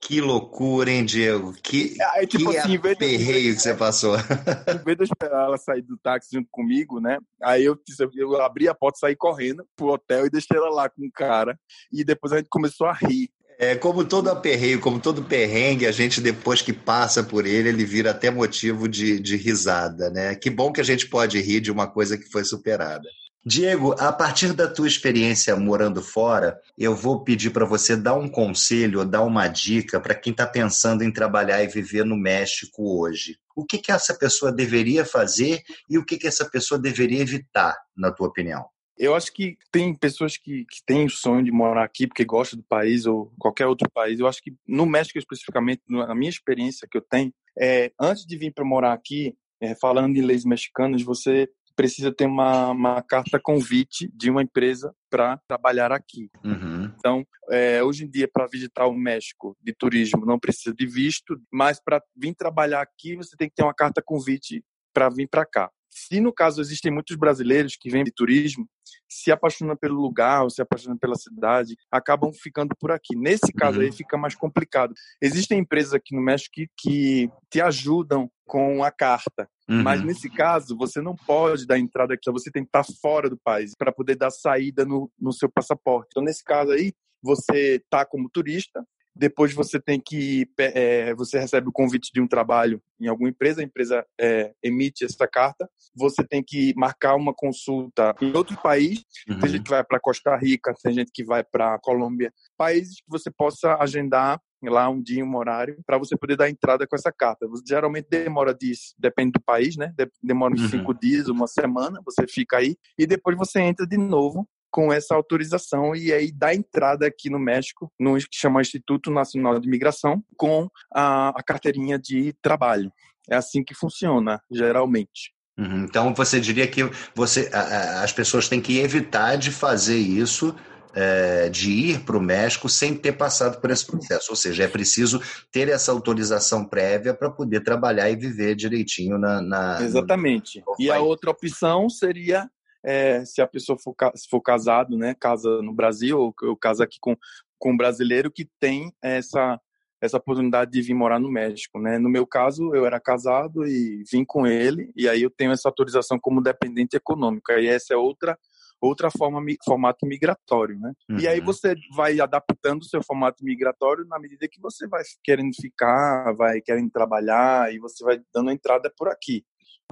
Que 0.02 0.20
loucura, 0.20 0.92
hein, 0.92 1.06
Diego? 1.06 1.54
Que, 1.54 1.96
aí, 2.14 2.28
tipo 2.28 2.52
que 2.52 2.58
assim, 2.58 2.78
perreio 2.78 3.56
que 3.56 3.62
você 3.62 3.74
passou. 3.74 4.18
Em 4.18 4.84
vez 4.84 4.98
de 4.98 5.04
eu 5.04 5.06
esperar 5.06 5.46
ela 5.46 5.58
sair 5.58 5.82
do 5.82 5.98
táxi 5.98 6.30
junto 6.34 6.50
comigo, 6.52 7.00
né? 7.00 7.20
Aí 7.42 7.64
eu, 7.64 7.80
eu 8.16 8.42
abri 8.42 8.68
a 8.68 8.76
porta, 8.76 9.00
saí 9.00 9.16
correndo 9.16 9.66
pro 9.78 9.94
hotel 9.94 10.26
e 10.26 10.30
deixei 10.30 10.58
ela 10.58 10.70
lá 10.70 10.90
com 10.90 11.06
o 11.06 11.12
cara. 11.12 11.58
E 11.92 12.04
depois 12.04 12.34
a 12.34 12.38
gente 12.38 12.50
começou 12.50 12.88
a 12.88 12.94
rir. 12.94 13.30
É, 13.60 13.76
como 13.76 14.04
todo 14.04 14.30
aperreio, 14.30 14.80
como 14.80 15.00
todo 15.00 15.24
perrengue, 15.24 15.86
a 15.86 15.92
gente 15.92 16.20
depois 16.20 16.62
que 16.62 16.74
passa 16.74 17.24
por 17.24 17.46
ele, 17.46 17.70
ele 17.70 17.86
vira 17.86 18.12
até 18.12 18.30
motivo 18.32 18.88
de, 18.88 19.20
de 19.20 19.36
risada, 19.36 20.10
né? 20.10 20.36
Que 20.36 20.50
bom 20.50 20.72
que 20.72 20.82
a 20.82 20.84
gente 20.84 21.08
pode 21.08 21.40
rir 21.40 21.62
de 21.62 21.72
uma 21.72 21.88
coisa 21.88 22.18
que 22.18 22.30
foi 22.30 22.44
superada. 22.44 23.08
Diego, 23.46 23.94
a 24.00 24.12
partir 24.14 24.54
da 24.54 24.70
tua 24.70 24.88
experiência 24.88 25.54
morando 25.58 26.02
fora, 26.02 26.58
eu 26.78 26.96
vou 26.96 27.26
pedir 27.26 27.50
para 27.50 27.66
você 27.66 27.94
dar 27.94 28.14
um 28.14 28.30
conselho 28.30 29.04
dar 29.04 29.22
uma 29.22 29.50
dica 29.50 30.00
para 30.00 30.16
quem 30.16 30.32
está 30.32 30.48
pensando 30.48 31.04
em 31.04 31.12
trabalhar 31.12 31.62
e 31.62 31.68
viver 31.68 32.06
no 32.06 32.16
México 32.16 33.02
hoje. 33.02 33.38
O 33.54 33.66
que, 33.66 33.80
que 33.80 33.92
essa 33.92 34.14
pessoa 34.14 34.50
deveria 34.50 35.04
fazer 35.04 35.62
e 35.90 35.98
o 35.98 36.06
que, 36.06 36.18
que 36.18 36.26
essa 36.26 36.50
pessoa 36.50 36.80
deveria 36.80 37.22
evitar, 37.22 37.76
na 37.98 38.12
tua 38.12 38.28
opinião? 38.28 38.66
Eu 38.98 39.16
acho 39.16 39.32
que 39.34 39.58
tem 39.72 39.94
pessoas 39.96 40.38
que, 40.38 40.66
que 40.66 40.84
têm 40.86 41.06
o 41.06 41.10
sonho 41.10 41.44
de 41.44 41.52
morar 41.52 41.84
aqui 41.84 42.08
porque 42.08 42.24
gostam 42.24 42.60
do 42.60 42.66
país 42.66 43.06
ou 43.06 43.32
qualquer 43.40 43.66
outro 43.66 43.90
país. 43.92 44.20
Eu 44.20 44.28
acho 44.28 44.42
que 44.42 44.54
no 44.68 44.86
México 44.86 45.18
especificamente, 45.18 45.82
na 45.88 46.14
minha 46.14 46.30
experiência 46.30 46.88
que 46.90 46.98
eu 46.98 47.02
tenho, 47.02 47.34
é, 47.60 47.92
antes 48.00 48.26
de 48.26 48.38
vir 48.38 48.54
para 48.54 48.66
morar 48.66 48.94
aqui, 48.94 49.36
é, 49.60 49.76
falando 49.76 50.16
em 50.18 50.22
leis 50.22 50.46
mexicanas, 50.46 51.02
você 51.02 51.50
precisa 51.76 52.14
ter 52.14 52.26
uma, 52.26 52.70
uma 52.70 53.02
carta 53.02 53.40
convite 53.40 54.10
de 54.14 54.30
uma 54.30 54.42
empresa 54.42 54.94
para 55.10 55.40
trabalhar 55.48 55.92
aqui. 55.92 56.30
Uhum. 56.44 56.92
Então, 56.96 57.26
é, 57.50 57.84
hoje 57.84 58.06
em 58.06 58.10
dia, 58.10 58.30
para 58.32 58.48
visitar 58.48 58.86
o 58.86 58.94
México 58.94 59.58
de 59.62 59.74
turismo, 59.74 60.26
não 60.26 60.40
precisa 60.40 60.74
de 60.74 60.86
visto, 60.86 61.40
mas 61.52 61.80
para 61.84 62.02
vir 62.16 62.36
trabalhar 62.36 62.82
aqui, 62.82 63.16
você 63.16 63.36
tem 63.36 63.50
que 63.50 63.56
ter 63.56 63.64
uma 63.64 63.74
carta 63.74 64.02
convite 64.04 64.64
para 64.94 65.10
vir 65.10 65.28
para 65.28 65.46
cá. 65.46 65.72
Se 65.94 66.20
no 66.20 66.34
caso 66.34 66.60
existem 66.60 66.92
muitos 66.92 67.16
brasileiros 67.16 67.76
que 67.80 67.90
vêm 67.90 68.04
de 68.04 68.12
turismo, 68.12 68.68
se 69.08 69.32
apaixonam 69.32 69.78
pelo 69.78 70.02
lugar 70.02 70.44
ou 70.44 70.50
se 70.50 70.62
apaixonam 70.62 70.98
pela 70.98 71.16
cidade, 71.16 71.76
acabam 71.92 72.32
ficando 72.34 72.76
por 72.80 72.92
aqui. 72.92 73.16
Nesse 73.16 73.54
caso 73.54 73.78
uhum. 73.78 73.86
aí 73.86 73.92
fica 73.92 74.18
mais 74.18 74.34
complicado. 74.34 74.94
Existem 75.22 75.60
empresas 75.60 75.94
aqui 75.94 76.16
no 76.16 76.22
México 76.22 76.52
que, 76.56 76.68
que 76.78 77.30
te 77.50 77.62
ajudam 77.62 78.28
com 78.46 78.84
a 78.84 78.92
carta. 78.92 79.48
Uhum. 79.70 79.84
Mas 79.84 80.04
nesse 80.04 80.30
caso, 80.30 80.76
você 80.76 81.00
não 81.00 81.16
pode 81.16 81.68
dar 81.68 81.78
entrada 81.78 82.16
aqui, 82.16 82.32
você 82.32 82.52
tem 82.52 82.64
que 82.64 82.70
estar 82.70 82.84
fora 83.00 83.30
do 83.30 83.38
país 83.38 83.74
para 83.78 83.92
poder 83.92 84.16
dar 84.16 84.32
saída 84.32 84.84
no, 84.84 85.12
no 85.20 85.32
seu 85.32 85.50
passaporte. 85.50 86.08
Então, 86.12 86.24
nesse 86.24 86.44
caso 86.44 86.72
aí, 86.72 86.92
você 87.22 87.76
está 87.76 88.06
como 88.06 88.30
turista, 88.30 88.84
depois 89.16 89.54
você 89.54 89.80
tem 89.80 90.00
que 90.00 90.48
é, 90.58 91.14
você 91.16 91.40
recebe 91.40 91.70
o 91.70 91.72
convite 91.72 92.12
de 92.14 92.22
um 92.22 92.28
trabalho 92.28 92.82
em 93.00 93.08
alguma 93.08 93.30
empresa, 93.30 93.62
a 93.62 93.64
empresa 93.64 94.06
é, 94.20 94.54
emite 94.64 95.04
essa 95.04 95.28
carta, 95.28 95.70
você 95.96 96.24
tem 96.24 96.44
que 96.44 96.74
marcar 96.76 97.16
uma 97.16 97.34
consulta 97.34 98.16
em 98.22 98.36
outro 98.36 98.60
país, 98.62 99.04
uhum. 99.28 99.40
tem 99.40 99.50
gente 99.50 99.64
que 99.64 99.70
vai 99.70 99.84
para 99.84 100.00
Costa 100.00 100.36
Rica, 100.38 100.74
tem 100.82 100.94
gente 100.94 101.12
que 101.14 101.24
vai 101.24 101.44
para 101.44 101.78
Colômbia, 101.80 102.32
países 102.58 102.96
que 102.98 103.10
você 103.10 103.30
possa 103.30 103.78
agendar 103.80 104.40
lá 104.64 104.90
um 104.90 105.02
dia, 105.02 105.24
um 105.24 105.36
horário, 105.36 105.78
para 105.86 105.98
você 105.98 106.16
poder 106.18 106.38
dar 106.38 106.50
entrada 106.50 106.88
com 106.88 106.96
essa 106.96 107.12
carta. 107.12 107.48
Você, 107.48 107.64
geralmente 107.68 108.08
demora 108.10 108.54
disso, 108.54 108.94
depende 108.98 109.34
do 109.34 109.42
país, 109.42 109.76
né? 109.76 109.94
Demora 110.22 110.54
uns 110.54 110.62
uhum. 110.62 110.70
cinco 110.70 110.94
dias, 110.94 111.28
uma 111.28 111.48
semana, 111.48 112.00
você 112.06 112.26
fica 112.28 112.58
aí, 112.58 112.78
e 112.98 113.06
depois 113.06 113.38
você 113.38 113.60
entra 113.60 113.86
de 113.86 113.98
novo 113.98 114.48
com 114.74 114.92
essa 114.92 115.14
autorização 115.14 115.96
e 115.96 116.12
aí 116.12 116.32
dá 116.32 116.52
entrada 116.52 117.06
aqui 117.06 117.30
no 117.30 117.38
México, 117.38 117.94
no 118.00 118.18
que 118.18 118.26
chama 118.32 118.60
Instituto 118.60 119.12
Nacional 119.12 119.60
de 119.60 119.68
Imigração, 119.68 120.24
com 120.36 120.68
a, 120.92 121.30
a 121.30 121.44
carteirinha 121.44 122.00
de 122.00 122.34
trabalho. 122.42 122.92
É 123.30 123.36
assim 123.36 123.64
que 123.64 123.76
funciona, 123.76 124.42
geralmente. 124.52 125.32
Uhum. 125.60 125.84
Então 125.84 126.12
você 126.16 126.40
diria 126.40 126.68
que 126.68 126.90
você, 127.14 127.52
as 127.54 128.12
pessoas 128.12 128.50
têm 128.50 128.60
que 128.60 128.80
evitar 128.80 129.36
de 129.36 129.52
fazer 129.52 129.98
isso, 129.98 130.56
é, 130.96 131.50
de 131.50 131.70
ir 131.70 132.00
para 132.00 132.18
o 132.18 132.22
México 132.22 132.68
sem 132.68 132.96
ter 132.96 133.12
passado 133.12 133.62
por 133.62 133.70
esse 133.70 133.86
processo. 133.86 134.32
Ou 134.32 134.36
seja, 134.36 134.64
é 134.64 134.68
preciso 134.68 135.22
ter 135.52 135.70
essa 135.70 135.92
autorização 135.92 136.66
prévia 136.66 137.14
para 137.14 137.30
poder 137.30 137.62
trabalhar 137.62 138.10
e 138.10 138.16
viver 138.16 138.56
direitinho 138.56 139.20
na. 139.20 139.40
na 139.40 139.84
Exatamente. 139.84 140.64
No... 140.66 140.76
E 140.80 140.90
a 140.90 141.00
outra 141.00 141.30
opção 141.30 141.88
seria 141.90 142.50
é, 142.84 143.24
se 143.26 143.42
a 143.42 143.48
pessoa 143.48 143.78
for, 143.78 143.96
se 144.16 144.28
for 144.30 144.42
casado, 144.42 144.98
né, 144.98 145.16
casa 145.20 145.62
no 145.62 145.74
Brasil 145.74 146.20
ou, 146.20 146.34
ou 146.44 146.58
casa 146.58 146.84
aqui 146.84 146.98
com, 147.00 147.16
com 147.58 147.72
um 147.72 147.78
brasileiro 147.78 148.32
que 148.32 148.48
tem 148.60 148.94
essa 149.02 149.60
essa 150.02 150.18
oportunidade 150.18 150.70
de 150.70 150.82
vir 150.82 150.94
morar 150.94 151.18
no 151.18 151.32
México, 151.32 151.80
né? 151.80 151.98
No 151.98 152.10
meu 152.10 152.28
caso, 152.28 152.76
eu 152.76 152.86
era 152.86 153.00
casado 153.00 153.66
e 153.66 154.04
vim 154.12 154.26
com 154.26 154.46
ele, 154.46 154.92
e 154.98 155.08
aí 155.08 155.24
eu 155.24 155.30
tenho 155.32 155.54
essa 155.54 155.70
autorização 155.70 156.20
como 156.20 156.44
dependente 156.44 156.98
econômico. 156.98 157.54
E 157.54 157.68
essa 157.68 157.94
é 157.94 157.96
outra 157.96 158.38
outra 158.82 159.10
forma 159.10 159.42
formato 159.64 160.06
migratório, 160.06 160.78
né? 160.78 160.92
Uhum. 161.10 161.20
E 161.20 161.26
aí 161.26 161.40
uhum. 161.40 161.46
você 161.46 161.74
vai 161.96 162.20
adaptando 162.20 162.82
o 162.82 162.86
seu 162.86 163.02
formato 163.02 163.44
migratório 163.44 164.06
na 164.06 164.20
medida 164.20 164.46
que 164.46 164.60
você 164.60 164.86
vai 164.88 165.02
querendo 165.24 165.56
ficar, 165.56 166.34
vai 166.34 166.60
querendo 166.60 166.92
trabalhar 166.92 167.74
e 167.74 167.80
você 167.80 168.04
vai 168.04 168.22
dando 168.34 168.52
entrada 168.52 168.92
por 168.98 169.08
aqui. 169.08 169.46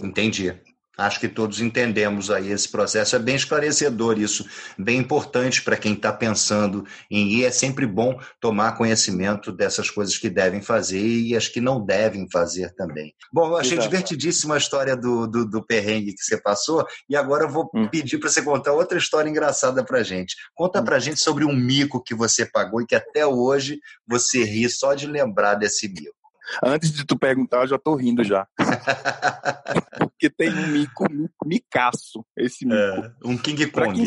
Entendi. 0.04 0.60
Acho 1.02 1.20
que 1.20 1.28
todos 1.28 1.60
entendemos 1.60 2.30
aí 2.30 2.52
esse 2.52 2.70
processo. 2.70 3.16
É 3.16 3.20
bem 3.20 3.36
esclarecedor 3.36 4.20
isso, 4.20 4.46
bem 4.78 5.00
importante 5.00 5.62
para 5.62 5.76
quem 5.76 5.94
está 5.94 6.14
pensando 6.14 6.86
em 7.10 7.28
ir. 7.28 7.46
É 7.46 7.52
sempre 7.52 7.88
bom 7.88 8.20
tomar 8.40 8.74
conhecimento 8.78 9.52
dessas 9.52 9.90
coisas 9.90 10.18
que 10.18 10.30
devem 10.30 10.62
fazer 10.62 11.02
e 11.02 11.36
as 11.36 11.48
que 11.48 11.60
não 11.60 11.84
devem 11.84 12.30
fazer 12.30 12.74
também. 12.76 13.14
Bom, 13.34 13.48
eu 13.48 13.58
achei 13.58 13.74
Exato. 13.74 13.90
divertidíssima 13.90 14.56
a 14.56 14.58
história 14.58 14.96
do, 14.96 15.26
do, 15.26 15.46
do, 15.46 15.66
perrengue 15.66 16.14
que 16.14 16.24
você 16.24 16.40
passou 16.40 16.86
e 17.10 17.16
agora 17.16 17.46
eu 17.46 17.50
vou 17.50 17.70
hum. 17.74 17.88
pedir 17.88 18.20
para 18.20 18.30
você 18.30 18.42
contar 18.42 18.74
outra 18.74 18.98
história 18.98 19.30
engraçada 19.30 19.84
para 19.84 20.04
gente. 20.04 20.36
Conta 20.54 20.82
hum. 20.82 20.86
para 20.86 21.00
gente 21.00 21.20
sobre 21.20 21.44
um 21.46 21.56
mico 21.56 22.04
que 22.04 22.14
você 22.14 22.46
pagou 22.46 22.82
e 22.82 22.86
que 22.86 22.96
até 22.96 23.26
hoje 23.26 23.80
você 24.08 24.44
ri 24.44 24.70
só 24.70 24.94
de 24.94 25.08
lembrar 25.08 25.56
desse 25.56 25.88
mico. 25.88 26.21
Antes 26.64 26.92
de 26.92 27.06
tu 27.06 27.18
perguntar, 27.18 27.62
eu 27.62 27.68
já 27.68 27.78
tô 27.78 27.96
rindo 27.96 28.24
já. 28.24 28.48
Porque 29.98 30.30
tem 30.30 30.50
um 30.50 30.68
mico, 30.68 31.06
mico 31.12 31.48
micaço, 31.48 32.26
esse 32.38 32.66
mico. 32.66 32.78
É, 32.78 33.14
um 33.24 33.38
King 33.38 33.68
Kong. 33.68 34.02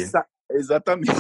Exatamente. 0.51 1.11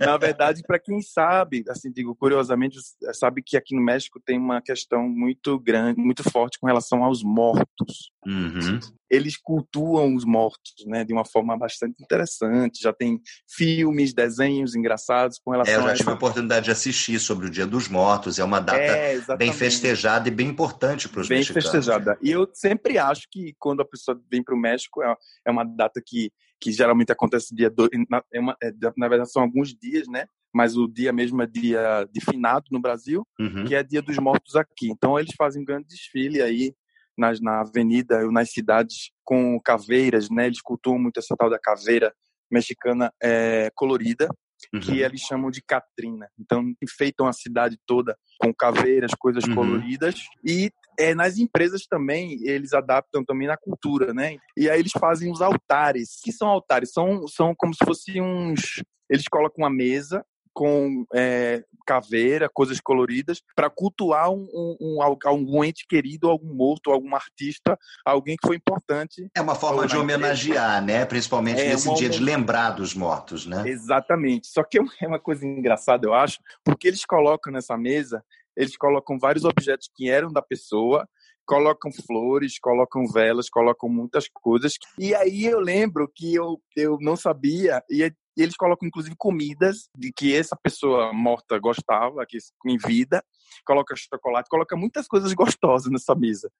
Na 0.00 0.16
verdade, 0.16 0.62
para 0.66 0.78
quem 0.78 1.02
sabe, 1.02 1.64
assim, 1.68 1.90
digo 1.90 2.14
curiosamente, 2.14 2.78
sabe 3.12 3.42
que 3.42 3.56
aqui 3.56 3.74
no 3.74 3.82
México 3.82 4.20
tem 4.24 4.38
uma 4.38 4.62
questão 4.62 5.08
muito 5.08 5.58
grande, 5.58 6.00
muito 6.00 6.22
forte 6.30 6.58
com 6.58 6.66
relação 6.66 7.04
aos 7.04 7.22
mortos. 7.22 8.10
Uhum. 8.26 8.80
Eles 9.10 9.36
cultuam 9.36 10.14
os 10.14 10.24
mortos, 10.24 10.72
né, 10.86 11.04
de 11.04 11.12
uma 11.12 11.24
forma 11.24 11.56
bastante 11.56 12.02
interessante. 12.02 12.82
Já 12.82 12.92
tem 12.92 13.20
filmes, 13.48 14.12
desenhos 14.12 14.74
engraçados 14.74 15.38
com 15.42 15.50
relação. 15.50 15.74
É, 15.74 15.76
eu 15.76 15.82
já 15.82 15.94
tive 15.94 16.10
a 16.10 16.14
oportunidade 16.14 16.66
de 16.66 16.70
assistir 16.70 17.18
sobre 17.18 17.46
o 17.46 17.50
Dia 17.50 17.66
dos 17.66 17.88
Mortos. 17.88 18.38
É 18.38 18.44
uma 18.44 18.60
data 18.60 18.78
é, 18.78 19.18
bem 19.36 19.52
festejada 19.52 20.28
e 20.28 20.30
bem 20.30 20.48
importante 20.48 21.08
para 21.08 21.20
os 21.20 21.28
mexicanos. 21.28 21.64
Bem 21.64 21.72
festejada. 21.72 22.18
E 22.22 22.30
eu 22.30 22.48
sempre 22.52 22.98
acho 22.98 23.26
que 23.30 23.54
quando 23.58 23.80
a 23.80 23.84
pessoa 23.84 24.20
vem 24.30 24.42
para 24.42 24.54
o 24.54 24.58
México 24.58 25.02
é, 25.02 25.14
é 25.46 25.50
uma 25.50 25.64
data 25.64 26.02
que 26.04 26.30
que 26.60 26.72
geralmente 26.72 27.12
acontece 27.12 27.54
dia 27.54 27.70
do, 27.70 27.88
na, 28.10 28.22
é 28.32 28.40
uma, 28.40 28.56
é, 28.62 28.72
na 28.96 29.08
verdade 29.08 29.30
são 29.30 29.42
alguns 29.42 29.74
dias, 29.74 30.08
né? 30.08 30.26
Mas 30.52 30.76
o 30.76 30.88
dia 30.88 31.12
mesmo 31.12 31.40
é 31.42 31.46
dia 31.46 32.08
de 32.10 32.20
finado 32.20 32.64
no 32.70 32.80
Brasil, 32.80 33.26
uhum. 33.38 33.64
que 33.64 33.74
é 33.74 33.82
dia 33.82 34.02
dos 34.02 34.18
mortos 34.18 34.56
aqui. 34.56 34.90
Então 34.90 35.18
eles 35.18 35.34
fazem 35.36 35.62
um 35.62 35.64
grande 35.64 35.86
desfile 35.86 36.42
aí 36.42 36.74
nas, 37.18 37.40
na 37.40 37.60
avenida 37.60 38.24
ou 38.24 38.32
nas 38.32 38.50
cidades 38.50 39.10
com 39.24 39.60
caveiras, 39.60 40.30
né? 40.30 40.46
Eles 40.46 40.60
cultuam 40.60 40.98
muito 40.98 41.18
essa 41.18 41.36
tal 41.36 41.50
da 41.50 41.58
caveira 41.58 42.12
mexicana 42.50 43.12
é, 43.22 43.70
colorida, 43.74 44.28
uhum. 44.72 44.80
que 44.80 45.00
eles 45.00 45.20
chamam 45.20 45.50
de 45.50 45.62
Catrina. 45.62 46.28
Então 46.38 46.62
enfeitam 46.82 47.26
a 47.26 47.32
cidade 47.32 47.78
toda 47.86 48.16
com 48.38 48.54
caveiras, 48.54 49.12
coisas 49.18 49.44
uhum. 49.44 49.54
coloridas 49.54 50.24
e 50.44 50.70
é, 50.98 51.14
nas 51.14 51.38
empresas 51.38 51.86
também, 51.86 52.38
eles 52.42 52.72
adaptam 52.72 53.24
também 53.24 53.46
na 53.46 53.56
cultura, 53.56 54.12
né? 54.12 54.36
E 54.56 54.68
aí 54.68 54.80
eles 54.80 54.90
fazem 54.98 55.30
os 55.30 55.40
altares. 55.40 56.20
que 56.24 56.32
são 56.32 56.48
altares? 56.48 56.90
São, 56.92 57.26
são 57.28 57.54
como 57.56 57.72
se 57.72 57.84
fossem 57.84 58.20
uns... 58.20 58.82
Eles 59.08 59.24
colocam 59.30 59.62
uma 59.64 59.70
mesa 59.70 60.24
com 60.52 61.04
é, 61.14 61.62
caveira, 61.86 62.48
coisas 62.52 62.80
coloridas, 62.80 63.42
para 63.54 63.70
cultuar 63.70 64.30
um, 64.30 64.46
um, 64.52 64.76
um, 64.80 65.02
algum 65.02 65.64
ente 65.64 65.86
querido, 65.86 66.28
algum 66.28 66.54
morto, 66.54 66.90
algum 66.90 67.14
artista, 67.14 67.78
alguém 68.04 68.36
que 68.36 68.46
foi 68.46 68.56
importante. 68.56 69.30
É 69.34 69.40
uma 69.40 69.54
forma 69.54 69.86
de 69.86 69.96
homenagear, 69.96 70.84
né? 70.84 71.04
Principalmente 71.04 71.60
é 71.60 71.68
nesse 71.68 71.92
dia 71.94 72.08
de 72.08 72.20
lembrar 72.20 72.70
dos 72.70 72.94
mortos, 72.94 73.46
né? 73.46 73.64
Exatamente. 73.66 74.48
Só 74.48 74.62
que 74.62 74.78
é 74.78 75.06
uma 75.06 75.18
coisa 75.18 75.46
engraçada, 75.46 76.06
eu 76.06 76.14
acho, 76.14 76.38
porque 76.64 76.88
eles 76.88 77.04
colocam 77.04 77.52
nessa 77.52 77.76
mesa 77.76 78.22
eles 78.58 78.76
colocam 78.76 79.16
vários 79.18 79.44
objetos 79.44 79.88
que 79.94 80.10
eram 80.10 80.32
da 80.32 80.42
pessoa, 80.42 81.08
colocam 81.46 81.92
flores, 81.92 82.58
colocam 82.58 83.06
velas, 83.06 83.48
colocam 83.48 83.88
muitas 83.88 84.28
coisas. 84.28 84.74
E 84.98 85.14
aí 85.14 85.46
eu 85.46 85.60
lembro 85.60 86.10
que 86.12 86.34
eu, 86.34 86.60
eu 86.76 86.98
não 87.00 87.16
sabia, 87.16 87.82
e 87.88 88.12
eles 88.42 88.56
colocam 88.56 88.86
inclusive 88.86 89.14
comidas 89.16 89.88
de 89.96 90.12
que 90.12 90.34
essa 90.34 90.56
pessoa 90.56 91.12
morta 91.12 91.58
gostava, 91.58 92.24
que 92.26 92.38
em 92.66 92.76
vida, 92.76 93.22
coloca 93.66 93.94
chocolate, 93.96 94.48
coloca 94.48 94.76
muitas 94.76 95.06
coisas 95.06 95.32
gostosas 95.32 95.90
nessa 95.90 96.14
mesa. 96.14 96.50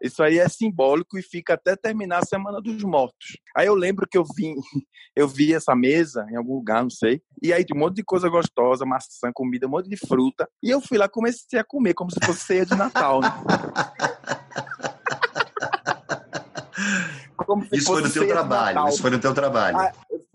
Isso 0.00 0.22
aí 0.22 0.38
é 0.38 0.48
simbólico 0.48 1.18
e 1.18 1.22
fica 1.22 1.54
até 1.54 1.74
terminar 1.74 2.18
a 2.18 2.26
Semana 2.26 2.60
dos 2.60 2.82
Mortos. 2.84 3.36
Aí 3.56 3.66
eu 3.66 3.74
lembro 3.74 4.06
que 4.08 4.16
eu 4.16 4.24
vim, 4.36 4.54
eu 5.16 5.26
vi 5.26 5.52
essa 5.52 5.74
mesa 5.74 6.24
em 6.30 6.36
algum 6.36 6.54
lugar, 6.54 6.82
não 6.82 6.90
sei, 6.90 7.20
e 7.42 7.52
aí 7.52 7.64
tinha 7.64 7.76
um 7.76 7.80
monte 7.80 7.96
de 7.96 8.04
coisa 8.04 8.28
gostosa, 8.28 8.86
maçã, 8.86 9.30
comida, 9.34 9.66
um 9.66 9.70
monte 9.70 9.88
de 9.88 9.96
fruta, 9.96 10.48
e 10.62 10.70
eu 10.70 10.80
fui 10.80 10.98
lá 10.98 11.08
comecei 11.08 11.58
a 11.58 11.64
comer 11.64 11.94
como 11.94 12.10
se 12.10 12.24
fosse 12.24 12.40
ceia 12.40 12.64
de 12.64 12.76
Natal. 12.76 13.20
Né? 13.20 13.28
isso 17.72 17.86
foi 17.86 18.02
no 18.02 18.10
teu 18.10 18.28
trabalho, 18.28 18.88
isso 18.88 19.02
foi 19.02 19.10
no 19.10 19.18
teu 19.18 19.34
trabalho. 19.34 19.78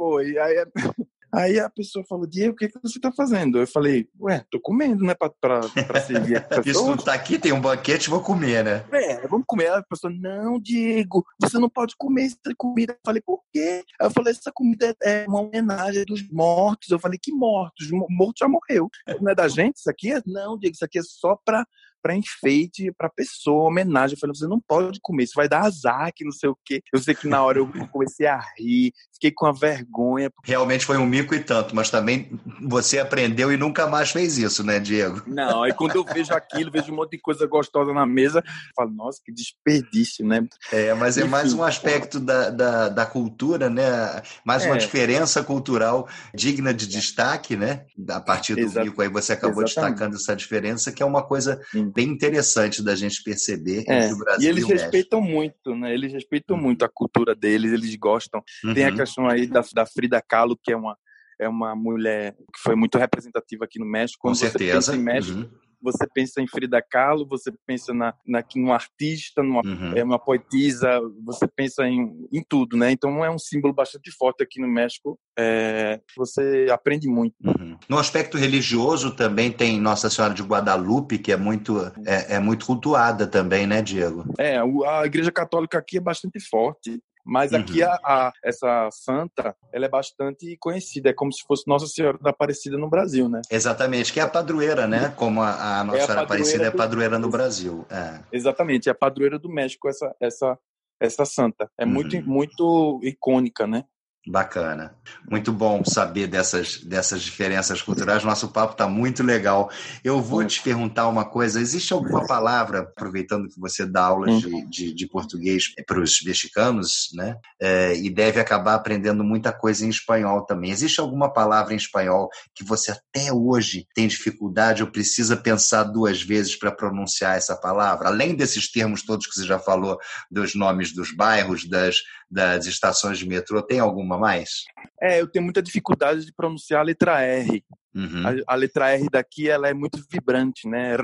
Ah, 0.04 0.14
foi. 0.14 0.38
Aí, 0.38 0.66
Aí 1.34 1.60
a 1.60 1.68
pessoa 1.68 2.06
falou, 2.08 2.28
Diego, 2.28 2.54
o 2.54 2.56
que, 2.56 2.66
é 2.66 2.68
que 2.68 2.80
você 2.80 3.00
está 3.00 3.12
fazendo? 3.12 3.58
Eu 3.58 3.66
falei, 3.66 4.08
ué, 4.22 4.46
tô 4.52 4.60
comendo, 4.60 5.04
né, 5.04 5.16
para 5.16 6.00
servir 6.00 6.38
a 6.38 6.48
Isso 6.64 6.86
não 6.86 6.96
tá 6.96 7.12
aqui, 7.12 7.40
tem 7.40 7.52
um 7.52 7.60
banquete, 7.60 8.08
vou 8.08 8.22
comer, 8.22 8.64
né? 8.64 8.86
É, 8.92 9.28
vamos 9.28 9.46
comer. 9.48 9.72
A 9.72 9.82
pessoa, 9.82 10.14
não, 10.14 10.60
Diego, 10.60 11.26
você 11.42 11.58
não 11.58 11.70
pode 11.70 11.96
comer 11.98 12.26
essa 12.26 12.56
comida. 12.56 12.94
Eu 12.94 13.00
falei, 13.04 13.22
por 13.26 13.42
quê? 13.52 13.84
Aí 14.00 14.08
eu 14.08 14.12
falei, 14.12 14.32
essa 14.32 14.52
comida 14.54 14.96
é 15.02 15.26
uma 15.28 15.42
homenagem 15.42 16.06
dos 16.06 16.22
mortos. 16.30 16.92
Eu 16.92 17.00
falei, 17.00 17.18
que 17.20 17.32
mortos? 17.32 17.90
O 17.92 18.06
morto 18.12 18.38
já 18.38 18.48
morreu. 18.48 18.88
Não 19.20 19.32
é 19.32 19.34
da 19.34 19.48
gente 19.48 19.78
isso 19.78 19.90
aqui? 19.90 20.14
Não, 20.28 20.56
Diego, 20.56 20.76
isso 20.76 20.86
aqui 20.86 21.00
é 21.00 21.04
só 21.04 21.36
para 21.44 21.66
para 22.04 22.16
enfeite, 22.16 22.92
para 22.92 23.10
pessoa, 23.10 23.70
homenagem. 23.70 24.16
Eu 24.16 24.20
falei, 24.20 24.36
você 24.36 24.46
não 24.46 24.60
pode 24.60 25.00
comer, 25.02 25.24
isso 25.24 25.34
vai 25.36 25.48
dar 25.48 25.62
azar, 25.62 26.12
que 26.14 26.26
não 26.26 26.34
sei 26.34 26.50
o 26.50 26.58
quê. 26.66 26.84
Eu 26.92 27.00
sei 27.00 27.16
que 27.16 27.28
na 27.28 27.42
hora 27.42 27.60
eu 27.60 27.68
comecei 27.92 28.28
a 28.28 28.44
rir, 28.58 28.92
fiquei 29.14 29.32
com 29.32 29.46
a 29.46 29.54
vergonha. 29.54 30.30
Realmente 30.44 30.86
foi 30.86 30.98
um 30.98 31.06
mico 31.06 31.34
e 31.34 31.40
tanto, 31.40 31.74
mas 31.74 31.90
também 31.90 32.38
você 32.62 33.00
aprendeu 33.00 33.54
e 33.54 33.58
nunca 33.58 33.88
mais 33.88 34.12
fez 34.12 34.38
isso, 34.38 34.64
né, 34.64 34.80
Diego? 34.80 35.24
Não, 35.26 35.64
aí 35.64 35.74
quando 35.74 35.96
eu 35.96 36.04
vejo 36.04 36.34
aquilo, 36.34 36.70
vejo 36.70 36.92
um 36.92 36.96
monte 36.98 37.12
de 37.12 37.20
coisa 37.20 37.48
gostosa 37.48 37.94
na 37.94 38.06
mesa, 38.06 38.40
eu 38.40 38.72
falo, 38.76 38.92
nossa, 38.92 39.22
que 39.24 39.32
desperdício, 39.32 40.26
né? 40.26 40.46
É, 40.72 40.94
mas 40.94 41.18
é 41.18 41.22
Enfim, 41.22 41.30
mais 41.30 41.54
um 41.54 41.64
aspecto 41.64 42.20
da, 42.20 42.50
da, 42.50 42.90
da, 42.90 43.06
cultura, 43.06 43.70
né? 43.70 44.22
Mais 44.46 44.66
uma 44.66 44.76
é. 44.76 44.78
diferença 44.78 45.42
cultural 45.42 46.10
digna 46.34 46.74
de 46.74 46.86
destaque, 46.88 47.56
né? 47.56 47.86
A 48.10 48.20
partir 48.20 48.56
do 48.56 48.62
Exato. 48.62 48.86
mico 48.86 49.02
aí 49.02 49.08
você 49.08 49.34
acabou 49.34 49.64
Exatamente. 49.64 49.94
destacando 49.94 50.16
essa 50.16 50.36
diferença, 50.36 50.92
que 50.92 51.02
é 51.02 51.06
uma 51.06 51.24
coisa 51.24 51.62
bem 51.94 52.10
interessante 52.10 52.84
da 52.84 52.96
gente 52.96 53.24
perceber 53.24 53.84
é, 53.88 54.12
o 54.12 54.18
Brasil 54.18 54.48
e 54.48 54.50
eles 54.50 54.64
e 54.64 54.74
respeitam 54.74 55.22
muito, 55.22 55.76
né? 55.76 55.94
Eles 55.94 56.12
respeitam 56.14 56.56
uhum. 56.56 56.64
muito 56.64 56.84
a 56.84 56.90
cultura 56.90 57.36
deles, 57.36 57.72
eles 57.72 57.96
gostam. 57.96 58.44
Uhum. 58.64 58.74
Tem 58.74 58.86
a 58.86 58.90
uhum. 58.90 58.96
questão 58.96 59.28
aí 59.28 59.48
da, 59.48 59.62
da 59.74 59.86
Frida 59.86 60.22
Kahlo, 60.22 60.58
que 60.62 60.72
é 60.72 60.76
uma 60.76 60.98
é 61.40 61.50
uma 61.50 61.76
mulher 61.76 62.34
que 62.34 62.62
foi 62.62 62.76
muito 62.76 62.98
representativa 62.98 63.66
aqui 63.66 63.80
no 63.80 63.86
México. 63.86 64.20
Quando 64.22 64.36
Com 64.36 64.40
certeza. 64.40 64.96
Em 64.96 65.00
México, 65.00 65.40
uhum 65.40 65.63
você 65.84 66.08
pensa 66.08 66.42
em 66.42 66.48
Frida 66.48 66.82
Kahlo, 66.82 67.28
você 67.28 67.52
pensa 67.68 67.94
na, 67.94 68.14
na 68.26 68.44
num 68.56 68.72
artista, 68.72 69.44
numa 69.44 69.62
uhum. 69.66 69.94
é, 69.96 70.04
uma 70.04 70.18
poetisa, 70.18 71.02
você 71.24 71.48
pensa 71.48 71.86
em, 71.86 72.28
em 72.32 72.44
tudo, 72.48 72.78
né? 72.78 72.92
Então 72.92 73.24
é 73.24 73.30
um 73.30 73.38
símbolo 73.38 73.74
bastante 73.74 74.10
forte 74.12 74.42
aqui 74.42 74.62
no 74.62 74.68
México. 74.68 75.20
É, 75.38 76.00
você 76.16 76.68
aprende 76.72 77.08
muito. 77.08 77.36
Uhum. 77.44 77.78
No 77.90 77.98
aspecto 77.98 78.38
religioso 78.38 79.16
também 79.16 79.52
tem 79.52 79.80
Nossa 79.80 80.10
Senhora 80.10 80.34
de 80.34 80.44
Guadalupe, 80.44 81.18
que 81.18 81.32
é 81.32 81.38
muito 81.38 81.80
é, 82.06 82.36
é 82.36 82.40
muito 82.40 82.66
cultuada 82.66 83.28
também, 83.28 83.68
né, 83.68 83.82
Diego? 83.82 84.24
É, 84.40 84.58
a 84.58 85.06
Igreja 85.06 85.32
Católica 85.32 85.78
aqui 85.78 85.98
é 85.98 86.02
bastante 86.02 86.40
forte. 86.40 87.02
Mas 87.26 87.52
uhum. 87.52 87.60
aqui 87.60 87.82
a, 87.82 87.94
a, 88.04 88.34
essa 88.44 88.90
santa, 88.92 89.56
ela 89.72 89.86
é 89.86 89.90
bastante 89.90 90.58
conhecida, 90.60 91.10
é 91.10 91.14
como 91.14 91.32
se 91.32 91.44
fosse 91.48 91.68
Nossa 91.68 91.88
Senhora 91.88 92.18
da 92.22 92.32
Aparecida 92.32 92.78
no 92.78 92.90
Brasil, 92.90 93.30
né? 93.30 93.42
Exatamente, 93.50 94.12
que 94.12 94.20
é 94.20 94.24
a 94.24 94.28
padroeira, 94.28 94.86
né? 94.88 95.14
Como 95.16 95.42
a, 95.42 95.80
a 95.80 95.84
Nossa 95.84 96.00
é 96.00 96.02
Senhora 96.02 96.22
Aparecida 96.22 96.66
é 96.66 96.72
padroeira 96.72 97.18
no 97.18 97.30
Brasil. 97.30 97.86
É. 97.90 98.20
Exatamente, 98.32 98.90
é 98.90 98.92
a 98.92 98.96
padroeira 98.96 99.40
do 99.40 99.50
México 99.50 99.88
essa 99.88 100.14
essa 100.20 100.58
essa 101.00 101.26
santa. 101.26 101.70
É 101.78 101.86
uhum. 101.86 101.92
muito 101.92 102.22
muito 102.22 103.00
icônica, 103.04 103.66
né? 103.66 103.86
Bacana. 104.26 104.96
Muito 105.30 105.52
bom 105.52 105.84
saber 105.84 106.28
dessas, 106.28 106.78
dessas 106.78 107.22
diferenças 107.22 107.82
culturais. 107.82 108.24
Nosso 108.24 108.48
papo 108.48 108.72
está 108.72 108.88
muito 108.88 109.22
legal. 109.22 109.70
Eu 110.02 110.22
vou 110.22 110.46
te 110.46 110.62
perguntar 110.62 111.10
uma 111.10 111.26
coisa: 111.26 111.60
existe 111.60 111.92
alguma 111.92 112.26
palavra, 112.26 112.80
aproveitando 112.80 113.50
que 113.50 113.60
você 113.60 113.86
dá 113.86 114.06
aulas 114.06 114.40
de, 114.40 114.70
de, 114.70 114.94
de 114.94 115.08
português 115.08 115.74
para 115.86 116.00
os 116.00 116.24
mexicanos, 116.24 117.10
né? 117.14 117.36
É, 117.62 117.98
e 117.98 118.10
deve 118.10 118.40
acabar 118.40 118.76
aprendendo 118.76 119.26
muita 119.26 119.52
coisa 119.52 119.86
em 119.86 119.90
espanhol 119.90 120.46
também. 120.46 120.72
Existe 120.72 121.02
alguma 121.02 121.32
palavra 121.32 121.74
em 121.74 121.78
espanhol 121.78 122.30
que 122.56 122.64
você 122.64 122.92
até 122.92 123.34
hoje 123.34 123.86
tem 123.94 124.08
dificuldade 124.08 124.84
ou 124.84 124.90
precisa 124.90 125.36
pensar 125.36 125.84
duas 125.84 126.22
vezes 126.22 126.56
para 126.56 126.72
pronunciar 126.72 127.36
essa 127.36 127.58
palavra? 127.58 128.08
Além 128.08 128.36
desses 128.36 128.72
termos 128.72 129.04
todos 129.04 129.28
que 129.28 129.36
você 129.36 129.46
já 129.46 129.60
falou, 129.60 129.98
dos 130.32 130.56
nomes 130.56 130.94
dos 130.94 131.14
bairros, 131.14 131.68
das, 131.68 131.98
das 132.34 132.66
estações 132.66 133.20
de 133.20 133.28
metrô, 133.28 133.62
tem 133.62 133.80
alguma 133.80 134.18
mais? 134.18 134.64
É, 135.02 135.22
eu 135.22 135.28
tenho 135.28 135.44
muita 135.44 135.62
dificuldade 135.62 136.26
de 136.26 136.34
pronunciar 136.34 136.82
a 136.82 136.84
letra 136.84 137.22
R. 137.22 137.64
Uhum. 137.94 138.24
A, 138.48 138.54
a, 138.54 138.56
letra 138.56 138.92
R 138.92 139.08
daqui 139.12 139.50
ela 139.50 139.70
é 139.70 139.74
muito 139.74 140.04
vibrante, 140.12 140.68
né? 140.68 140.98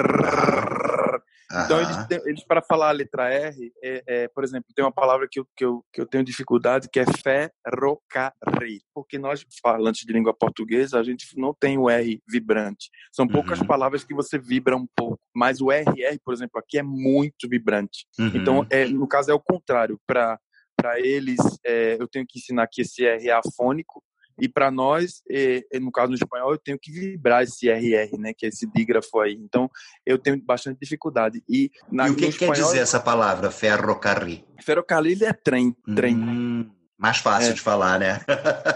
Então, 1.51 1.81
eles, 1.81 2.25
eles 2.27 2.43
para 2.43 2.61
falar 2.61 2.89
a 2.89 2.91
letra 2.91 3.27
R, 3.27 3.73
é, 3.83 4.03
é, 4.05 4.27
por 4.27 4.43
exemplo, 4.43 4.71
tem 4.75 4.85
uma 4.85 4.91
palavra 4.91 5.27
que 5.29 5.39
eu, 5.39 5.47
que, 5.57 5.65
eu, 5.65 5.83
que 5.91 5.99
eu 5.99 6.05
tenho 6.05 6.23
dificuldade, 6.23 6.87
que 6.91 6.99
é 6.99 7.05
ferrocarril. 7.05 8.81
Porque 8.93 9.17
nós, 9.17 9.43
falantes 9.61 10.05
de 10.05 10.13
língua 10.13 10.31
portuguesa, 10.31 10.99
a 10.99 11.03
gente 11.03 11.25
não 11.35 11.51
tem 11.51 11.77
o 11.77 11.89
R 11.89 12.21
vibrante. 12.29 12.91
São 13.11 13.27
poucas 13.27 13.59
uhum. 13.59 13.65
palavras 13.65 14.03
que 14.03 14.13
você 14.13 14.37
vibra 14.37 14.77
um 14.77 14.87
pouco. 14.95 15.19
Mas 15.35 15.59
o 15.59 15.71
RR, 15.71 16.19
por 16.23 16.35
exemplo, 16.35 16.59
aqui 16.59 16.77
é 16.77 16.83
muito 16.83 17.49
vibrante. 17.49 18.05
Uhum. 18.19 18.31
Então, 18.35 18.67
é, 18.69 18.85
no 18.85 19.07
caso, 19.07 19.31
é 19.31 19.33
o 19.33 19.39
contrário. 19.39 19.99
Para 20.05 20.39
para 20.79 20.99
eles, 20.99 21.39
é, 21.65 21.97
eu 21.99 22.07
tenho 22.07 22.25
que 22.27 22.39
ensinar 22.39 22.67
que 22.67 22.81
esse 22.81 23.05
R 23.05 23.27
é 23.27 23.33
afônico, 23.33 24.03
e 24.41 24.47
para 24.47 24.71
nós, 24.71 25.21
é, 25.29 25.61
no 25.79 25.91
caso 25.91 26.09
no 26.09 26.15
espanhol, 26.15 26.51
eu 26.51 26.57
tenho 26.57 26.79
que 26.79 26.91
vibrar 26.91 27.43
esse 27.43 27.69
RR, 27.69 28.17
né, 28.17 28.33
que 28.33 28.45
é 28.45 28.49
esse 28.49 28.65
dígrafo 28.65 29.19
aí. 29.19 29.33
Então, 29.33 29.69
eu 30.05 30.17
tenho 30.17 30.41
bastante 30.41 30.79
dificuldade. 30.79 31.43
E, 31.47 31.69
na, 31.91 32.07
e 32.07 32.11
o 32.11 32.15
que 32.15 32.25
espanhol, 32.25 32.55
quer 32.55 32.61
dizer 32.61 32.79
essa 32.79 32.99
palavra, 32.99 33.51
ferrocarril? 33.51 34.43
Ferrocarril 34.61 35.25
é 35.25 35.33
trem, 35.33 35.75
trem. 35.93 36.15
Hum, 36.15 36.69
mais 36.97 37.17
fácil 37.17 37.51
é. 37.51 37.53
de 37.53 37.61
falar, 37.61 37.99
né? 37.99 38.21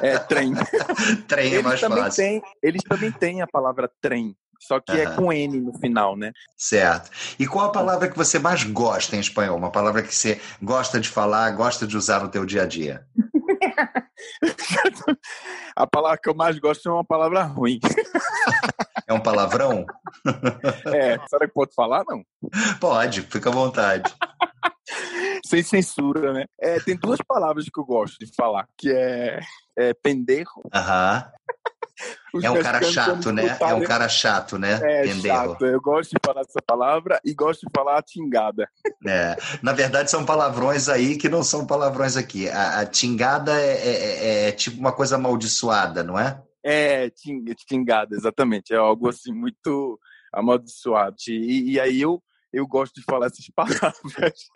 É, 0.01 0.19
trem. 0.19 0.53
trem 1.27 1.55
é 1.55 1.61
mais 1.61 1.79
fácil. 1.79 2.23
Têm, 2.23 2.41
eles 2.61 2.83
também 2.83 3.11
têm 3.11 3.41
a 3.41 3.47
palavra 3.47 3.89
trem, 4.01 4.35
só 4.65 4.79
que 4.79 4.91
uhum. 4.91 4.97
é 4.97 5.15
com 5.15 5.33
N 5.33 5.59
no 5.59 5.77
final, 5.77 6.15
né? 6.15 6.31
Certo. 6.57 7.11
E 7.37 7.45
qual 7.45 7.65
a 7.65 7.71
palavra 7.71 8.09
que 8.09 8.17
você 8.17 8.39
mais 8.39 8.63
gosta 8.63 9.15
em 9.15 9.19
espanhol? 9.19 9.57
Uma 9.57 9.71
palavra 9.71 10.01
que 10.01 10.13
você 10.13 10.39
gosta 10.61 10.99
de 10.99 11.09
falar, 11.09 11.51
gosta 11.51 11.85
de 11.85 11.97
usar 11.97 12.23
no 12.23 12.29
teu 12.29 12.45
dia 12.45 12.63
a 12.63 12.65
dia? 12.65 13.05
a 15.75 15.85
palavra 15.85 16.17
que 16.17 16.29
eu 16.29 16.35
mais 16.35 16.57
gosto 16.59 16.87
é 16.87 16.91
uma 16.91 17.05
palavra 17.05 17.43
ruim. 17.43 17.79
É 19.05 19.13
um 19.13 19.19
palavrão? 19.19 19.85
É. 20.85 21.19
Será 21.27 21.45
que 21.45 21.53
pode 21.53 21.73
falar, 21.75 22.05
não? 22.07 22.23
Pode, 22.79 23.21
fica 23.23 23.49
à 23.49 23.53
vontade. 23.53 24.15
Sem 25.45 25.61
censura, 25.61 26.31
né? 26.31 26.45
É, 26.59 26.79
tem 26.79 26.95
duas 26.95 27.19
palavras 27.27 27.65
que 27.65 27.79
eu 27.79 27.83
gosto 27.83 28.17
de 28.17 28.33
falar, 28.33 28.65
que 28.77 28.91
é, 28.91 29.41
é 29.77 29.93
pendejo. 29.93 30.49
Aham. 30.73 31.29
É 32.41 32.49
um 32.49 32.61
cara 32.61 32.81
chato, 32.81 33.31
né? 33.31 33.57
É 33.59 33.73
um 33.73 33.83
cara 33.83 34.09
chato, 34.09 34.57
né? 34.57 34.79
É, 34.81 35.07
chato. 35.15 35.65
Eu 35.65 35.79
gosto 35.79 36.11
de 36.11 36.17
falar 36.25 36.41
essa 36.41 36.61
palavra 36.65 37.19
e 37.23 37.33
gosto 37.33 37.61
de 37.61 37.71
falar 37.75 37.99
a 37.99 38.01
tingada. 38.01 38.67
É. 39.05 39.35
Na 39.61 39.73
verdade, 39.73 40.09
são 40.09 40.25
palavrões 40.25 40.89
aí 40.89 41.17
que 41.17 41.29
não 41.29 41.43
são 41.43 41.65
palavrões 41.65 42.17
aqui. 42.17 42.49
A, 42.49 42.79
a 42.79 42.85
tingada 42.85 43.59
é, 43.59 43.73
é, 43.73 44.25
é, 44.45 44.49
é 44.49 44.51
tipo 44.51 44.79
uma 44.79 44.91
coisa 44.91 45.15
amaldiçoada, 45.15 46.03
não 46.03 46.17
é? 46.17 46.41
É, 46.63 47.11
tingada, 47.67 48.15
exatamente. 48.15 48.73
É 48.73 48.77
algo 48.77 49.09
assim 49.09 49.31
muito 49.31 49.99
amaldiçoado. 50.31 51.15
E, 51.27 51.73
e 51.73 51.79
aí 51.79 52.01
eu 52.01 52.21
eu 52.53 52.67
gosto 52.67 52.93
de 52.93 53.01
falar 53.01 53.25
essas 53.25 53.49
palavras. 53.55 54.49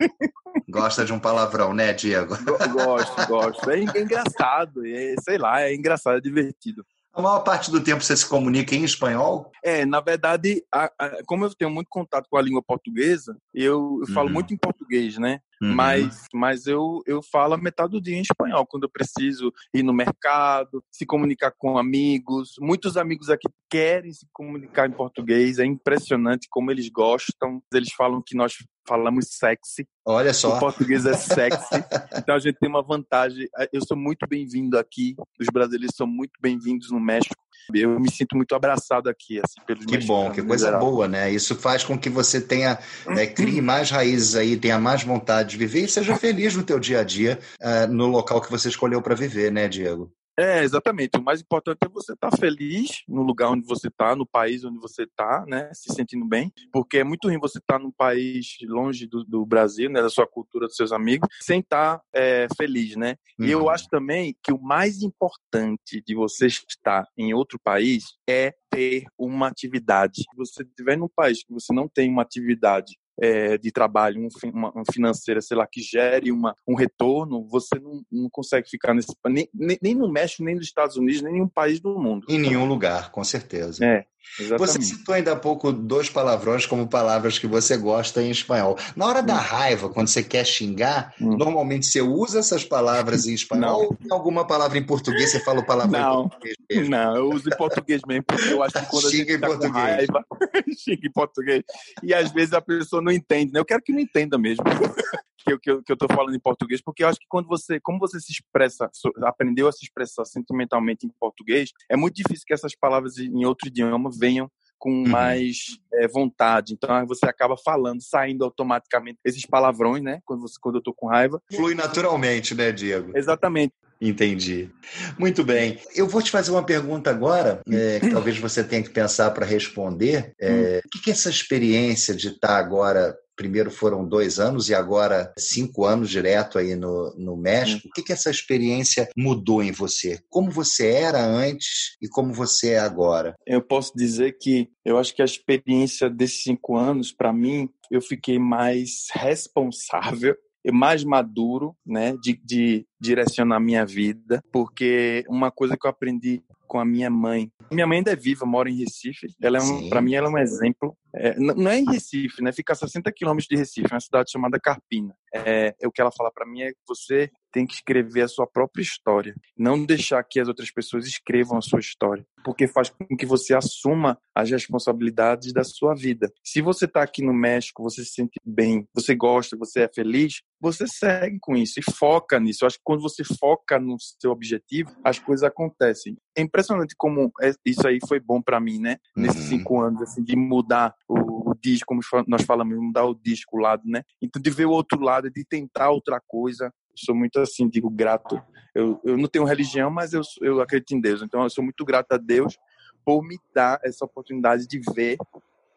Gosta 0.70 1.04
de 1.04 1.12
um 1.12 1.18
palavrão, 1.18 1.74
né, 1.74 1.92
Diego? 1.92 2.36
Gosto, 2.72 3.26
gosto. 3.26 3.70
É, 3.70 3.80
engraçado, 3.80 4.86
é, 4.86 5.16
sei 5.20 5.36
lá, 5.36 5.62
é 5.62 5.74
engraçado, 5.74 6.18
é 6.18 6.20
divertido. 6.20 6.86
A 7.14 7.22
maior 7.22 7.40
parte 7.40 7.70
do 7.70 7.82
tempo 7.82 8.02
você 8.02 8.16
se 8.16 8.28
comunica 8.28 8.74
em 8.74 8.84
espanhol? 8.84 9.50
É, 9.64 9.84
na 9.84 10.00
verdade, 10.00 10.62
a, 10.72 10.90
a, 10.98 11.18
como 11.26 11.44
eu 11.44 11.54
tenho 11.54 11.70
muito 11.70 11.88
contato 11.88 12.28
com 12.30 12.36
a 12.36 12.42
língua 12.42 12.62
portuguesa, 12.62 13.36
eu, 13.52 13.98
eu 14.00 14.14
falo 14.14 14.28
uhum. 14.28 14.34
muito 14.34 14.54
em 14.54 14.56
português, 14.56 15.18
né? 15.18 15.40
Uhum. 15.60 15.74
Mas, 15.74 16.26
mas 16.32 16.66
eu, 16.66 17.02
eu 17.06 17.20
falo 17.20 17.54
a 17.54 17.58
metade 17.58 17.90
do 17.92 18.00
dia 18.00 18.16
em 18.16 18.22
espanhol, 18.22 18.66
quando 18.66 18.84
eu 18.84 18.90
preciso 18.90 19.52
ir 19.74 19.82
no 19.82 19.92
mercado, 19.92 20.84
se 20.92 21.04
comunicar 21.04 21.52
com 21.58 21.76
amigos. 21.76 22.52
Muitos 22.60 22.96
amigos 22.96 23.28
aqui 23.28 23.48
querem 23.68 24.12
se 24.12 24.26
comunicar 24.32 24.88
em 24.88 24.92
português, 24.92 25.58
é 25.58 25.64
impressionante 25.64 26.46
como 26.48 26.70
eles 26.70 26.88
gostam. 26.88 27.60
Eles 27.74 27.92
falam 27.96 28.22
que 28.24 28.36
nós 28.36 28.54
falamos 28.88 29.26
sexy. 29.28 29.86
Olha 30.04 30.32
só. 30.32 30.56
O 30.56 30.58
português 30.58 31.04
é 31.04 31.12
sexy. 31.12 31.74
então 32.16 32.34
a 32.34 32.38
gente 32.38 32.56
tem 32.58 32.68
uma 32.68 32.82
vantagem. 32.82 33.46
Eu 33.70 33.84
sou 33.86 33.96
muito 33.96 34.26
bem-vindo 34.26 34.78
aqui. 34.78 35.14
Os 35.38 35.46
brasileiros 35.52 35.94
são 35.94 36.06
muito 36.06 36.32
bem-vindos 36.40 36.90
no 36.90 36.98
México. 36.98 37.36
Eu 37.74 38.00
me 38.00 38.10
sinto 38.10 38.34
muito 38.34 38.54
abraçado 38.54 39.10
aqui, 39.10 39.38
assim, 39.38 39.60
pelos 39.66 39.84
Que 39.84 39.98
bom, 39.98 40.30
que 40.30 40.42
coisa 40.42 40.66
geral. 40.66 40.80
boa, 40.80 41.06
né? 41.06 41.30
Isso 41.30 41.54
faz 41.54 41.84
com 41.84 41.98
que 41.98 42.08
você 42.08 42.40
tenha, 42.40 42.78
né, 43.06 43.26
crie 43.26 43.60
mais 43.60 43.90
raízes 43.90 44.34
aí, 44.36 44.56
tenha 44.56 44.78
mais 44.78 45.02
vontade 45.02 45.50
de 45.50 45.58
viver 45.58 45.84
e 45.84 45.88
seja 45.88 46.16
feliz 46.16 46.56
no 46.56 46.62
teu 46.62 46.80
dia 46.80 47.00
a 47.00 47.04
dia, 47.04 47.38
uh, 47.60 47.92
no 47.92 48.06
local 48.06 48.40
que 48.40 48.50
você 48.50 48.70
escolheu 48.70 49.02
para 49.02 49.14
viver, 49.14 49.52
né, 49.52 49.68
Diego? 49.68 50.10
É, 50.38 50.62
exatamente. 50.62 51.18
O 51.18 51.22
mais 51.22 51.40
importante 51.40 51.78
é 51.84 51.88
você 51.88 52.12
estar 52.12 52.30
tá 52.30 52.36
feliz 52.36 53.02
no 53.08 53.22
lugar 53.22 53.50
onde 53.50 53.66
você 53.66 53.88
está, 53.88 54.14
no 54.14 54.24
país 54.24 54.64
onde 54.64 54.78
você 54.78 55.02
está, 55.02 55.44
né? 55.48 55.68
Se 55.74 55.92
sentindo 55.92 56.24
bem. 56.24 56.52
Porque 56.72 56.98
é 56.98 57.04
muito 57.04 57.26
ruim 57.26 57.40
você 57.40 57.58
estar 57.58 57.74
tá 57.74 57.78
num 57.80 57.90
país 57.90 58.56
longe 58.62 59.08
do, 59.08 59.24
do, 59.24 59.44
Brasil, 59.44 59.90
né? 59.90 60.00
Da 60.00 60.08
sua 60.08 60.28
cultura, 60.28 60.68
dos 60.68 60.76
seus 60.76 60.92
amigos, 60.92 61.28
sem 61.40 61.58
estar 61.58 61.98
tá, 61.98 62.04
é, 62.14 62.46
feliz, 62.56 62.94
né? 62.94 63.16
Uhum. 63.36 63.46
E 63.46 63.50
eu 63.50 63.62
uhum. 63.62 63.70
acho 63.70 63.88
também 63.88 64.36
que 64.40 64.52
o 64.52 64.62
mais 64.62 65.02
importante 65.02 66.00
de 66.06 66.14
você 66.14 66.46
estar 66.46 67.04
em 67.16 67.34
outro 67.34 67.58
país 67.58 68.04
é 68.28 68.54
ter 68.70 69.06
uma 69.18 69.48
atividade. 69.48 70.22
Se 70.22 70.36
você 70.36 70.62
estiver 70.62 70.96
num 70.96 71.08
país 71.08 71.42
que 71.42 71.52
você 71.52 71.72
não 71.72 71.88
tem 71.88 72.08
uma 72.08 72.22
atividade 72.22 72.96
é, 73.20 73.58
de 73.58 73.72
trabalho, 73.72 74.20
um, 74.20 74.28
uma, 74.48 74.70
uma, 74.70 74.84
financeira, 74.92 75.40
sei 75.40 75.56
lá, 75.56 75.66
que 75.66 75.80
gere 75.80 76.30
uma, 76.30 76.54
um 76.66 76.74
retorno, 76.74 77.46
você 77.48 77.78
não, 77.78 78.02
não 78.10 78.28
consegue 78.30 78.68
ficar 78.68 78.94
nesse 78.94 79.08
nem, 79.26 79.48
nem, 79.52 79.78
nem 79.82 79.94
no 79.94 80.10
México, 80.10 80.44
nem 80.44 80.54
nos 80.54 80.64
Estados 80.64 80.96
Unidos, 80.96 81.22
nem 81.22 81.32
em 81.32 81.34
nenhum 81.34 81.48
país 81.48 81.80
do 81.80 81.98
mundo. 81.98 82.26
Em 82.28 82.38
nenhum 82.38 82.66
lugar, 82.66 83.10
com 83.10 83.24
certeza. 83.24 83.84
É. 83.84 84.06
Exatamente. 84.38 84.72
Você 84.72 84.82
citou 84.82 85.14
ainda 85.14 85.32
há 85.32 85.36
pouco 85.36 85.72
dois 85.72 86.08
palavrões 86.08 86.66
como 86.66 86.88
palavras 86.88 87.38
que 87.38 87.46
você 87.46 87.76
gosta 87.76 88.22
em 88.22 88.30
espanhol. 88.30 88.76
Na 88.94 89.06
hora 89.06 89.22
da 89.22 89.34
hum. 89.34 89.38
raiva, 89.38 89.88
quando 89.88 90.08
você 90.08 90.22
quer 90.22 90.44
xingar, 90.44 91.14
hum. 91.20 91.36
normalmente 91.36 91.86
você 91.86 92.00
usa 92.00 92.38
essas 92.38 92.64
palavras 92.64 93.26
em 93.26 93.34
espanhol 93.34 93.82
não. 93.82 93.88
ou 93.88 93.96
tem 93.96 94.12
alguma 94.12 94.46
palavra 94.46 94.78
em 94.78 94.84
português 94.84 95.30
você 95.30 95.40
fala 95.40 95.60
o 95.60 95.66
palavrão 95.66 96.00
não. 96.00 96.24
em 96.24 96.28
português 96.28 96.56
mesmo? 96.70 96.90
Não, 96.90 97.16
eu 97.16 97.30
uso 97.30 97.48
em 97.48 97.56
português 97.56 98.00
mesmo, 98.06 98.24
porque 98.24 98.52
eu 98.52 98.62
acho 98.62 98.74
que 98.74 98.86
quando 98.86 99.10
Xinga 99.10 99.22
a 99.22 99.32
gente 99.32 99.40
tá 99.40 99.46
em 99.46 99.50
português. 99.50 99.72
raiva, 99.72 100.24
xinga 100.78 101.06
em 101.06 101.12
português. 101.12 101.62
E 102.02 102.14
às 102.14 102.32
vezes 102.32 102.52
a 102.52 102.60
pessoa 102.60 103.02
não 103.02 103.12
entende, 103.12 103.52
né? 103.52 103.60
Eu 103.60 103.64
quero 103.64 103.82
que 103.82 103.92
não 103.92 104.00
entenda 104.00 104.38
mesmo. 104.38 104.64
que 105.48 105.52
eu, 105.52 105.58
que, 105.58 105.70
eu, 105.70 105.82
que 105.82 105.92
eu 105.92 105.96
tô 105.96 106.06
falando 106.08 106.34
em 106.34 106.40
português, 106.40 106.80
porque 106.82 107.02
eu 107.02 107.08
acho 107.08 107.18
que 107.18 107.26
quando 107.28 107.46
você, 107.46 107.80
como 107.80 107.98
você 107.98 108.20
se 108.20 108.32
expressa, 108.32 108.90
aprendeu 109.22 109.68
a 109.68 109.72
se 109.72 109.84
expressar 109.84 110.24
sentimentalmente 110.24 111.06
em 111.06 111.10
português, 111.18 111.70
é 111.88 111.96
muito 111.96 112.16
difícil 112.16 112.44
que 112.46 112.52
essas 112.52 112.74
palavras 112.74 113.18
em 113.18 113.44
outro 113.44 113.68
idioma 113.68 114.07
venham 114.10 114.50
com 114.78 114.90
uhum. 114.90 115.08
mais 115.08 115.78
é, 115.92 116.06
vontade. 116.06 116.72
Então 116.72 117.04
você 117.06 117.26
acaba 117.26 117.56
falando, 117.56 118.00
saindo 118.00 118.44
automaticamente 118.44 119.18
esses 119.24 119.44
palavrões, 119.44 120.02
né? 120.02 120.20
Quando, 120.24 120.42
você, 120.42 120.54
quando 120.60 120.76
eu 120.76 120.82
tô 120.82 120.94
com 120.94 121.08
raiva. 121.08 121.42
Flui 121.52 121.74
naturalmente, 121.74 122.54
né, 122.54 122.70
Diego? 122.70 123.12
Exatamente. 123.16 123.74
Entendi. 124.00 124.70
Muito 125.18 125.42
bem. 125.42 125.78
Eu 125.94 126.06
vou 126.06 126.22
te 126.22 126.30
fazer 126.30 126.52
uma 126.52 126.62
pergunta 126.62 127.10
agora, 127.10 127.60
é, 127.68 127.98
que 127.98 128.10
talvez 128.10 128.38
você 128.38 128.62
tenha 128.62 128.82
que 128.82 128.90
pensar 128.90 129.32
para 129.32 129.44
responder. 129.44 130.32
É, 130.40 130.80
o 130.84 130.88
que, 130.88 131.02
que 131.02 131.10
essa 131.10 131.28
experiência 131.28 132.14
de 132.14 132.28
estar 132.28 132.48
tá 132.48 132.58
agora 132.58 133.16
primeiro 133.38 133.70
foram 133.70 134.04
dois 134.04 134.40
anos 134.40 134.68
e 134.68 134.74
agora 134.74 135.32
cinco 135.38 135.86
anos 135.86 136.10
direto 136.10 136.58
aí 136.58 136.74
no, 136.74 137.14
no 137.16 137.36
México. 137.36 137.86
O 137.86 137.92
que, 137.92 138.02
que 138.02 138.12
essa 138.12 138.30
experiência 138.30 139.08
mudou 139.16 139.62
em 139.62 139.70
você? 139.70 140.18
Como 140.28 140.50
você 140.50 140.90
era 140.90 141.24
antes 141.24 141.96
e 142.02 142.08
como 142.08 142.34
você 142.34 142.72
é 142.72 142.80
agora? 142.80 143.36
Eu 143.46 143.62
posso 143.62 143.92
dizer 143.94 144.36
que 144.38 144.68
eu 144.84 144.98
acho 144.98 145.14
que 145.14 145.22
a 145.22 145.24
experiência 145.24 146.10
desses 146.10 146.42
cinco 146.42 146.76
anos, 146.76 147.12
para 147.12 147.32
mim, 147.32 147.70
eu 147.90 148.02
fiquei 148.02 148.40
mais 148.40 149.06
responsável 149.14 150.36
mais 150.70 151.02
maduro, 151.02 151.74
né, 151.86 152.14
de, 152.20 152.38
de 152.44 152.84
direcionar 153.00 153.58
minha 153.58 153.86
vida, 153.86 154.42
porque 154.52 155.24
uma 155.26 155.50
coisa 155.50 155.78
que 155.78 155.86
eu 155.86 155.90
aprendi 155.90 156.42
com 156.66 156.78
a 156.78 156.84
minha 156.84 157.08
mãe. 157.08 157.50
Minha 157.72 157.86
mãe 157.86 157.98
ainda 157.98 158.12
é 158.12 158.16
viva, 158.16 158.44
mora 158.44 158.68
em 158.68 158.76
Recife. 158.76 159.28
Ela 159.40 159.58
é 159.58 159.62
um, 159.62 159.88
para 159.88 160.02
mim 160.02 160.14
ela 160.14 160.28
é 160.28 160.30
um 160.30 160.38
exemplo 160.38 160.94
É, 161.14 161.38
não 161.38 161.70
é 161.70 161.78
em 161.78 161.90
Recife, 161.90 162.42
né? 162.42 162.52
Fica 162.52 162.72
a 162.72 162.76
60 162.76 163.10
quilômetros 163.12 163.48
de 163.48 163.56
Recife, 163.56 163.92
uma 163.92 164.00
cidade 164.00 164.30
chamada 164.30 164.60
Carpina. 164.60 165.14
É, 165.34 165.74
é 165.80 165.86
o 165.86 165.92
que 165.92 166.00
ela 166.00 166.12
fala 166.12 166.30
para 166.32 166.46
mim 166.46 166.62
é 166.62 166.70
que 166.70 166.78
você 166.86 167.30
tem 167.52 167.66
que 167.66 167.74
escrever 167.74 168.22
a 168.22 168.28
sua 168.28 168.46
própria 168.46 168.82
história, 168.82 169.34
não 169.56 169.84
deixar 169.84 170.22
que 170.22 170.38
as 170.38 170.48
outras 170.48 170.70
pessoas 170.70 171.06
escrevam 171.06 171.58
a 171.58 171.62
sua 171.62 171.80
história, 171.80 172.24
porque 172.44 172.66
faz 172.66 172.90
com 172.90 173.16
que 173.16 173.26
você 173.26 173.54
assuma 173.54 174.18
as 174.34 174.50
responsabilidades 174.50 175.52
da 175.52 175.64
sua 175.64 175.94
vida. 175.94 176.30
Se 176.44 176.60
você 176.60 176.84
está 176.84 177.02
aqui 177.02 177.22
no 177.22 177.32
México, 177.32 177.82
você 177.82 178.04
se 178.04 178.12
sente 178.12 178.38
bem, 178.44 178.86
você 178.94 179.14
gosta, 179.14 179.56
você 179.56 179.82
é 179.82 179.88
feliz, 179.88 180.42
você 180.60 180.86
segue 180.86 181.38
com 181.40 181.56
isso 181.56 181.80
e 181.80 181.92
foca 181.92 182.38
nisso. 182.38 182.64
Eu 182.64 182.66
acho 182.66 182.76
que 182.76 182.84
quando 182.84 183.02
você 183.02 183.22
foca 183.24 183.78
no 183.78 183.96
seu 183.98 184.30
objetivo, 184.30 184.94
as 185.04 185.18
coisas 185.18 185.44
acontecem. 185.44 186.16
É 186.36 186.42
impressionante 186.42 186.94
como 186.96 187.32
é, 187.40 187.52
isso 187.64 187.86
aí 187.86 187.98
foi 188.06 188.20
bom 188.20 188.40
para 188.42 188.60
mim, 188.60 188.78
né? 188.78 188.98
Nesses 189.16 189.42
uhum. 189.42 189.58
cinco 189.58 189.80
anos, 189.80 190.02
assim, 190.02 190.22
de 190.22 190.36
mudar 190.36 190.94
o, 191.08 191.50
o 191.50 191.54
disco, 191.54 191.86
como 191.86 192.00
nós 192.26 192.42
falamos, 192.42 192.76
mudar 192.78 193.04
o 193.04 193.14
disco 193.14 193.56
lado, 193.56 193.82
né? 193.86 194.02
Então, 194.20 194.40
de 194.40 194.50
ver 194.50 194.66
o 194.66 194.70
outro 194.70 195.00
lado, 195.00 195.30
de 195.30 195.44
tentar 195.44 195.90
outra 195.90 196.20
coisa. 196.26 196.72
sou 196.94 197.14
muito 197.14 197.40
assim, 197.40 197.68
digo, 197.68 197.88
grato. 197.88 198.40
Eu, 198.74 199.00
eu 199.02 199.16
não 199.16 199.28
tenho 199.28 199.44
religião, 199.44 199.90
mas 199.90 200.12
eu, 200.12 200.20
eu 200.42 200.60
acredito 200.60 200.94
em 200.94 201.00
Deus. 201.00 201.22
Então, 201.22 201.42
eu 201.42 201.50
sou 201.50 201.64
muito 201.64 201.84
grato 201.84 202.12
a 202.12 202.18
Deus 202.18 202.56
por 203.04 203.22
me 203.22 203.38
dar 203.54 203.80
essa 203.82 204.04
oportunidade 204.04 204.66
de 204.66 204.80
ver 204.94 205.16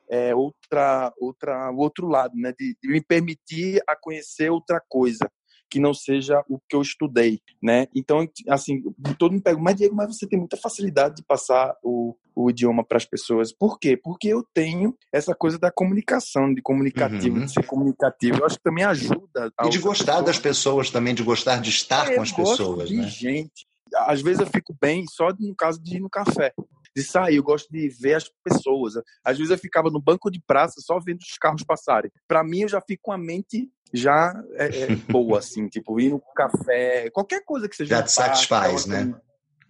é, 0.10 0.36
outra, 0.36 1.14
outra, 1.18 1.72
o 1.72 1.78
outro 1.78 2.08
lado, 2.08 2.36
né? 2.36 2.54
De, 2.58 2.76
de, 2.82 2.90
me 2.90 3.02
permitir 3.02 3.82
a 3.88 3.96
conhecer 3.96 4.50
outra 4.50 4.82
coisa 4.90 5.32
que 5.72 5.80
não 5.80 5.94
seja 5.94 6.44
o 6.50 6.60
que 6.68 6.76
eu 6.76 6.82
estudei, 6.82 7.40
né? 7.64 7.88
Então, 7.96 8.28
assim, 8.50 8.84
todo 9.18 9.32
mundo 9.32 9.42
pergunta, 9.42 9.64
mas 9.64 9.76
Diego, 9.78 9.96
mas 9.96 10.14
você 10.14 10.28
tem 10.28 10.38
muita 10.38 10.58
facilidade 10.58 11.16
de 11.16 11.24
passar 11.24 11.74
o, 11.82 12.14
o 12.36 12.50
idioma 12.50 12.84
para 12.84 12.98
as 12.98 13.06
pessoas. 13.06 13.54
Por 13.54 13.80
quê? 13.80 13.96
Porque 13.96 14.28
eu 14.28 14.46
tenho 14.54 14.94
essa 15.14 15.34
coisa 15.34 15.58
da 15.58 15.72
comunicação, 15.72 16.54
de 16.54 16.62
comunicativo, 16.62 17.38
uhum. 17.38 17.46
de 17.46 17.54
ser 17.54 17.66
comunicativo. 17.66 18.40
Eu 18.40 18.46
acho 18.46 18.58
que 18.58 18.64
também 18.64 18.84
ajuda. 18.84 19.52
E 19.64 19.70
de 19.70 19.80
gostar 19.80 20.20
das 20.20 20.38
pessoas 20.38 20.90
também, 20.90 21.16
de 21.16 21.24
gostar 21.24 21.62
de 21.62 21.70
estar 21.70 22.12
é, 22.12 22.16
com 22.16 22.22
as 22.22 22.32
pessoas, 22.34 22.90
de 22.90 22.98
né? 22.98 23.08
gente. 23.08 23.66
Às 23.96 24.22
vezes 24.22 24.42
eu 24.42 24.48
fico 24.48 24.76
bem 24.80 25.06
só 25.08 25.30
no 25.40 25.56
caso 25.56 25.82
de 25.82 25.98
ir 25.98 26.00
no 26.02 26.10
café 26.10 26.54
de 26.96 27.04
sair, 27.04 27.38
eu 27.38 27.44
gosto 27.44 27.70
de 27.72 27.88
ver 27.88 28.16
as 28.16 28.30
pessoas. 28.44 28.96
Às 29.24 29.38
vezes 29.38 29.52
eu 29.52 29.58
ficava 29.58 29.90
no 29.90 30.02
banco 30.02 30.30
de 30.30 30.42
praça 30.42 30.82
só 30.82 31.00
vendo 31.00 31.20
os 31.20 31.38
carros 31.40 31.64
passarem. 31.64 32.12
Para 32.28 32.44
mim, 32.44 32.62
eu 32.62 32.70
já 32.70 32.82
fico 32.82 33.04
com 33.04 33.12
a 33.12 33.18
mente 33.18 33.70
já 33.94 34.34
é, 34.54 34.84
é 34.84 34.96
boa, 34.96 35.40
assim, 35.40 35.68
tipo, 35.68 36.00
ir 36.00 36.10
no 36.10 36.22
café, 36.36 37.10
qualquer 37.12 37.44
coisa 37.44 37.68
que 37.68 37.76
seja. 37.76 37.98
Já 37.98 38.04
te 38.04 38.12
satisfaz, 38.12 38.86
né? 38.86 39.14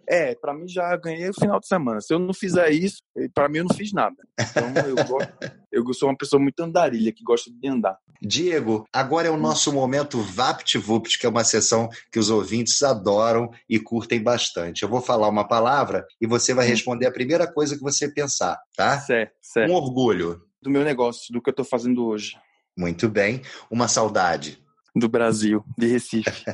É, 0.07 0.35
para 0.35 0.53
mim 0.53 0.67
já 0.67 0.95
ganhei 0.97 1.29
o 1.29 1.33
final 1.33 1.59
de 1.59 1.67
semana. 1.67 2.01
Se 2.01 2.13
eu 2.13 2.19
não 2.19 2.33
fizer 2.33 2.69
isso, 2.71 3.01
para 3.33 3.47
mim 3.47 3.59
eu 3.59 3.65
não 3.65 3.75
fiz 3.75 3.93
nada. 3.93 4.15
Então 4.37 4.73
eu, 4.85 4.95
gosto, 4.95 5.31
eu 5.71 5.93
sou 5.93 6.09
uma 6.09 6.17
pessoa 6.17 6.41
muito 6.41 6.59
andarilha, 6.59 7.13
que 7.13 7.23
gosta 7.23 7.49
de 7.49 7.67
andar. 7.67 7.97
Diego, 8.21 8.85
agora 8.93 9.27
é 9.27 9.31
o 9.31 9.37
nosso 9.37 9.71
momento 9.71 10.21
VaptVupt, 10.21 11.17
que 11.17 11.25
é 11.25 11.29
uma 11.29 11.43
sessão 11.43 11.89
que 12.11 12.19
os 12.19 12.29
ouvintes 12.29 12.83
adoram 12.83 13.49
e 13.69 13.79
curtem 13.79 14.21
bastante. 14.21 14.83
Eu 14.83 14.89
vou 14.89 15.01
falar 15.01 15.29
uma 15.29 15.47
palavra 15.47 16.05
e 16.19 16.27
você 16.27 16.53
vai 16.53 16.67
responder 16.67 17.07
a 17.07 17.11
primeira 17.11 17.51
coisa 17.51 17.75
que 17.75 17.81
você 17.81 18.11
pensar, 18.11 18.59
tá? 18.75 18.99
Certo, 18.99 19.33
certo. 19.41 19.71
Um 19.71 19.75
orgulho. 19.75 20.41
Do 20.61 20.69
meu 20.69 20.83
negócio, 20.83 21.33
do 21.33 21.41
que 21.41 21.49
eu 21.49 21.51
estou 21.51 21.65
fazendo 21.65 22.05
hoje. 22.05 22.33
Muito 22.77 23.09
bem. 23.09 23.41
Uma 23.69 23.87
saudade. 23.87 24.61
Do 24.95 25.07
Brasil, 25.07 25.63
de 25.77 25.87
Recife. 25.87 26.45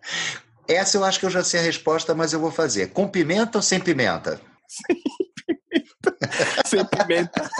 Essa 0.68 0.96
eu 0.96 1.04
acho 1.04 1.20
que 1.20 1.26
eu 1.26 1.30
já 1.30 1.44
sei 1.44 1.60
a 1.60 1.62
resposta, 1.62 2.14
mas 2.14 2.32
eu 2.32 2.40
vou 2.40 2.50
fazer. 2.50 2.88
Com 2.88 3.06
pimenta 3.06 3.58
ou 3.58 3.62
sem 3.62 3.78
pimenta? 3.78 4.40
Sem 6.66 6.84
pimenta. 6.84 7.50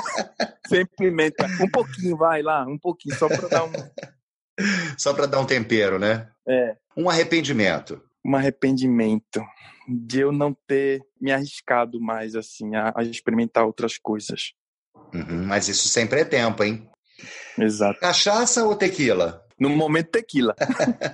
sem 0.69 0.87
pimenta. 0.99 1.47
Um 1.61 1.71
pouquinho, 1.71 2.17
vai 2.17 2.43
lá, 2.43 2.65
um 2.67 2.79
pouquinho, 2.79 3.17
só 3.17 3.29
para 3.29 3.49
dar 3.49 3.65
um. 3.65 3.73
Só 4.97 5.13
para 5.13 5.27
dar 5.27 5.39
um 5.39 5.45
tempero, 5.45 5.99
né? 5.99 6.31
É. 6.49 6.79
Um 6.97 7.11
arrependimento. 7.11 8.03
Um 8.25 8.35
arrependimento 8.35 9.45
de 9.87 10.21
eu 10.21 10.33
não 10.33 10.57
ter 10.67 11.03
me 11.21 11.31
arriscado 11.31 12.01
mais, 12.01 12.35
assim, 12.35 12.75
a, 12.75 12.91
a 12.97 13.03
experimentar 13.03 13.67
outras 13.67 13.99
coisas. 13.99 14.55
Uhum, 15.15 15.45
mas 15.47 15.69
isso 15.69 15.89
sempre 15.89 16.21
é 16.21 16.25
tempo, 16.25 16.65
hein? 16.65 16.89
Exato. 17.59 18.01
Cachaça 18.01 18.65
ou 18.65 18.75
tequila? 18.77 19.43
No 19.59 19.71
momento, 19.71 20.11
tequila. 20.11 20.55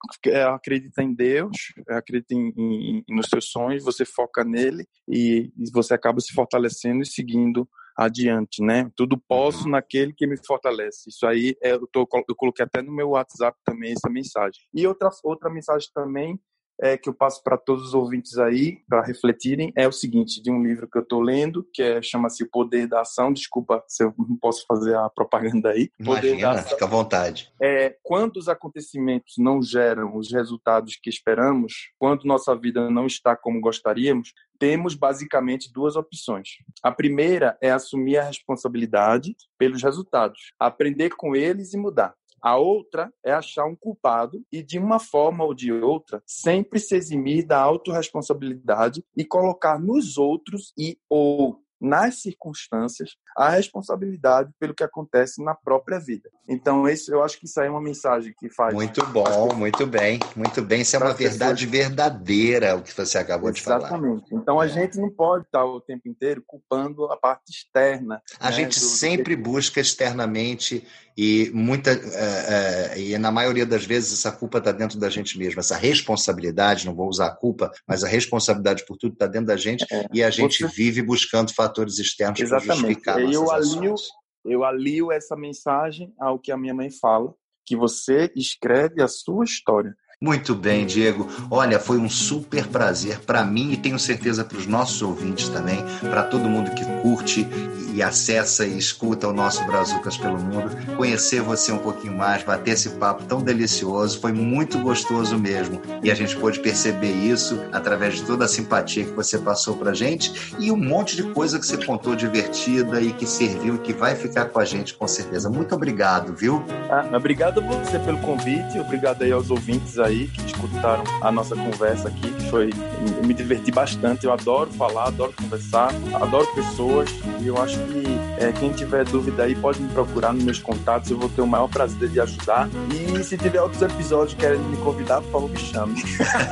acredita 0.54 1.02
em 1.02 1.12
Deus, 1.12 1.74
acredita 1.88 2.34
em, 2.34 2.52
em, 2.56 3.04
nos 3.08 3.26
seus 3.28 3.50
sonhos, 3.50 3.84
você 3.84 4.04
foca 4.04 4.44
nele 4.44 4.86
e, 5.08 5.52
e 5.56 5.70
você 5.72 5.92
acaba 5.92 6.20
se 6.20 6.32
fortalecendo 6.32 7.02
e 7.02 7.06
seguindo 7.06 7.68
adiante, 8.00 8.62
né? 8.62 8.90
Tudo 8.96 9.18
posso 9.18 9.64
uhum. 9.64 9.72
naquele 9.72 10.14
que 10.14 10.26
me 10.26 10.36
fortalece. 10.46 11.10
Isso 11.10 11.26
aí 11.26 11.54
é, 11.62 11.72
eu, 11.72 11.86
tô, 11.86 12.08
eu 12.26 12.34
coloquei 12.34 12.64
até 12.64 12.80
no 12.80 12.90
meu 12.90 13.10
WhatsApp 13.10 13.58
também 13.62 13.92
essa 13.92 14.08
mensagem. 14.08 14.62
E 14.72 14.86
outra 14.86 15.10
outra 15.22 15.50
mensagem 15.50 15.88
também 15.94 16.40
é, 16.80 16.96
que 16.96 17.08
eu 17.08 17.14
passo 17.14 17.42
para 17.42 17.56
todos 17.56 17.88
os 17.88 17.94
ouvintes 17.94 18.38
aí, 18.38 18.78
para 18.88 19.02
refletirem, 19.02 19.72
é 19.76 19.86
o 19.86 19.92
seguinte, 19.92 20.42
de 20.42 20.50
um 20.50 20.62
livro 20.62 20.88
que 20.88 20.98
eu 20.98 21.02
estou 21.02 21.20
lendo, 21.20 21.66
que 21.72 21.82
é, 21.82 22.02
chama-se 22.02 22.42
O 22.42 22.50
Poder 22.50 22.86
da 22.86 23.02
Ação. 23.02 23.32
Desculpa 23.32 23.84
se 23.86 24.02
eu 24.02 24.14
não 24.18 24.36
posso 24.36 24.64
fazer 24.66 24.96
a 24.96 25.08
propaganda 25.08 25.70
aí. 25.70 25.90
Imagina, 25.98 26.62
fica 26.62 26.84
à 26.84 26.88
vontade. 26.88 27.52
É, 27.60 27.96
quando 28.02 28.36
os 28.36 28.48
acontecimentos 28.48 29.34
não 29.38 29.62
geram 29.62 30.16
os 30.16 30.32
resultados 30.32 30.98
que 31.00 31.10
esperamos, 31.10 31.90
quando 31.98 32.24
nossa 32.24 32.56
vida 32.56 32.90
não 32.90 33.06
está 33.06 33.36
como 33.36 33.60
gostaríamos, 33.60 34.32
temos 34.58 34.94
basicamente 34.94 35.72
duas 35.72 35.96
opções. 35.96 36.48
A 36.82 36.92
primeira 36.92 37.56
é 37.62 37.70
assumir 37.70 38.18
a 38.18 38.24
responsabilidade 38.24 39.34
pelos 39.58 39.82
resultados, 39.82 40.52
aprender 40.58 41.10
com 41.16 41.34
eles 41.34 41.72
e 41.72 41.78
mudar. 41.78 42.14
A 42.42 42.56
outra 42.56 43.12
é 43.24 43.32
achar 43.32 43.64
um 43.66 43.76
culpado 43.76 44.42
e, 44.50 44.62
de 44.62 44.78
uma 44.78 44.98
forma 44.98 45.44
ou 45.44 45.54
de 45.54 45.72
outra, 45.72 46.22
sempre 46.26 46.78
se 46.78 46.96
eximir 46.96 47.46
da 47.46 47.60
autorresponsabilidade 47.60 49.04
e 49.16 49.24
colocar 49.24 49.78
nos 49.78 50.16
outros 50.16 50.72
e 50.78 50.98
ou 51.08 51.60
nas 51.80 52.20
circunstâncias 52.20 53.16
a 53.36 53.48
responsabilidade 53.48 54.50
pelo 54.58 54.74
que 54.74 54.84
acontece 54.84 55.42
na 55.42 55.54
própria 55.54 55.98
vida. 55.98 56.28
Então, 56.46 56.86
esse, 56.86 57.10
eu 57.10 57.22
acho 57.22 57.38
que 57.38 57.46
isso 57.46 57.58
aí 57.58 57.68
é 57.68 57.70
uma 57.70 57.80
mensagem 57.80 58.34
que 58.38 58.50
faz. 58.50 58.74
Muito 58.74 59.04
bom, 59.06 59.54
muito 59.54 59.86
bem, 59.86 60.20
muito 60.36 60.60
bem. 60.60 60.82
Isso 60.82 60.96
é 60.96 60.98
uma 60.98 61.14
verdade 61.14 61.66
pessoas... 61.66 61.86
verdadeira, 61.86 62.76
o 62.76 62.82
que 62.82 62.94
você 62.94 63.16
acabou 63.16 63.48
Exatamente. 63.48 63.54
de 63.54 63.62
falar. 63.62 63.86
Exatamente. 63.86 64.34
Então, 64.34 64.60
a 64.60 64.66
é. 64.66 64.68
gente 64.68 64.98
não 64.98 65.08
pode 65.08 65.44
estar 65.46 65.64
o 65.64 65.80
tempo 65.80 66.08
inteiro 66.08 66.42
culpando 66.46 67.04
a 67.04 67.16
parte 67.16 67.50
externa. 67.50 68.20
A 68.38 68.50
né, 68.50 68.52
gente 68.52 68.78
do, 68.78 68.84
sempre 68.84 69.34
busca 69.34 69.80
externamente 69.80 70.86
e 71.22 71.50
muita 71.52 71.90
é, 71.90 72.94
é, 72.94 72.98
e 72.98 73.18
na 73.18 73.30
maioria 73.30 73.66
das 73.66 73.84
vezes 73.84 74.14
essa 74.14 74.32
culpa 74.32 74.56
está 74.56 74.72
dentro 74.72 74.98
da 74.98 75.10
gente 75.10 75.38
mesmo. 75.38 75.60
Essa 75.60 75.76
responsabilidade, 75.76 76.86
não 76.86 76.94
vou 76.94 77.10
usar 77.10 77.26
a 77.26 77.36
culpa, 77.36 77.70
mas 77.86 78.02
a 78.02 78.08
responsabilidade 78.08 78.86
por 78.86 78.96
tudo 78.96 79.12
está 79.12 79.26
dentro 79.26 79.48
da 79.48 79.56
gente 79.58 79.84
é, 79.92 80.06
e 80.14 80.22
a 80.22 80.30
gente 80.30 80.66
você... 80.66 80.74
vive 80.74 81.02
buscando 81.02 81.52
fatores 81.52 81.98
externos 81.98 82.40
para 82.40 82.58
justificar 82.58 83.20
eu 83.20 83.42
nossas 83.42 83.76
alio, 83.76 83.92
ações. 83.92 84.08
Eu 84.46 84.64
alio 84.64 85.12
essa 85.12 85.36
mensagem 85.36 86.10
ao 86.18 86.38
que 86.38 86.50
a 86.50 86.56
minha 86.56 86.72
mãe 86.72 86.90
fala, 86.90 87.34
que 87.66 87.76
você 87.76 88.32
escreve 88.34 89.02
a 89.02 89.08
sua 89.08 89.44
história. 89.44 89.94
Muito 90.22 90.54
bem, 90.54 90.84
Diego. 90.84 91.26
Olha, 91.50 91.80
foi 91.80 91.96
um 91.96 92.06
super 92.06 92.66
prazer 92.66 93.20
para 93.20 93.42
mim 93.42 93.72
e 93.72 93.76
tenho 93.78 93.98
certeza 93.98 94.44
para 94.44 94.58
os 94.58 94.66
nossos 94.66 95.00
ouvintes 95.00 95.48
também, 95.48 95.82
para 95.98 96.24
todo 96.24 96.46
mundo 96.46 96.74
que 96.74 96.84
curte 97.00 97.48
e 97.94 98.02
acessa 98.02 98.66
e 98.66 98.76
escuta 98.76 99.26
o 99.26 99.32
nosso 99.32 99.64
Brazucas 99.64 100.18
pelo 100.18 100.38
Mundo, 100.38 100.70
conhecer 100.94 101.40
você 101.40 101.72
um 101.72 101.78
pouquinho 101.78 102.16
mais, 102.16 102.42
bater 102.42 102.72
esse 102.72 102.90
papo 102.90 103.24
tão 103.24 103.42
delicioso, 103.42 104.20
foi 104.20 104.30
muito 104.30 104.78
gostoso 104.78 105.38
mesmo. 105.38 105.80
E 106.02 106.10
a 106.10 106.14
gente 106.14 106.36
pôde 106.36 106.60
perceber 106.60 107.12
isso 107.12 107.58
através 107.72 108.16
de 108.16 108.22
toda 108.22 108.44
a 108.44 108.48
simpatia 108.48 109.06
que 109.06 109.12
você 109.12 109.38
passou 109.38 109.76
pra 109.76 109.94
gente 109.94 110.54
e 110.58 110.70
um 110.70 110.76
monte 110.76 111.16
de 111.16 111.22
coisa 111.32 111.58
que 111.58 111.66
você 111.66 111.82
contou 111.84 112.14
divertida 112.14 113.00
e 113.00 113.10
que 113.12 113.26
serviu 113.26 113.76
e 113.76 113.78
que 113.78 113.94
vai 113.94 114.14
ficar 114.14 114.46
com 114.46 114.60
a 114.60 114.66
gente 114.66 114.94
com 114.94 115.08
certeza. 115.08 115.48
Muito 115.48 115.74
obrigado, 115.74 116.34
viu? 116.34 116.62
Ah, 116.90 117.08
obrigado 117.16 117.60
a 117.60 117.62
você 117.62 117.98
pelo 117.98 118.18
convite, 118.18 118.78
obrigado 118.78 119.22
aí 119.22 119.32
aos 119.32 119.50
ouvintes 119.50 119.98
aí 119.98 120.09
que 120.10 120.46
escutaram 120.46 121.04
a 121.22 121.30
nossa 121.30 121.54
conversa 121.56 122.08
aqui, 122.08 122.30
que 122.32 122.50
foi 122.50 122.70
eu 122.70 123.24
me 123.26 123.34
diverti 123.34 123.70
bastante. 123.70 124.24
Eu 124.26 124.32
adoro 124.32 124.70
falar, 124.72 125.08
adoro 125.08 125.32
conversar, 125.32 125.92
adoro 126.20 126.46
pessoas 126.54 127.10
e 127.40 127.46
eu 127.46 127.60
acho 127.60 127.78
que 127.78 128.04
é, 128.40 128.50
quem 128.52 128.72
tiver 128.72 129.04
dúvida 129.04 129.44
aí 129.44 129.54
pode 129.54 129.80
me 129.80 129.88
procurar 129.90 130.32
nos 130.32 130.42
meus 130.42 130.58
contatos, 130.58 131.10
eu 131.10 131.18
vou 131.18 131.28
ter 131.28 131.42
o 131.42 131.46
maior 131.46 131.68
prazer 131.68 132.08
de 132.08 132.18
ajudar. 132.18 132.68
E 132.90 133.22
se 133.22 133.36
tiver 133.36 133.60
outros 133.60 133.82
episódios 133.82 134.32
que 134.32 134.40
querem 134.40 134.58
me 134.58 134.78
convidar, 134.78 135.20
por 135.20 135.30
favor, 135.30 135.50
me 135.50 135.58
chame. 135.58 136.02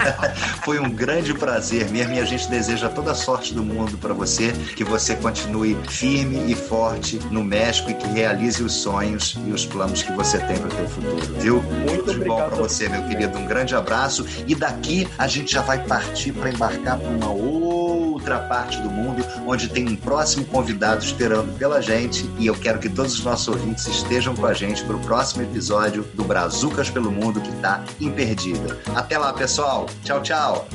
Foi 0.63 0.79
um 0.79 0.91
grande 0.91 1.33
prazer 1.33 1.89
mesmo 1.91 2.13
e 2.13 2.21
a 2.21 2.25
gente 2.27 2.47
deseja 2.49 2.91
toda 2.91 3.13
a 3.13 3.15
sorte 3.15 3.55
do 3.55 3.63
mundo 3.63 3.97
para 3.97 4.13
você, 4.13 4.53
que 4.77 4.85
você 4.85 5.17
continue 5.17 5.77
firme 5.89 6.53
e 6.53 6.55
forte 6.55 7.19
no 7.31 7.43
México 7.43 7.91
e 7.91 7.95
que 7.95 8.07
realize 8.07 8.63
os 8.63 8.75
sonhos 8.75 9.39
e 9.47 9.51
os 9.51 9.65
planos 9.65 10.03
que 10.03 10.13
você 10.13 10.39
tem 10.39 10.59
para 10.59 10.69
o 10.69 10.77
seu 10.77 10.89
futuro, 10.89 11.35
viu? 11.39 11.63
Muito 11.63 12.05
Tudo 12.05 12.21
de 12.21 12.25
bom 12.27 12.37
para 12.37 12.57
você, 12.57 12.87
meu 12.89 13.03
querido. 13.05 13.39
Um 13.39 13.47
grande 13.47 13.75
abraço 13.75 14.27
e 14.47 14.55
daqui 14.55 15.09
a 15.17 15.27
gente 15.27 15.53
já 15.53 15.63
vai 15.63 15.79
partir 15.79 16.33
para 16.33 16.51
embarcar 16.51 16.99
para 16.99 17.09
uma 17.09 17.31
outra 18.19 18.41
parte 18.41 18.81
do 18.83 18.91
mundo, 18.91 19.25
onde 19.47 19.69
tem 19.69 19.89
um 19.89 19.97
próximo 19.97 20.45
convidado 20.45 21.05
esperando 21.05 21.57
pela 21.57 21.81
gente. 21.81 22.29
E 22.39 22.47
eu 22.47 22.55
quero 22.55 22.79
que 22.79 22.89
todos 22.89 23.15
os 23.15 23.25
nossos 23.25 23.49
ouvintes 23.49 23.87
estejam 23.87 24.35
com 24.35 24.47
a 24.47 24.53
gente 24.53 24.85
para 24.85 24.97
o 24.97 25.01
próximo 25.01 25.43
episódio 25.43 26.03
do 26.15 26.25
Brazucas 26.25 26.91
pelo 26.91 27.11
Mundo, 27.11 27.41
que 27.41 27.51
está 27.51 27.83
imperdível. 28.01 28.77
Até 28.95 29.17
lá, 29.17 29.33
pessoal. 29.33 29.87
Tchau, 30.05 30.21
tchau. 30.21 30.69